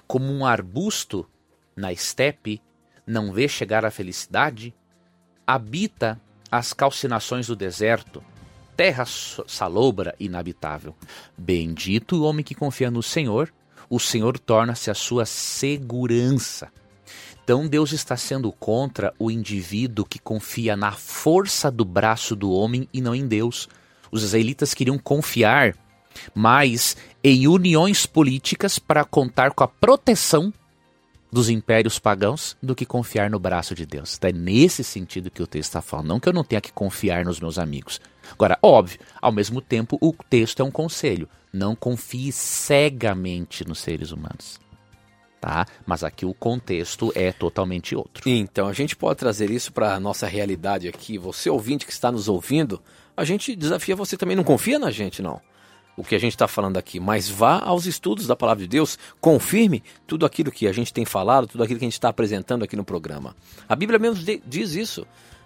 Como 0.07 0.31
um 0.31 0.45
arbusto 0.45 1.29
na 1.75 1.91
estepe 1.91 2.61
não 3.05 3.31
vê 3.33 3.47
chegar 3.47 3.85
a 3.85 3.91
felicidade, 3.91 4.73
habita 5.47 6.21
as 6.51 6.73
calcinações 6.73 7.47
do 7.47 7.55
deserto, 7.55 8.21
terra 8.75 9.05
salobra 9.05 10.13
inabitável. 10.19 10.93
Bendito 11.37 12.17
o 12.17 12.23
homem 12.23 12.43
que 12.43 12.53
confia 12.53 12.91
no 12.91 13.01
Senhor, 13.01 13.51
o 13.89 13.99
Senhor 13.99 14.37
torna-se 14.37 14.91
a 14.91 14.93
sua 14.93 15.25
segurança. 15.25 16.69
Então 17.43 17.65
Deus 17.65 17.93
está 17.93 18.17
sendo 18.17 18.51
contra 18.51 19.13
o 19.17 19.31
indivíduo 19.31 20.05
que 20.05 20.19
confia 20.19 20.75
na 20.75 20.91
força 20.91 21.71
do 21.71 21.85
braço 21.85 22.35
do 22.35 22.51
homem 22.51 22.89
e 22.93 22.99
não 22.99 23.15
em 23.15 23.25
Deus. 23.25 23.69
Os 24.11 24.23
israelitas 24.23 24.73
queriam 24.73 24.97
confiar 24.97 25.73
mais 26.35 26.97
em 27.23 27.47
uniões 27.47 28.05
políticas 28.05 28.77
para 28.77 29.05
contar 29.05 29.51
com 29.51 29.63
a 29.63 29.67
proteção 29.67 30.53
dos 31.31 31.49
impérios 31.49 31.99
pagãos 31.99 32.55
do 32.61 32.75
que 32.75 32.85
confiar 32.85 33.29
no 33.29 33.39
braço 33.39 33.75
de 33.75 33.85
Deus. 33.85 34.15
Então 34.15 34.29
é 34.29 34.33
nesse 34.33 34.83
sentido 34.83 35.29
que 35.29 35.43
o 35.43 35.47
texto 35.47 35.69
está 35.69 35.81
falando. 35.81 36.07
Não 36.07 36.19
que 36.19 36.29
eu 36.29 36.33
não 36.33 36.43
tenha 36.43 36.61
que 36.61 36.71
confiar 36.71 37.25
nos 37.25 37.39
meus 37.39 37.59
amigos. 37.59 37.99
Agora, 38.31 38.57
óbvio, 38.61 38.99
ao 39.21 39.31
mesmo 39.31 39.61
tempo, 39.61 39.97
o 40.01 40.13
texto 40.29 40.61
é 40.61 40.63
um 40.63 40.71
conselho. 40.71 41.29
Não 41.51 41.75
confie 41.75 42.31
cegamente 42.31 43.67
nos 43.67 43.79
seres 43.79 44.11
humanos. 44.11 44.59
Tá? 45.39 45.65
Mas 45.85 46.03
aqui 46.03 46.25
o 46.25 46.33
contexto 46.33 47.11
é 47.15 47.31
totalmente 47.31 47.95
outro. 47.95 48.27
Então, 48.27 48.67
a 48.67 48.73
gente 48.73 48.95
pode 48.95 49.19
trazer 49.19 49.49
isso 49.51 49.71
para 49.71 49.93
a 49.93 49.99
nossa 49.99 50.27
realidade 50.27 50.87
aqui. 50.87 51.17
Você, 51.17 51.49
ouvinte 51.49 51.85
que 51.85 51.91
está 51.91 52.11
nos 52.11 52.27
ouvindo, 52.27 52.81
a 53.15 53.23
gente 53.23 53.55
desafia 53.55 53.95
você 53.95 54.17
também. 54.17 54.35
Não 54.35 54.43
confia 54.43 54.79
na 54.79 54.91
gente, 54.91 55.21
não. 55.21 55.39
O 55.97 56.03
que 56.03 56.15
a 56.15 56.19
gente 56.19 56.33
está 56.33 56.47
falando 56.47 56.77
aqui. 56.77 56.99
Mas 56.99 57.27
vá 57.27 57.59
aos 57.59 57.87
estudos 57.87 58.27
da 58.27 58.35
palavra 58.35 58.63
de 58.63 58.69
Deus. 58.69 58.97
Confirme 59.19 59.83
tudo 60.05 60.25
aquilo 60.25 60.51
que 60.51 60.67
a 60.67 60.71
gente 60.71 60.93
tem 60.93 61.03
falado, 61.03 61.47
tudo 61.47 61.63
aquilo 61.63 61.79
que 61.79 61.85
a 61.85 61.87
gente 61.87 61.93
está 61.93 62.07
apresentando 62.07 62.63
aqui 62.63 62.75
no 62.75 62.85
programa. 62.85 63.35
A 63.67 63.75
Bíblia 63.75 63.97
mesmo 63.97 64.23
diz 64.45 64.75
isso. 64.75 65.05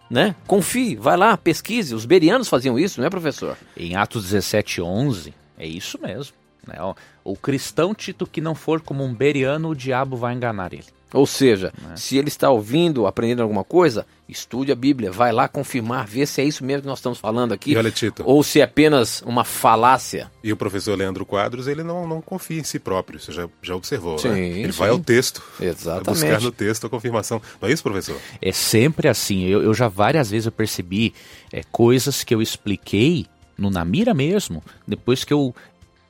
Né? 0.10 0.36
Confie, 0.46 0.98
vai 0.98 1.16
lá, 1.16 1.38
pesquise. 1.38 1.96
Os 1.96 2.06
berianos 2.06 2.50
faziam 2.50 2.78
isso, 2.78 3.00
não 3.00 3.08
é, 3.08 3.10
professor? 3.10 3.58
Em 3.78 3.96
Atos 3.96 4.26
17, 4.26 4.82
11, 4.82 5.34
é 5.58 5.66
isso 5.66 5.98
mesmo. 6.02 6.34
Né? 6.68 6.76
O 7.24 7.36
cristão 7.38 7.96
Tito 7.96 8.28
que 8.28 8.42
não 8.42 8.54
for 8.54 8.82
como 8.82 9.06
um 9.06 9.14
beriano, 9.14 9.70
o 9.70 9.76
diabo 9.76 10.18
vai 10.18 10.34
enganar 10.34 10.74
ele. 10.74 10.86
Ou 11.14 11.26
seja, 11.26 11.74
se 11.96 12.18
ele 12.18 12.30
está 12.30 12.50
ouvindo, 12.50 13.06
aprendendo 13.06 13.42
alguma 13.42 13.64
coisa, 13.64 14.06
estude 14.28 14.72
a 14.72 14.76
Bíblia, 14.76 15.12
vai 15.12 15.32
lá 15.32 15.48
confirmar, 15.48 16.08
ver 16.08 16.26
se 16.26 16.42
é 16.42 16.46
isso 16.46 16.64
mesmo 16.64 16.84
que 16.84 16.88
nós 16.88 17.00
estamos 17.00 17.20
falando 17.20 17.54
aqui. 17.54 17.74
E 17.74 17.78
olha, 17.78 17.92
Tito. 17.92 18.24
Ou 18.26 18.42
se 18.44 18.62
é 18.62 18.64
apenas 18.64 19.22
uma 19.24 19.44
falácia. 19.44 20.32
E 20.44 20.54
o 20.54 20.58
professor 20.58 20.98
Leandro 20.98 21.26
Quadros, 21.26 21.68
ele 21.68 21.84
não, 21.84 22.08
não 22.08 22.22
confia 22.22 22.60
em 22.60 22.64
si 22.64 22.80
próprio, 22.80 23.20
você 23.20 23.32
já, 23.32 23.48
já 23.62 23.76
observou, 23.76 24.18
Sim, 24.18 24.30
né? 24.30 24.40
Ele 24.40 24.72
sim. 24.72 24.80
vai 24.80 24.90
ao 24.90 25.00
texto, 25.00 25.44
Exatamente. 25.60 26.06
vai 26.06 26.14
buscar 26.14 26.42
no 26.42 26.52
texto 26.52 26.88
a 26.88 26.90
confirmação. 26.90 27.42
Não 27.62 27.68
é 27.68 27.72
isso, 27.72 27.84
professor? 27.84 28.18
É 28.42 28.52
sempre 28.52 29.08
assim. 29.08 29.46
Eu, 29.46 29.62
eu 29.62 29.74
já 29.74 29.88
várias 29.88 30.32
vezes 30.32 30.46
eu 30.46 30.52
percebi 30.52 31.14
é, 31.52 31.62
coisas 31.72 32.24
que 32.24 32.34
eu 32.34 32.42
expliquei 32.42 33.28
no 33.58 33.70
Namira 33.70 34.14
mesmo, 34.14 34.64
depois 34.88 35.24
que 35.24 35.32
eu 35.32 35.54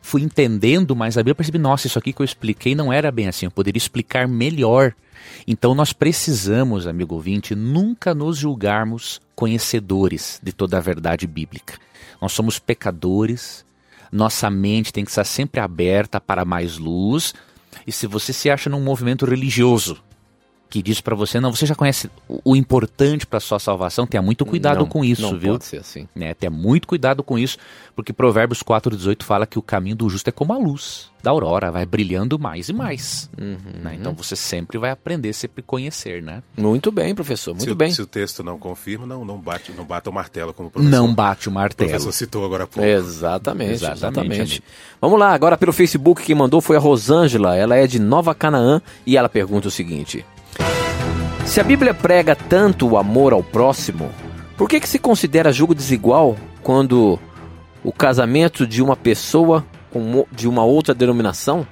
fui 0.01 0.21
entendendo 0.21 0.95
mais 0.95 1.17
a 1.17 1.21
Bíblia, 1.21 1.35
percebi, 1.35 1.57
nossa, 1.57 1.87
isso 1.87 1.99
aqui 1.99 2.11
que 2.11 2.21
eu 2.21 2.25
expliquei 2.25 2.75
não 2.75 2.91
era 2.91 3.11
bem 3.11 3.27
assim, 3.27 3.45
eu 3.45 3.51
poderia 3.51 3.77
explicar 3.77 4.27
melhor. 4.27 4.93
Então 5.47 5.75
nós 5.75 5.93
precisamos, 5.93 6.87
amigo 6.87 7.15
ouvinte, 7.15 7.55
nunca 7.55 8.13
nos 8.13 8.37
julgarmos 8.37 9.21
conhecedores 9.35 10.39
de 10.43 10.51
toda 10.51 10.77
a 10.77 10.81
verdade 10.81 11.27
bíblica. 11.27 11.75
Nós 12.21 12.31
somos 12.33 12.59
pecadores, 12.59 13.65
nossa 14.11 14.49
mente 14.49 14.91
tem 14.91 15.05
que 15.05 15.11
estar 15.11 15.23
sempre 15.23 15.59
aberta 15.61 16.19
para 16.19 16.43
mais 16.43 16.77
luz. 16.77 17.33
E 17.87 17.91
se 17.91 18.05
você 18.05 18.33
se 18.33 18.49
acha 18.49 18.69
num 18.69 18.81
movimento 18.81 19.25
religioso 19.25 20.01
que 20.71 20.81
diz 20.81 21.01
para 21.01 21.13
você, 21.15 21.37
não, 21.39 21.53
você 21.53 21.65
já 21.65 21.75
conhece 21.75 22.09
o, 22.29 22.39
o 22.51 22.55
importante 22.55 23.27
para 23.27 23.41
sua 23.41 23.59
salvação, 23.59 24.07
tenha 24.07 24.21
muito 24.23 24.45
cuidado 24.45 24.79
Não, 24.79 24.85
com 24.87 25.03
isso, 25.03 25.21
não 25.21 25.37
viu? 25.37 25.51
pode 25.51 25.65
ser 25.65 25.77
assim. 25.79 26.07
né? 26.15 26.33
Tenha 26.33 26.49
muito 26.49 26.87
cuidado 26.87 27.21
com 27.21 27.37
isso, 27.37 27.57
porque 27.93 28.13
Provérbios 28.13 28.63
4,18 28.63 29.21
fala 29.23 29.45
que 29.45 29.59
o 29.59 29.61
caminho 29.61 29.97
do 29.97 30.09
justo 30.09 30.29
é 30.29 30.31
como 30.31 30.53
a 30.53 30.57
luz 30.57 31.11
da 31.21 31.29
aurora, 31.29 31.69
vai 31.69 31.85
brilhando 31.85 32.39
mais 32.39 32.67
e 32.69 32.73
mais. 32.73 33.29
Uhum. 33.39 33.57
né? 33.83 33.95
Então 33.99 34.11
você 34.13 34.35
sempre 34.35 34.77
vai 34.79 34.89
aprender, 34.89 35.33
sempre 35.33 35.61
conhecer, 35.61 36.23
né? 36.23 36.41
Muito 36.57 36.91
bem, 36.91 37.13
professor, 37.13 37.51
muito 37.51 37.65
se, 37.65 37.69
o- 37.71 37.75
bem. 37.75 37.91
Se 37.91 38.01
o 38.01 38.07
texto 38.07 38.41
não 38.41 38.57
confirma, 38.57 39.05
não, 39.05 39.23
não, 39.25 39.37
bate, 39.37 39.71
não 39.73 39.83
bata 39.85 40.09
o 40.09 40.13
martelo, 40.13 40.51
como 40.53 40.69
o 40.69 40.71
professor, 40.71 40.89
Não 40.91 41.13
bate 41.13 41.47
o 41.47 41.51
o 41.51 41.53
martelo. 41.53 41.89
professor 41.91 42.11
citou 42.13 42.43
agora 42.45 42.63
há 42.63 42.67
pouco. 42.67 42.87
Exatamente, 42.89 43.73
Exatamente, 43.73 43.99
exatamente. 43.99 44.63
Vamos 45.01 45.19
lá, 45.19 45.33
agora 45.33 45.57
pelo 45.57 45.73
Facebook 45.73 46.23
quem 46.23 46.33
mandou 46.33 46.59
foi 46.61 46.77
a 46.77 46.79
Rosângela, 46.79 47.55
ela 47.55 47.75
é 47.75 47.85
de 47.85 47.99
Nova 47.99 48.33
Canaã 48.33 48.81
e 49.05 49.15
ela 49.17 49.29
pergunta 49.29 49.67
o 49.67 49.71
seguinte: 49.71 50.25
Se 51.51 51.59
a 51.59 51.65
Bíblia 51.65 51.93
prega 51.93 52.33
tanto 52.33 52.87
o 52.87 52.97
amor 52.97 53.33
ao 53.33 53.43
próximo, 53.43 54.09
por 54.55 54.69
que 54.69 54.79
que 54.79 54.87
se 54.87 54.97
considera 54.97 55.51
julgo 55.51 55.75
desigual 55.75 56.37
quando 56.63 57.19
o 57.83 57.91
casamento 57.91 58.65
de 58.65 58.81
uma 58.81 58.95
pessoa 58.95 59.65
com 59.89 60.25
de 60.31 60.47
uma 60.47 60.63
outra 60.63 60.93
denominação, 60.93 61.67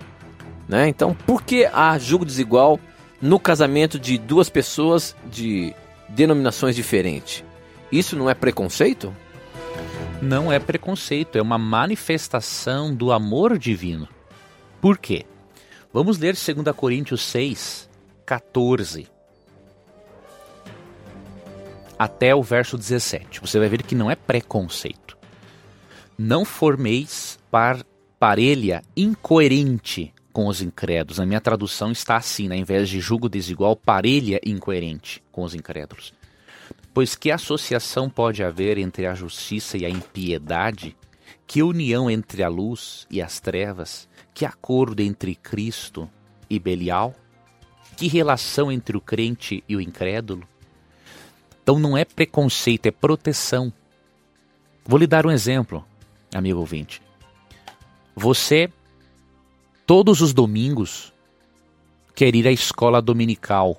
né? 0.67 0.89
Então, 0.89 1.15
por 1.25 1.43
que 1.43 1.63
há 1.63 1.97
julgo 1.97 2.25
desigual 2.25 2.77
no 3.21 3.39
casamento 3.39 3.97
de 3.97 4.17
duas 4.17 4.49
pessoas 4.49 5.15
de 5.31 5.73
denominações 6.09 6.75
diferentes? 6.75 7.45
Isso 7.89 8.17
não 8.17 8.29
é 8.29 8.33
preconceito? 8.33 9.15
Não 10.21 10.51
é 10.51 10.59
preconceito, 10.59 11.37
é 11.37 11.41
uma 11.41 11.57
manifestação 11.57 12.93
do 12.93 13.13
amor 13.13 13.57
divino. 13.57 14.09
Por 14.81 14.97
quê? 14.97 15.25
Vamos 15.93 16.17
ler 16.17 16.35
2 16.35 16.75
Coríntios 16.75 17.21
6, 17.21 17.89
14. 18.25 19.18
Até 21.99 22.33
o 22.33 22.41
verso 22.41 22.77
17. 22.77 23.41
Você 23.41 23.59
vai 23.59 23.67
ver 23.67 23.83
que 23.83 23.93
não 23.93 24.09
é 24.09 24.15
preconceito. 24.15 25.17
Não 26.17 26.45
formeis 26.45 27.37
par 27.51 27.83
parelha 28.17 28.81
incoerente 28.95 30.13
com 30.31 30.47
os 30.47 30.61
incrédulos. 30.61 31.17
Na 31.17 31.25
minha 31.25 31.41
tradução 31.41 31.91
está 31.91 32.15
assim, 32.15 32.47
né? 32.47 32.55
em 32.55 32.63
vez 32.63 32.87
de 32.87 33.01
julgo 33.01 33.27
desigual, 33.27 33.75
parelha 33.75 34.39
incoerente 34.45 35.21
com 35.29 35.43
os 35.43 35.53
incrédulos. 35.53 36.13
Pois 36.93 37.15
que 37.15 37.31
associação 37.31 38.09
pode 38.09 38.43
haver 38.43 38.77
entre 38.77 39.05
a 39.05 39.13
justiça 39.13 39.77
e 39.77 39.85
a 39.85 39.89
impiedade? 39.89 40.95
Que 41.45 41.61
união 41.61 42.09
entre 42.09 42.43
a 42.43 42.47
luz 42.47 43.05
e 43.11 43.21
as 43.21 43.39
trevas? 43.39 44.07
Que 44.33 44.45
acordo 44.45 45.01
entre 45.01 45.35
Cristo 45.35 46.09
e 46.49 46.59
Belial? 46.59 47.13
Que 47.97 48.07
relação 48.07 48.71
entre 48.71 48.95
o 48.95 49.01
crente 49.01 49.63
e 49.67 49.75
o 49.75 49.81
incrédulo? 49.81 50.47
Então 51.69 51.77
não 51.77 51.95
é 51.95 52.03
preconceito, 52.03 52.87
é 52.87 52.91
proteção. 52.91 53.71
Vou 54.83 54.97
lhe 54.97 55.05
dar 55.05 55.27
um 55.27 55.29
exemplo, 55.29 55.85
amigo 56.33 56.59
ouvinte. 56.59 56.99
Você, 58.15 58.73
todos 59.85 60.19
os 60.19 60.33
domingos, 60.33 61.13
quer 62.15 62.33
ir 62.33 62.47
à 62.47 62.51
escola 62.51 63.03
dominical 63.03 63.77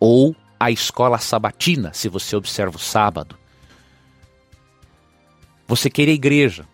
ou 0.00 0.34
à 0.58 0.70
escola 0.70 1.18
sabatina, 1.18 1.92
se 1.92 2.08
você 2.08 2.34
observa 2.34 2.78
o 2.78 2.80
sábado. 2.80 3.36
Você 5.68 5.90
quer 5.90 6.04
ir 6.04 6.12
à 6.12 6.14
igreja, 6.14 6.66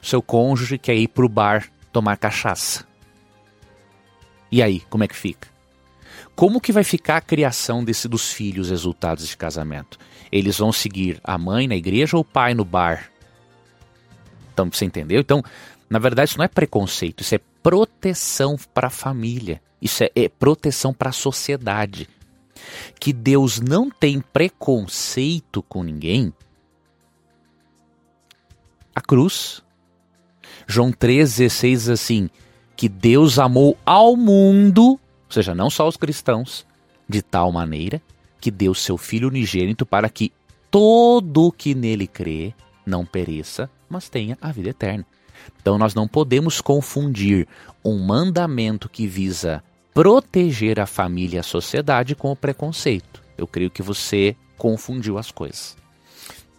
seu 0.00 0.22
cônjuge 0.22 0.78
quer 0.78 0.94
ir 0.94 1.08
para 1.08 1.26
o 1.26 1.28
bar 1.28 1.70
tomar 1.92 2.16
cachaça. 2.16 2.86
E 4.50 4.62
aí, 4.62 4.80
como 4.88 5.04
é 5.04 5.08
que 5.08 5.14
fica? 5.14 5.51
Como 6.34 6.60
que 6.60 6.72
vai 6.72 6.84
ficar 6.84 7.18
a 7.18 7.20
criação 7.20 7.84
desse 7.84 8.08
dos 8.08 8.32
filhos 8.32 8.70
resultados 8.70 9.28
de 9.28 9.36
casamento? 9.36 9.98
Eles 10.30 10.58
vão 10.58 10.72
seguir 10.72 11.20
a 11.22 11.36
mãe 11.36 11.68
na 11.68 11.76
igreja 11.76 12.16
ou 12.16 12.22
o 12.22 12.24
pai 12.24 12.54
no 12.54 12.64
bar? 12.64 13.10
Então, 14.52 14.70
você 14.70 14.84
entendeu? 14.84 15.20
Então, 15.20 15.42
na 15.88 15.98
verdade, 15.98 16.30
isso 16.30 16.38
não 16.38 16.44
é 16.44 16.48
preconceito, 16.48 17.20
isso 17.20 17.34
é 17.34 17.40
proteção 17.62 18.56
para 18.72 18.88
a 18.88 18.90
família. 18.90 19.60
Isso 19.80 20.04
é, 20.04 20.10
é 20.14 20.28
proteção 20.28 20.94
para 20.94 21.10
a 21.10 21.12
sociedade. 21.12 22.08
Que 23.00 23.12
Deus 23.12 23.60
não 23.60 23.90
tem 23.90 24.20
preconceito 24.20 25.62
com 25.62 25.82
ninguém. 25.82 26.32
A 28.94 29.00
cruz. 29.00 29.62
João 30.66 30.92
3,16 30.92 31.70
diz 31.70 31.88
assim: 31.88 32.30
que 32.76 32.88
Deus 32.88 33.38
amou 33.38 33.76
ao 33.84 34.16
mundo 34.16 34.98
ou 35.32 35.34
seja, 35.34 35.54
não 35.54 35.70
só 35.70 35.88
os 35.88 35.96
cristãos, 35.96 36.66
de 37.08 37.22
tal 37.22 37.50
maneira 37.50 38.02
que 38.38 38.50
deu 38.50 38.74
seu 38.74 38.98
Filho 38.98 39.28
unigênito 39.28 39.86
para 39.86 40.10
que 40.10 40.30
todo 40.70 41.50
que 41.50 41.74
nele 41.74 42.06
crê 42.06 42.52
não 42.84 43.06
pereça, 43.06 43.70
mas 43.88 44.10
tenha 44.10 44.36
a 44.42 44.52
vida 44.52 44.68
eterna. 44.68 45.06
Então 45.58 45.78
nós 45.78 45.94
não 45.94 46.06
podemos 46.06 46.60
confundir 46.60 47.48
um 47.82 47.98
mandamento 47.98 48.90
que 48.90 49.06
visa 49.06 49.64
proteger 49.94 50.78
a 50.78 50.84
família 50.84 51.36
e 51.36 51.40
a 51.40 51.42
sociedade 51.42 52.14
com 52.14 52.30
o 52.30 52.36
preconceito. 52.36 53.22
Eu 53.38 53.46
creio 53.46 53.70
que 53.70 53.82
você 53.82 54.36
confundiu 54.58 55.16
as 55.16 55.30
coisas. 55.30 55.78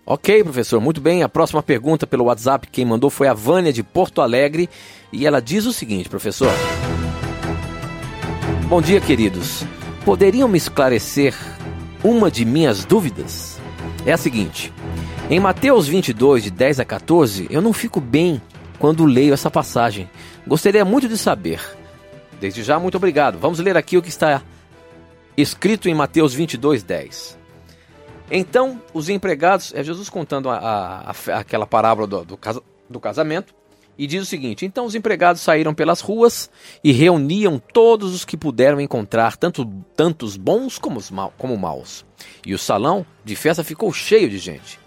Ok, 0.03 0.43
professor, 0.43 0.81
muito 0.81 0.99
bem. 0.99 1.21
A 1.21 1.29
próxima 1.29 1.61
pergunta 1.61 2.07
pelo 2.07 2.25
WhatsApp, 2.25 2.67
quem 2.71 2.85
mandou 2.85 3.11
foi 3.11 3.27
a 3.27 3.35
Vânia 3.35 3.71
de 3.71 3.83
Porto 3.83 4.19
Alegre. 4.19 4.67
E 5.11 5.27
ela 5.27 5.39
diz 5.39 5.65
o 5.65 5.71
seguinte, 5.71 6.09
professor. 6.09 6.51
Bom 8.67 8.81
dia, 8.81 8.99
queridos. 9.01 9.63
Poderiam 10.05 10.47
me 10.47 10.57
esclarecer 10.57 11.35
uma 12.03 12.31
de 12.31 12.45
minhas 12.45 12.85
dúvidas? 12.85 13.59
É 14.05 14.13
a 14.13 14.17
seguinte: 14.17 14.73
em 15.29 15.39
Mateus 15.39 15.87
22, 15.87 16.43
de 16.43 16.51
10 16.51 16.79
a 16.79 16.85
14, 16.85 17.47
eu 17.49 17.61
não 17.61 17.73
fico 17.73 17.99
bem 17.99 18.41
quando 18.79 19.05
leio 19.05 19.33
essa 19.33 19.51
passagem. 19.51 20.09
Gostaria 20.47 20.83
muito 20.85 21.07
de 21.07 21.17
saber. 21.17 21.61
Desde 22.39 22.63
já, 22.63 22.79
muito 22.79 22.95
obrigado. 22.95 23.37
Vamos 23.37 23.59
ler 23.59 23.77
aqui 23.77 23.97
o 23.97 24.01
que 24.01 24.09
está 24.09 24.41
escrito 25.35 25.89
em 25.89 25.93
Mateus 25.93 26.33
22, 26.33 26.83
10. 26.83 27.37
Então, 28.31 28.81
os 28.93 29.09
empregados, 29.09 29.73
é 29.75 29.83
Jesus 29.83 30.09
contando 30.09 30.49
a, 30.49 30.57
a, 30.57 31.11
a, 31.11 31.39
aquela 31.39 31.67
parábola 31.67 32.07
do, 32.07 32.25
do, 32.25 32.39
do 32.89 32.99
casamento, 32.99 33.53
e 33.97 34.07
diz 34.07 34.23
o 34.23 34.25
seguinte: 34.25 34.65
Então 34.65 34.85
os 34.85 34.95
empregados 34.95 35.41
saíram 35.41 35.73
pelas 35.73 36.01
ruas 36.01 36.49
e 36.83 36.91
reuniam 36.91 37.59
todos 37.59 38.13
os 38.13 38.25
que 38.25 38.37
puderam 38.37 38.81
encontrar, 38.81 39.37
tanto 39.37 39.65
tantos 39.95 40.37
bons 40.37 40.77
como, 40.77 40.99
os 40.99 41.11
ma 41.11 41.29
como 41.37 41.57
maus. 41.57 42.05
E 42.45 42.53
o 42.53 42.59
salão 42.59 43.05
de 43.23 43.35
festa 43.35 43.63
ficou 43.63 43.91
cheio 43.91 44.29
de 44.29 44.37
gente. 44.37 44.79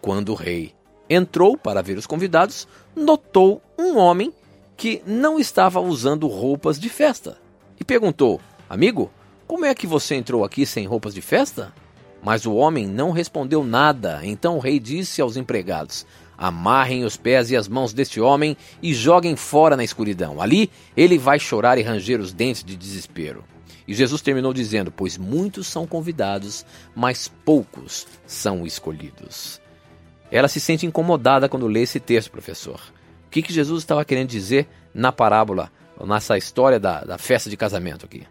Quando 0.00 0.30
o 0.30 0.34
rei 0.34 0.74
entrou 1.08 1.56
para 1.56 1.82
ver 1.82 1.98
os 1.98 2.06
convidados, 2.06 2.66
notou 2.94 3.62
um 3.78 3.96
homem 3.96 4.32
que 4.76 5.02
não 5.06 5.38
estava 5.38 5.80
usando 5.80 6.26
roupas 6.26 6.78
de 6.78 6.88
festa 6.88 7.38
e 7.78 7.84
perguntou: 7.84 8.40
Amigo, 8.68 9.10
como 9.46 9.64
é 9.64 9.74
que 9.74 9.86
você 9.86 10.14
entrou 10.14 10.44
aqui 10.44 10.64
sem 10.64 10.86
roupas 10.86 11.14
de 11.14 11.20
festa? 11.20 11.72
Mas 12.22 12.46
o 12.46 12.54
homem 12.54 12.86
não 12.86 13.10
respondeu 13.10 13.64
nada. 13.64 14.20
Então 14.22 14.56
o 14.56 14.60
rei 14.60 14.78
disse 14.78 15.20
aos 15.20 15.36
empregados: 15.36 16.06
Amarrem 16.42 17.04
os 17.04 17.16
pés 17.16 17.52
e 17.52 17.56
as 17.56 17.68
mãos 17.68 17.92
deste 17.92 18.20
homem 18.20 18.56
e 18.82 18.92
joguem 18.92 19.36
fora 19.36 19.76
na 19.76 19.84
escuridão. 19.84 20.42
Ali 20.42 20.72
ele 20.96 21.16
vai 21.16 21.38
chorar 21.38 21.78
e 21.78 21.82
ranger 21.82 22.18
os 22.18 22.32
dentes 22.32 22.64
de 22.64 22.74
desespero. 22.76 23.44
E 23.86 23.94
Jesus 23.94 24.20
terminou 24.20 24.52
dizendo: 24.52 24.90
Pois 24.90 25.16
muitos 25.16 25.68
são 25.68 25.86
convidados, 25.86 26.66
mas 26.96 27.28
poucos 27.28 28.08
são 28.26 28.66
escolhidos. 28.66 29.60
Ela 30.32 30.48
se 30.48 30.58
sente 30.58 30.84
incomodada 30.84 31.48
quando 31.48 31.68
lê 31.68 31.82
esse 31.82 32.00
texto, 32.00 32.32
professor. 32.32 32.80
O 33.24 33.30
que, 33.30 33.40
que 33.40 33.52
Jesus 33.52 33.84
estava 33.84 34.04
querendo 34.04 34.30
dizer 34.30 34.66
na 34.92 35.12
parábola, 35.12 35.70
nessa 36.04 36.36
história 36.36 36.80
da, 36.80 37.04
da 37.04 37.18
festa 37.18 37.48
de 37.48 37.56
casamento 37.56 38.04
aqui? 38.04 38.26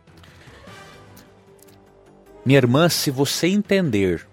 Minha 2.46 2.58
irmã, 2.58 2.90
se 2.90 3.10
você 3.10 3.48
entender 3.48 4.28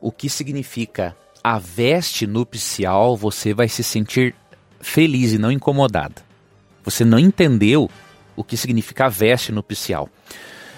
o 0.00 0.12
que 0.12 0.30
significa 0.30 1.16
a 1.42 1.58
veste 1.58 2.26
nupcial, 2.26 3.16
você 3.16 3.52
vai 3.52 3.68
se 3.68 3.82
sentir 3.82 4.34
feliz 4.80 5.32
e 5.32 5.38
não 5.38 5.50
incomodada. 5.50 6.22
Você 6.84 7.04
não 7.04 7.18
entendeu 7.18 7.90
o 8.36 8.44
que 8.44 8.56
significa 8.56 9.06
a 9.06 9.08
veste 9.08 9.52
nupcial. 9.52 10.08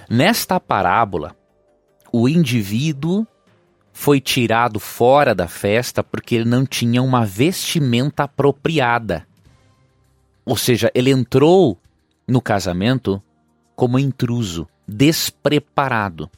Nesta 0.09 0.61
parábola, 0.61 1.37
o 2.13 2.29
indivíduo 2.29 3.27
foi 3.93 4.21
tirado 4.21 4.81
fora 4.81 5.35
da 5.35 5.47
festa 5.47 6.03
porque 6.03 6.35
ele 6.35 6.45
não 6.45 6.67
tinha 6.67 7.03
uma 7.03 7.25
vestimenta 7.25 8.25
apropriada. 8.25 9.27
Ou 10.45 10.57
seja, 10.57 10.91
ele 10.95 11.11
entrou 11.11 11.79
no 12.27 12.41
casamento 12.41 13.23
como 13.75 13.99
intruso, 13.99 14.69
despreparado. 14.87 16.31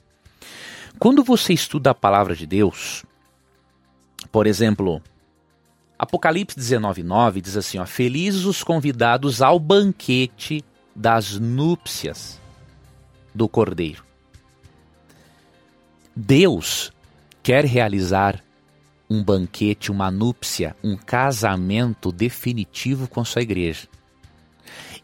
Quando 0.98 1.24
você 1.24 1.52
estuda 1.52 1.90
a 1.90 1.94
palavra 1.94 2.34
de 2.34 2.46
Deus, 2.46 3.04
por 4.30 4.46
exemplo, 4.46 5.02
Apocalipse 5.98 6.58
19:9 6.58 7.40
diz 7.40 7.56
assim, 7.56 7.78
ó: 7.78 7.86
Felizes 7.86 8.44
os 8.44 8.62
convidados 8.62 9.40
ao 9.40 9.58
banquete 9.58 10.64
das 10.94 11.38
núpcias 11.38 12.40
do 13.34 13.48
Cordeiro. 13.48 14.04
Deus 16.14 16.92
quer 17.42 17.64
realizar 17.64 18.42
um 19.08 19.22
banquete, 19.22 19.92
uma 19.92 20.10
núpcia, 20.10 20.74
um 20.82 20.96
casamento 20.96 22.10
definitivo 22.10 23.08
com 23.08 23.24
sua 23.24 23.42
igreja. 23.42 23.86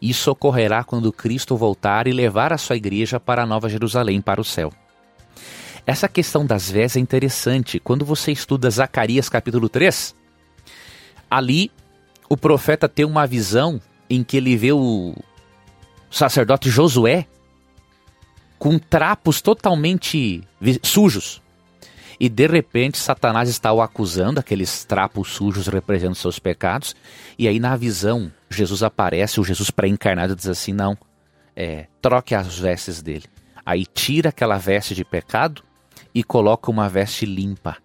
Isso 0.00 0.30
ocorrerá 0.30 0.82
quando 0.82 1.12
Cristo 1.12 1.56
voltar 1.56 2.08
e 2.08 2.12
levar 2.12 2.52
a 2.52 2.58
sua 2.58 2.76
igreja 2.76 3.20
para 3.20 3.44
a 3.44 3.46
Nova 3.46 3.68
Jerusalém, 3.68 4.20
para 4.20 4.40
o 4.40 4.44
céu. 4.44 4.72
Essa 5.86 6.08
questão 6.08 6.46
das 6.46 6.70
vestes 6.70 6.96
é 6.96 7.00
interessante. 7.00 7.80
Quando 7.80 8.04
você 8.04 8.30
estuda 8.30 8.70
Zacarias 8.70 9.28
capítulo 9.28 9.68
3, 9.68 10.14
ali 11.30 11.72
o 12.28 12.36
profeta 12.36 12.88
tem 12.88 13.04
uma 13.04 13.26
visão 13.26 13.80
em 14.08 14.22
que 14.22 14.36
ele 14.36 14.56
vê 14.56 14.72
o 14.72 15.14
sacerdote 16.10 16.70
Josué 16.70 17.26
com 18.58 18.78
trapos 18.78 19.40
totalmente 19.40 20.42
sujos. 20.82 21.42
E 22.20 22.28
de 22.28 22.46
repente 22.46 22.98
Satanás 22.98 23.48
está 23.48 23.72
o 23.72 23.82
acusando, 23.82 24.38
aqueles 24.38 24.84
trapos 24.84 25.30
sujos 25.30 25.66
representam 25.66 26.14
seus 26.14 26.38
pecados. 26.38 26.94
E 27.36 27.48
aí 27.48 27.58
na 27.58 27.74
visão, 27.74 28.30
Jesus 28.48 28.84
aparece, 28.84 29.40
o 29.40 29.44
Jesus 29.44 29.72
pré-encarnado 29.72 30.36
diz 30.36 30.46
assim: 30.46 30.72
não, 30.72 30.96
é, 31.56 31.88
troque 32.00 32.36
as 32.36 32.56
vestes 32.56 33.02
dele. 33.02 33.24
Aí 33.66 33.84
tira 33.84 34.28
aquela 34.28 34.58
veste 34.58 34.94
de 34.94 35.04
pecado 35.04 35.64
e 36.14 36.22
coloca 36.22 36.70
uma 36.70 36.88
veste 36.88 37.26
limpa. 37.26 37.76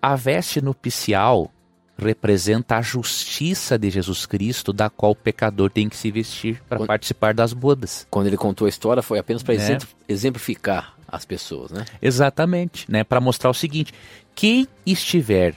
A 0.00 0.14
veste 0.16 0.60
nupcial 0.60 1.50
representa 1.98 2.76
a 2.76 2.82
justiça 2.82 3.78
de 3.78 3.90
Jesus 3.90 4.24
Cristo, 4.24 4.72
da 4.72 4.88
qual 4.88 5.12
o 5.12 5.16
pecador 5.16 5.70
tem 5.70 5.88
que 5.88 5.96
se 5.96 6.10
vestir 6.10 6.62
para 6.68 6.86
participar 6.86 7.34
das 7.34 7.52
bodas. 7.52 8.06
Quando 8.10 8.26
ele 8.26 8.36
contou 8.36 8.66
a 8.66 8.68
história, 8.68 9.02
foi 9.02 9.18
apenas 9.18 9.42
para 9.42 9.54
É. 9.54 9.78
exemplificar 10.08 10.94
as 11.06 11.24
pessoas, 11.24 11.70
né? 11.70 11.84
Exatamente, 12.00 12.90
né? 12.90 13.04
Para 13.04 13.20
mostrar 13.20 13.50
o 13.50 13.54
seguinte: 13.54 13.92
quem 14.34 14.66
estiver 14.86 15.54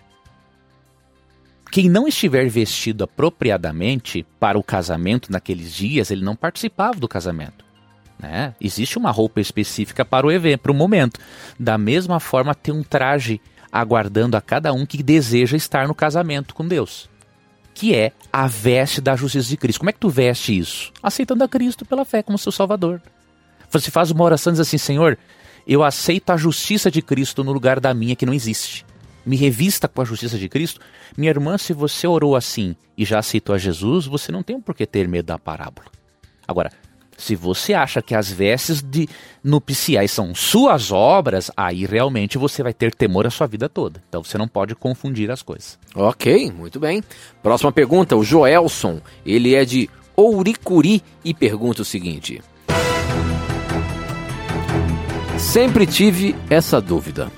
quem 1.72 1.90
não 1.90 2.08
estiver 2.08 2.48
vestido 2.50 3.04
apropriadamente 3.04 4.24
para 4.40 4.60
o 4.60 4.64
casamento 4.64 5.32
naqueles 5.32 5.74
dias, 5.74 6.12
ele 6.12 6.24
não 6.24 6.36
participava 6.36 7.00
do 7.00 7.08
casamento. 7.08 7.63
Né? 8.24 8.56
Existe 8.62 8.98
uma 8.98 9.12
roupa 9.12 9.42
específica 9.42 10.06
para 10.06 10.26
o 10.26 10.32
evento, 10.32 10.62
para 10.62 10.72
o 10.72 10.76
momento. 10.76 11.20
Da 11.60 11.78
mesma 11.78 12.22
forma, 12.22 12.56
tem 12.56 12.74
um 12.74 12.82
traje 12.82 13.42
aguardando 13.70 14.38
a 14.38 14.42
cada 14.42 14.72
um 14.72 14.86
que 14.86 15.04
deseja 15.04 15.58
estar 15.58 15.90
no 15.90 15.94
casamento 15.94 16.56
com 16.56 16.66
Deus, 16.66 17.10
que 17.74 17.94
é 17.94 18.14
a 18.32 18.48
veste 18.48 19.02
da 19.02 19.14
justiça 19.18 19.50
de 19.50 19.58
Cristo. 19.58 19.80
Como 19.80 19.90
é 19.90 19.94
que 19.94 20.00
tu 20.00 20.10
veste 20.10 20.58
isso? 20.58 20.94
Aceitando 21.04 21.44
a 21.44 21.50
Cristo 21.50 21.86
pela 21.86 22.06
fé 22.06 22.24
como 22.24 22.38
seu 22.38 22.52
Salvador. 22.52 23.02
Você 23.70 23.92
faz 23.92 24.10
uma 24.10 24.24
oração 24.24 24.52
e 24.52 24.54
diz 24.54 24.62
assim: 24.62 24.78
Senhor, 24.78 25.18
eu 25.68 25.84
aceito 25.84 26.30
a 26.30 26.38
justiça 26.38 26.90
de 26.90 27.02
Cristo 27.02 27.44
no 27.44 27.52
lugar 27.52 27.82
da 27.82 27.94
minha 27.94 28.16
que 28.16 28.26
não 28.26 28.34
existe. 28.34 28.86
Me 29.26 29.36
revista 29.36 29.86
com 29.86 30.02
a 30.02 30.06
justiça 30.06 30.38
de 30.38 30.48
Cristo. 30.48 30.80
Minha 31.18 31.32
irmã, 31.32 31.58
se 31.58 31.74
você 31.74 32.08
orou 32.08 32.38
assim 32.38 32.74
e 32.98 33.04
já 33.04 33.20
aceitou 33.20 33.54
a 33.54 33.58
Jesus, 33.58 34.06
você 34.06 34.32
não 34.32 34.44
tem 34.44 34.62
por 34.62 34.74
que 34.74 34.86
ter 34.86 35.10
medo 35.10 35.26
da 35.26 35.38
parábola. 35.38 35.88
Agora, 36.48 36.72
se 37.18 37.36
você 37.36 37.74
acha 37.74 38.02
que 38.02 38.16
as 38.16 38.32
vestes 38.32 38.82
de 38.82 39.08
nupciais 39.44 40.12
são 40.12 40.34
suas 40.34 40.92
obras, 40.92 41.52
aí 41.56 41.86
realmente 41.86 42.38
você 42.38 42.64
vai 42.64 42.74
ter 42.74 42.94
temor 42.94 43.28
a 43.28 43.30
sua 43.30 43.48
vida 43.48 43.68
toda. 43.70 44.02
Então 44.10 44.24
você 44.24 44.38
não 44.38 44.48
pode 44.48 44.76
confundir 44.76 45.32
as 45.32 45.42
coisas. 45.42 45.78
Ok, 45.96 46.52
muito 46.52 46.80
bem. 46.80 47.04
Próxima 47.42 47.72
pergunta, 47.72 48.16
o 48.16 48.24
Joelson, 48.24 49.02
ele 49.26 49.56
é 49.56 49.66
de 49.66 49.90
Ouricuri 50.16 51.02
e 51.24 51.34
pergunta 51.34 51.82
o 51.82 51.86
seguinte: 51.86 52.42
Sempre 55.38 55.86
tive 55.86 56.36
essa 56.50 56.80
dúvida. 56.80 57.32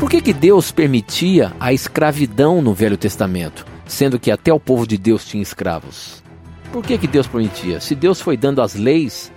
Por 0.00 0.10
que, 0.10 0.20
que 0.20 0.32
Deus 0.32 0.70
permitia 0.70 1.52
a 1.58 1.72
escravidão 1.72 2.60
no 2.60 2.74
Velho 2.74 2.98
Testamento, 2.98 3.64
sendo 3.86 4.18
que 4.18 4.30
até 4.30 4.52
o 4.52 4.60
povo 4.60 4.86
de 4.86 4.98
Deus 4.98 5.24
tinha 5.24 5.42
escravos? 5.42 6.25
Por 6.72 6.84
que, 6.84 6.98
que 6.98 7.06
Deus 7.06 7.26
permitia? 7.26 7.80
Se 7.80 7.94
Deus 7.94 8.20
foi 8.20 8.36
dando 8.36 8.60
as 8.60 8.74
leis 8.74 9.32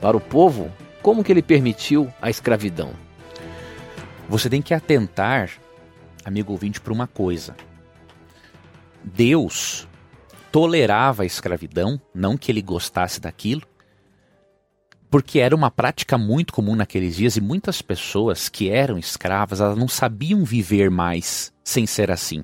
para 0.00 0.16
o 0.16 0.20
povo, 0.20 0.70
como 1.02 1.24
que 1.24 1.32
ele 1.32 1.42
permitiu 1.42 2.12
a 2.20 2.30
escravidão? 2.30 2.92
Você 4.28 4.48
tem 4.48 4.62
que 4.62 4.72
atentar, 4.72 5.50
amigo 6.24 6.52
ouvinte, 6.52 6.80
para 6.80 6.92
uma 6.92 7.06
coisa. 7.06 7.54
Deus 9.02 9.86
tolerava 10.50 11.24
a 11.24 11.26
escravidão, 11.26 12.00
não 12.14 12.36
que 12.36 12.50
ele 12.50 12.62
gostasse 12.62 13.20
daquilo, 13.20 13.62
porque 15.10 15.38
era 15.40 15.54
uma 15.54 15.70
prática 15.70 16.16
muito 16.16 16.52
comum 16.52 16.74
naqueles 16.74 17.16
dias 17.16 17.36
e 17.36 17.40
muitas 17.40 17.82
pessoas 17.82 18.48
que 18.48 18.68
eram 18.70 18.98
escravas, 18.98 19.60
elas 19.60 19.76
não 19.76 19.88
sabiam 19.88 20.44
viver 20.44 20.90
mais 20.90 21.52
sem 21.62 21.86
ser 21.86 22.10
assim. 22.10 22.42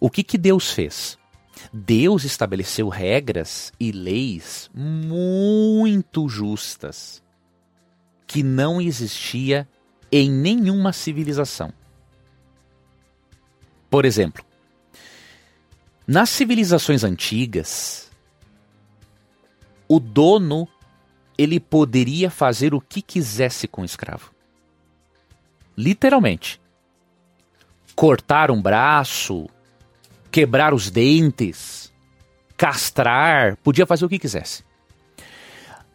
O 0.00 0.10
que 0.10 0.22
que 0.22 0.38
Deus 0.38 0.72
fez? 0.72 1.18
Deus 1.76 2.22
estabeleceu 2.22 2.88
regras 2.88 3.72
e 3.80 3.90
leis 3.90 4.70
muito 4.72 6.28
justas 6.28 7.20
que 8.28 8.44
não 8.44 8.80
existia 8.80 9.68
em 10.12 10.30
nenhuma 10.30 10.92
civilização. 10.92 11.72
Por 13.90 14.04
exemplo, 14.04 14.44
nas 16.06 16.30
civilizações 16.30 17.02
antigas, 17.02 18.08
o 19.88 19.98
dono 19.98 20.68
ele 21.36 21.58
poderia 21.58 22.30
fazer 22.30 22.72
o 22.72 22.80
que 22.80 23.02
quisesse 23.02 23.66
com 23.66 23.82
o 23.82 23.84
escravo. 23.84 24.32
Literalmente. 25.76 26.60
Cortar 27.96 28.52
um 28.52 28.62
braço, 28.62 29.48
quebrar 30.34 30.74
os 30.74 30.90
dentes, 30.90 31.92
castrar, 32.56 33.56
podia 33.58 33.86
fazer 33.86 34.04
o 34.04 34.08
que 34.08 34.18
quisesse. 34.18 34.64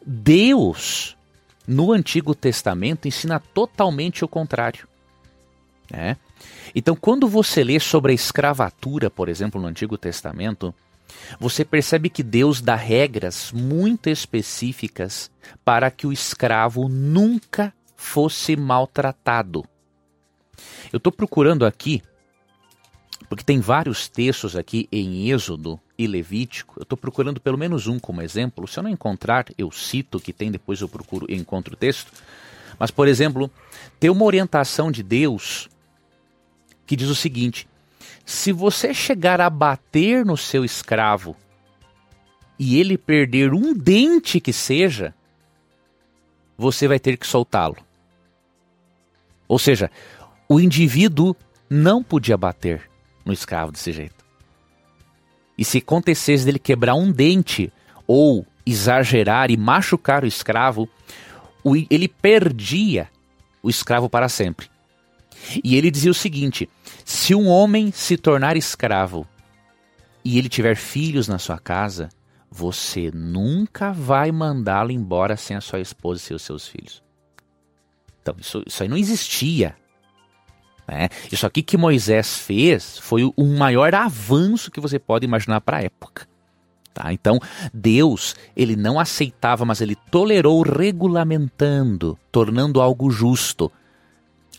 Deus, 0.06 1.18
no 1.68 1.92
Antigo 1.92 2.34
Testamento, 2.34 3.06
ensina 3.06 3.42
totalmente 3.54 4.24
o 4.24 4.30
contrário. 4.30 4.88
né? 5.92 6.16
Então, 6.74 6.96
quando 6.96 7.28
você 7.28 7.66
lê 7.66 7.82
sobre 7.82 8.14
a 8.14 8.16
escravatura, 8.16 9.10
por 9.10 9.28
exemplo, 9.28 9.60
no 9.60 9.68
Antigo 9.68 9.98
Testamento, 9.98 10.74
você 11.38 11.66
percebe 11.66 12.10
que 12.10 12.24
Deus 12.24 12.62
dá 12.62 12.76
regras 12.76 13.52
muito 13.52 14.10
específicas 14.10 15.30
para 15.66 15.92
que 15.92 16.08
o 16.08 16.14
escravo 16.14 16.88
nunca 16.88 17.74
fosse 17.94 18.56
maltratado. 18.56 19.66
Eu 20.94 20.98
estou 20.98 21.12
procurando 21.12 21.66
aqui, 21.66 22.02
porque 23.30 23.44
tem 23.44 23.60
vários 23.60 24.08
textos 24.08 24.56
aqui 24.56 24.90
em 24.92 25.30
Êxodo 25.30 25.80
e 25.96 26.08
Levítico. 26.08 26.74
Eu 26.78 26.84
estou 26.84 26.98
procurando 26.98 27.40
pelo 27.40 27.60
menos 27.60 27.86
um 27.86 28.00
como 28.00 28.24
exemplo. 28.24 28.68
Se 28.68 28.80
eu 28.80 28.84
não 28.84 28.90
encontrar, 28.90 29.46
eu 29.56 29.72
cito 29.72 30.20
que 30.20 30.34
tem, 30.34 30.50
depois 30.50 30.82
eu 30.82 30.90
procuro 30.90 31.28
e 31.30 31.36
encontro 31.36 31.76
o 31.76 31.78
texto. 31.78 32.12
Mas, 32.80 32.90
por 32.90 33.08
exemplo, 33.08 33.52
tem 34.00 34.10
uma 34.10 34.26
orientação 34.26 34.92
de 34.92 35.04
Deus 35.04 35.70
que 36.88 36.96
diz 36.96 37.08
o 37.08 37.16
seguinte: 37.16 37.70
se 38.26 38.52
você 38.52 38.96
chegar 38.96 39.40
a 39.40 39.50
bater 39.50 40.26
no 40.26 40.36
seu 40.36 40.66
escravo 40.66 41.36
e 42.58 42.80
ele 42.80 42.98
perder 42.98 43.54
um 43.54 43.76
dente 43.76 44.40
que 44.40 44.52
seja, 44.52 45.14
você 46.58 46.88
vai 46.88 47.00
ter 47.00 47.16
que 47.16 47.28
soltá-lo. 47.28 47.78
Ou 49.48 49.60
seja, 49.60 49.92
o 50.48 50.60
indivíduo 50.60 51.36
não 51.70 52.04
podia 52.04 52.36
bater 52.36 52.89
no 53.30 53.34
escravo 53.34 53.72
desse 53.72 53.92
jeito. 53.92 54.26
E 55.58 55.64
se 55.64 55.78
acontecesse 55.78 56.46
dele 56.46 56.60
quebrar 56.60 56.96
um 56.96 57.12
dente 57.12 57.72
ou 58.08 58.46
exagerar 58.66 59.52
e 59.52 59.58
machucar 59.58 60.24
o 60.24 60.28
escravo, 60.28 60.90
ele 61.90 62.08
perdia 62.08 63.10
o 63.62 63.70
escravo 63.70 64.10
para 64.10 64.30
sempre. 64.30 64.70
E 65.64 65.76
ele 65.76 65.92
dizia 65.92 66.12
o 66.12 66.16
seguinte: 66.16 66.70
se 67.06 67.36
um 67.36 67.48
homem 67.48 67.92
se 67.92 68.18
tornar 68.18 68.58
escravo 68.58 69.28
e 70.24 70.38
ele 70.38 70.50
tiver 70.50 70.76
filhos 70.76 71.28
na 71.28 71.38
sua 71.38 71.60
casa, 71.60 72.10
você 72.50 73.12
nunca 73.14 73.92
vai 73.92 74.32
mandá-lo 74.32 74.92
embora 74.92 75.38
sem 75.38 75.56
a 75.56 75.62
sua 75.62 75.80
esposa 75.80 76.32
e 76.32 76.36
os 76.36 76.42
seus 76.42 76.68
filhos. 76.68 77.04
Então, 78.22 78.36
isso, 78.40 78.64
isso 78.66 78.84
aí 78.84 78.90
não 78.90 78.98
existia. 78.98 79.76
Né? 80.90 81.10
Isso 81.32 81.46
aqui 81.46 81.62
que 81.62 81.78
Moisés 81.78 82.38
fez 82.38 82.98
foi 82.98 83.24
o 83.24 83.46
maior 83.46 83.94
avanço 83.94 84.72
que 84.72 84.80
você 84.80 84.98
pode 84.98 85.26
imaginar 85.26 85.62
para 85.62 85.78
a 85.78 85.84
época. 85.84 86.28
Tá? 86.94 87.14
Então, 87.14 87.40
Deus, 87.74 88.36
ele 88.56 88.76
não 88.76 89.00
aceitava, 89.00 89.64
mas 89.64 89.82
ele 89.82 89.96
tolerou 89.96 90.62
regulamentando, 90.64 92.18
tornando 92.32 92.82
algo 92.82 93.12
justo. 93.12 93.72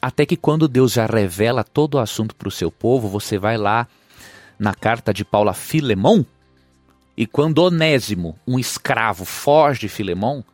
Até 0.01 0.25
que 0.25 0.37
quando 0.37 0.69
Deus 0.69 0.93
já 0.93 1.05
revela 1.05 1.65
todo 1.65 1.97
o 1.97 1.99
assunto 1.99 2.35
para 2.35 2.49
o 2.49 2.53
seu 2.53 2.71
povo, 2.71 3.09
você 3.09 3.37
vai 3.37 3.57
lá 3.57 3.87
na 4.59 4.75
carta 4.75 5.13
de 5.13 5.25
Paulo 5.25 5.51
a 5.51 5.55
Filemão, 5.55 6.25
e 7.17 7.27
quando 7.27 7.59
Onésimo, 7.59 8.39
um 8.47 8.59
escravo, 8.59 9.27
foge 9.27 9.81
de 9.81 9.89
Filemão, 9.89 10.45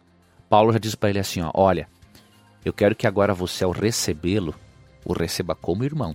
Paulo 0.48 0.72
já 0.72 0.78
diz 0.78 0.94
para 0.94 1.10
ele 1.10 1.18
assim: 1.18 1.40
ó, 1.40 1.50
olha, 1.54 1.88
eu 2.64 2.72
quero 2.72 2.96
que 2.96 3.06
agora 3.06 3.32
você, 3.32 3.62
ao 3.62 3.70
recebê-lo, 3.70 4.54
o 5.06 5.12
receba 5.12 5.54
como 5.54 5.84
irmão 5.84 6.14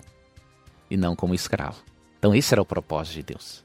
e 0.89 0.97
não 0.97 1.15
como 1.15 1.33
escravo. 1.33 1.81
Então, 2.19 2.35
esse 2.35 2.53
era 2.53 2.61
o 2.61 2.65
propósito 2.65 3.15
de 3.15 3.23
Deus: 3.23 3.63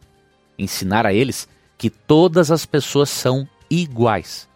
ensinar 0.56 1.04
a 1.04 1.12
eles 1.12 1.48
que 1.76 1.90
todas 1.90 2.50
as 2.50 2.64
pessoas 2.64 3.10
são 3.10 3.46
iguais. 3.68 4.48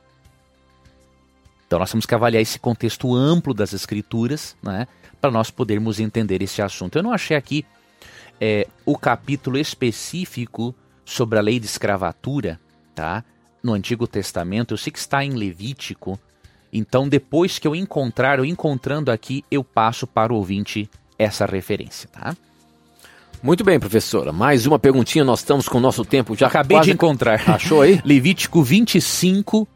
Então, 1.67 1.79
nós 1.79 1.91
temos 1.91 2.07
que 2.07 2.15
avaliar 2.15 2.41
esse 2.41 2.59
contexto 2.59 3.15
amplo 3.15 3.53
das 3.53 3.73
Escrituras, 3.73 4.57
né, 4.63 4.89
para 5.21 5.31
nós 5.31 5.51
podermos 5.51 6.01
entender 6.01 6.41
esse 6.43 6.63
assunto. 6.63 6.97
Eu 6.97 7.03
não 7.03 7.13
achei 7.13 7.37
aqui 7.37 7.67
é, 8.41 8.67
o 8.87 8.97
capítulo 8.97 9.59
específico 9.59 10.75
sobre 11.05 11.39
a 11.39 11.43
lei 11.43 11.61
de 11.61 11.67
escravatura, 11.67 12.59
tá? 12.95 13.25
No 13.63 13.75
Antigo 13.75 14.07
Testamento, 14.07 14.73
eu 14.73 14.79
sei 14.79 14.93
que 14.93 14.99
está 14.99 15.25
em 15.25 15.33
Levítico. 15.33 16.19
Então, 16.73 17.09
depois 17.09 17.59
que 17.59 17.67
eu 17.67 17.75
encontrar, 17.75 18.39
eu 18.39 18.45
encontrando 18.45 19.11
aqui, 19.11 19.45
eu 19.51 19.65
passo 19.65 20.07
para 20.07 20.33
o 20.33 20.37
ouvinte 20.37 20.89
essa 21.19 21.45
referência, 21.45 22.09
tá? 22.09 22.37
Muito 23.43 23.65
bem, 23.65 23.81
professora. 23.81 24.33
Mais 24.33 24.67
uma 24.67 24.79
perguntinha, 24.79 25.25
nós 25.25 25.41
estamos 25.41 25.69
com 25.69 25.79
o 25.79 25.81
nosso 25.81 26.05
tempo 26.05 26.37
já 26.37 26.47
Acabei 26.47 26.77
quase... 26.77 26.91
de 26.91 26.95
encontrar. 26.95 27.41
Achou 27.49 27.81
aí? 27.83 28.01
Levítico 28.05 28.63
25, 28.63 29.67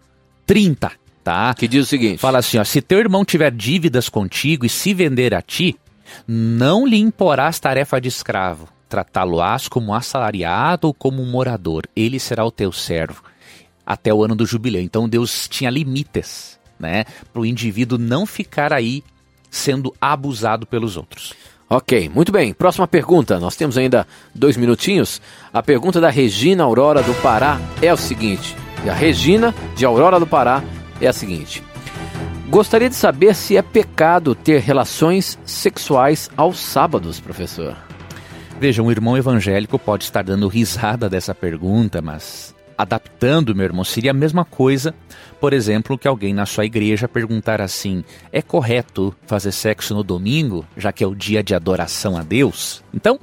30, 0.47 0.92
tá? 1.22 1.55
Que 1.55 1.66
diz 1.66 1.86
o 1.86 1.88
seguinte: 1.88 2.18
Fala 2.18 2.38
assim, 2.38 2.59
ó, 2.59 2.64
se 2.64 2.82
teu 2.82 2.99
irmão 2.99 3.24
tiver 3.24 3.51
dívidas 3.51 4.09
contigo 4.09 4.66
e 4.66 4.68
se 4.68 4.92
vender 4.92 5.34
a 5.34 5.40
ti, 5.40 5.76
não 6.28 6.86
lhe 6.86 6.99
imporás 6.99 7.59
tarefa 7.59 8.01
de 8.01 8.09
escravo. 8.09 8.68
tratá-lo-ás 8.88 9.66
como 9.66 9.95
assalariado 9.95 10.86
ou 10.86 10.95
como 10.95 11.24
morador. 11.24 11.84
Ele 11.97 12.20
será 12.20 12.45
o 12.45 12.51
teu 12.51 12.70
servo 12.70 13.22
até 13.84 14.12
o 14.12 14.22
ano 14.22 14.36
do 14.36 14.47
jubileu. 14.47 14.82
Então 14.82 15.09
Deus 15.09 15.49
tinha 15.49 15.70
limites, 15.70 16.59
né, 16.85 17.05
para 17.32 17.41
o 17.41 17.47
indivíduo 17.47 17.99
não 17.99 18.26
ficar 18.26 18.72
aí 18.72 19.03
sendo 19.51 19.95
abusado 20.01 20.66
pelos 20.66 20.97
outros. 20.97 21.32
Ok, 21.68 22.11
muito 22.14 22.30
bem. 22.30 22.53
Próxima 22.53 22.87
pergunta. 22.87 23.41
Nós 23.41 23.57
temos 23.57 23.78
ainda 23.78 24.07
dois 24.35 24.57
minutinhos. 24.57 25.20
A 25.53 25.62
pergunta 25.62 26.01
da 26.01 26.11
Regina 26.11 26.62
Aurora 26.62 27.03
do 27.03 27.14
Pará 27.14 27.59
é 27.80 27.93
o 27.93 27.97
seguinte: 27.97 28.55
a 28.89 28.93
Regina 28.93 29.55
de 29.74 29.85
Aurora 29.85 30.20
do 30.20 30.26
Pará 30.26 30.62
é 31.01 31.07
a 31.07 31.12
seguinte. 31.12 31.62
Gostaria 32.49 32.91
de 32.91 32.95
saber 32.95 33.35
se 33.35 33.57
é 33.57 33.62
pecado 33.62 34.35
ter 34.35 34.61
relações 34.61 35.39
sexuais 35.45 36.30
aos 36.37 36.59
sábados, 36.59 37.18
professor. 37.18 37.76
Veja, 38.61 38.82
um 38.82 38.91
irmão 38.91 39.16
evangélico 39.16 39.78
pode 39.78 40.05
estar 40.05 40.22
dando 40.22 40.47
risada 40.47 41.09
dessa 41.09 41.35
pergunta, 41.35 42.01
mas 42.01 42.55
adaptando, 42.76 43.55
meu 43.55 43.64
irmão, 43.64 43.85
seria 43.85 44.11
a 44.11 44.14
mesma 44.14 44.45
coisa, 44.45 44.95
por 45.45 45.53
exemplo, 45.53 45.99
que 45.99 46.09
alguém 46.09 46.32
na 46.32 46.47
sua 46.47 46.64
igreja 46.64 47.07
perguntar 47.07 47.61
assim: 47.61 48.03
é 48.32 48.40
correto 48.40 49.14
fazer 49.26 49.53
sexo 49.53 49.95
no 49.95 50.03
domingo, 50.03 50.64
já 50.74 50.90
que 50.90 51.05
é 51.05 51.07
o 51.07 51.14
dia 51.14 51.42
de 51.42 51.55
adoração 51.55 52.16
a 52.16 52.22
Deus? 52.22 52.82
Então, 52.95 53.20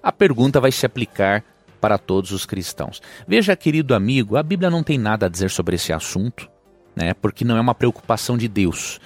a 0.00 0.12
pergunta 0.12 0.60
vai 0.60 0.70
se 0.70 0.86
aplicar 0.86 1.42
para 1.80 1.98
todos 1.98 2.30
os 2.30 2.46
cristãos. 2.46 3.02
Veja, 3.26 3.56
querido 3.56 3.92
amigo, 3.92 4.36
a 4.36 4.42
Bíblia 4.44 4.70
não 4.70 4.84
tem 4.84 4.96
nada 4.96 5.26
a 5.26 5.28
dizer 5.28 5.50
sobre 5.50 5.74
esse 5.74 5.92
assunto, 5.92 6.48
né? 6.94 7.12
Porque 7.12 7.44
não 7.44 7.56
é 7.56 7.60
uma 7.60 7.74
preocupação 7.74 8.38
de 8.38 8.46
Deus. 8.46 9.00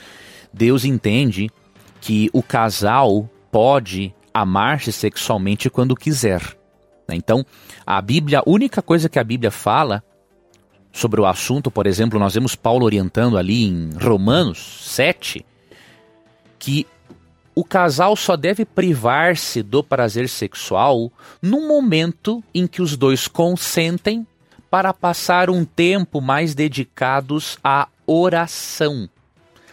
Deus 0.52 0.84
entende 0.84 1.48
que 2.02 2.28
o 2.34 2.42
casal 2.42 3.30
pode 3.50 4.14
amar-se 4.34 4.92
sexualmente 4.92 5.70
quando 5.70 5.96
quiser. 5.96 6.42
Né? 7.08 7.16
Então, 7.16 7.46
a 7.86 8.02
Bíblia, 8.02 8.40
a 8.40 8.42
única 8.46 8.82
coisa 8.82 9.08
que 9.08 9.18
a 9.18 9.24
Bíblia 9.24 9.50
fala 9.50 10.04
sobre 10.98 11.20
o 11.20 11.26
assunto, 11.26 11.70
por 11.70 11.86
exemplo, 11.86 12.18
nós 12.18 12.34
vemos 12.34 12.56
Paulo 12.56 12.84
orientando 12.84 13.38
ali 13.38 13.64
em 13.64 13.90
Romanos 14.00 14.58
7, 14.82 15.46
que 16.58 16.86
o 17.54 17.64
casal 17.64 18.16
só 18.16 18.36
deve 18.36 18.64
privar-se 18.64 19.62
do 19.62 19.82
prazer 19.82 20.28
sexual 20.28 21.10
no 21.40 21.66
momento 21.68 22.42
em 22.52 22.66
que 22.66 22.82
os 22.82 22.96
dois 22.96 23.28
consentem 23.28 24.26
para 24.70 24.92
passar 24.92 25.48
um 25.48 25.64
tempo 25.64 26.20
mais 26.20 26.54
dedicados 26.54 27.58
à 27.62 27.88
oração. 28.06 29.08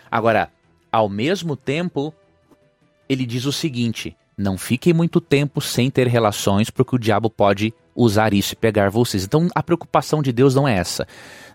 Agora, 0.09 0.49
ao 0.91 1.09
mesmo 1.09 1.55
tempo, 1.55 2.13
ele 3.09 3.25
diz 3.25 3.45
o 3.45 3.51
seguinte: 3.51 4.15
não 4.37 4.57
fiquem 4.57 4.93
muito 4.93 5.19
tempo 5.19 5.59
sem 5.59 5.89
ter 5.89 6.07
relações, 6.07 6.69
porque 6.69 6.95
o 6.95 6.99
diabo 6.99 7.29
pode 7.29 7.73
usar 7.95 8.33
isso 8.33 8.53
e 8.53 8.57
pegar 8.57 8.89
vocês. 8.89 9.23
Então 9.23 9.47
a 9.55 9.63
preocupação 9.63 10.21
de 10.21 10.31
Deus 10.31 10.53
não 10.53 10.67
é 10.67 10.75
essa. 10.75 11.07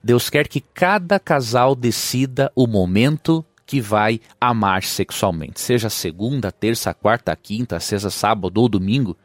Deus 0.03 0.31
quer 0.31 0.49
que 0.49 0.61
cada 0.61 1.21
casal 1.21 1.75
decida 1.75 2.51
o 2.55 2.67
momento 2.67 3.45
que 3.67 3.81
vai 3.81 4.21
amar 4.41 4.83
sexualmente. 4.83 5.61
Seja 5.61 5.91
segunda, 5.91 6.51
terça, 6.51 6.93
quarta, 6.93 7.37
quinta, 7.37 7.79
sexta, 7.79 8.11
sábado 8.11 8.59
ou 8.61 8.69
domingo. 8.69 9.17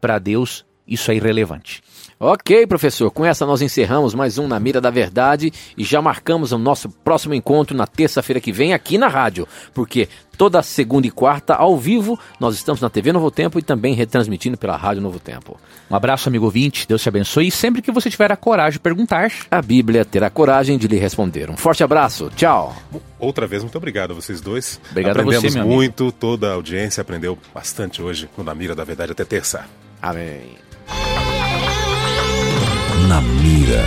Para 0.00 0.18
Deus, 0.18 0.64
isso 0.86 1.10
é 1.10 1.14
irrelevante. 1.14 1.82
Ok, 2.18 2.66
professor. 2.66 3.10
Com 3.10 3.26
essa 3.26 3.44
nós 3.44 3.60
encerramos 3.60 4.14
mais 4.14 4.38
um 4.38 4.48
Na 4.48 4.58
Mira 4.58 4.80
da 4.80 4.88
Verdade 4.88 5.52
e 5.76 5.84
já 5.84 6.00
marcamos 6.00 6.50
o 6.50 6.56
nosso 6.56 6.88
próximo 6.88 7.34
encontro 7.34 7.76
na 7.76 7.86
terça-feira 7.86 8.40
que 8.40 8.50
vem 8.50 8.72
aqui 8.72 8.96
na 8.96 9.06
rádio, 9.06 9.46
porque 9.74 10.08
toda 10.38 10.62
segunda 10.62 11.06
e 11.06 11.10
quarta 11.10 11.54
ao 11.54 11.76
vivo 11.76 12.18
nós 12.40 12.54
estamos 12.54 12.80
na 12.80 12.88
TV 12.88 13.12
Novo 13.12 13.30
Tempo 13.30 13.58
e 13.58 13.62
também 13.62 13.92
retransmitindo 13.92 14.56
pela 14.56 14.78
Rádio 14.78 15.02
Novo 15.02 15.20
Tempo. 15.20 15.60
Um 15.90 15.94
abraço, 15.94 16.30
amigo 16.30 16.46
ouvinte. 16.46 16.88
Deus 16.88 17.02
te 17.02 17.08
abençoe 17.10 17.48
e 17.48 17.50
sempre 17.50 17.82
que 17.82 17.92
você 17.92 18.08
tiver 18.08 18.32
a 18.32 18.36
coragem 18.36 18.72
de 18.72 18.80
perguntar, 18.80 19.30
a 19.50 19.60
Bíblia 19.60 20.02
terá 20.02 20.30
coragem 20.30 20.78
de 20.78 20.88
lhe 20.88 20.96
responder. 20.96 21.50
Um 21.50 21.56
forte 21.56 21.84
abraço. 21.84 22.30
Tchau. 22.34 22.74
Outra 23.18 23.46
vez, 23.46 23.62
muito 23.62 23.76
obrigado 23.76 24.12
a 24.12 24.14
vocês 24.14 24.40
dois. 24.40 24.80
Obrigado 24.90 25.18
Aprendemos 25.20 25.44
a 25.44 25.48
você, 25.50 25.58
meu 25.58 25.68
muito, 25.68 26.04
amigo. 26.04 26.16
toda 26.18 26.48
a 26.50 26.54
audiência 26.54 27.02
aprendeu 27.02 27.36
bastante 27.54 28.00
hoje 28.00 28.26
no 28.38 28.42
Na 28.42 28.54
Mira 28.54 28.74
da 28.74 28.84
Verdade 28.84 29.12
até 29.12 29.24
terça. 29.26 29.66
Amém. 30.00 30.65
Na 33.08 33.20
mira 33.20 33.84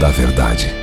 da 0.00 0.08
verdade. 0.10 0.79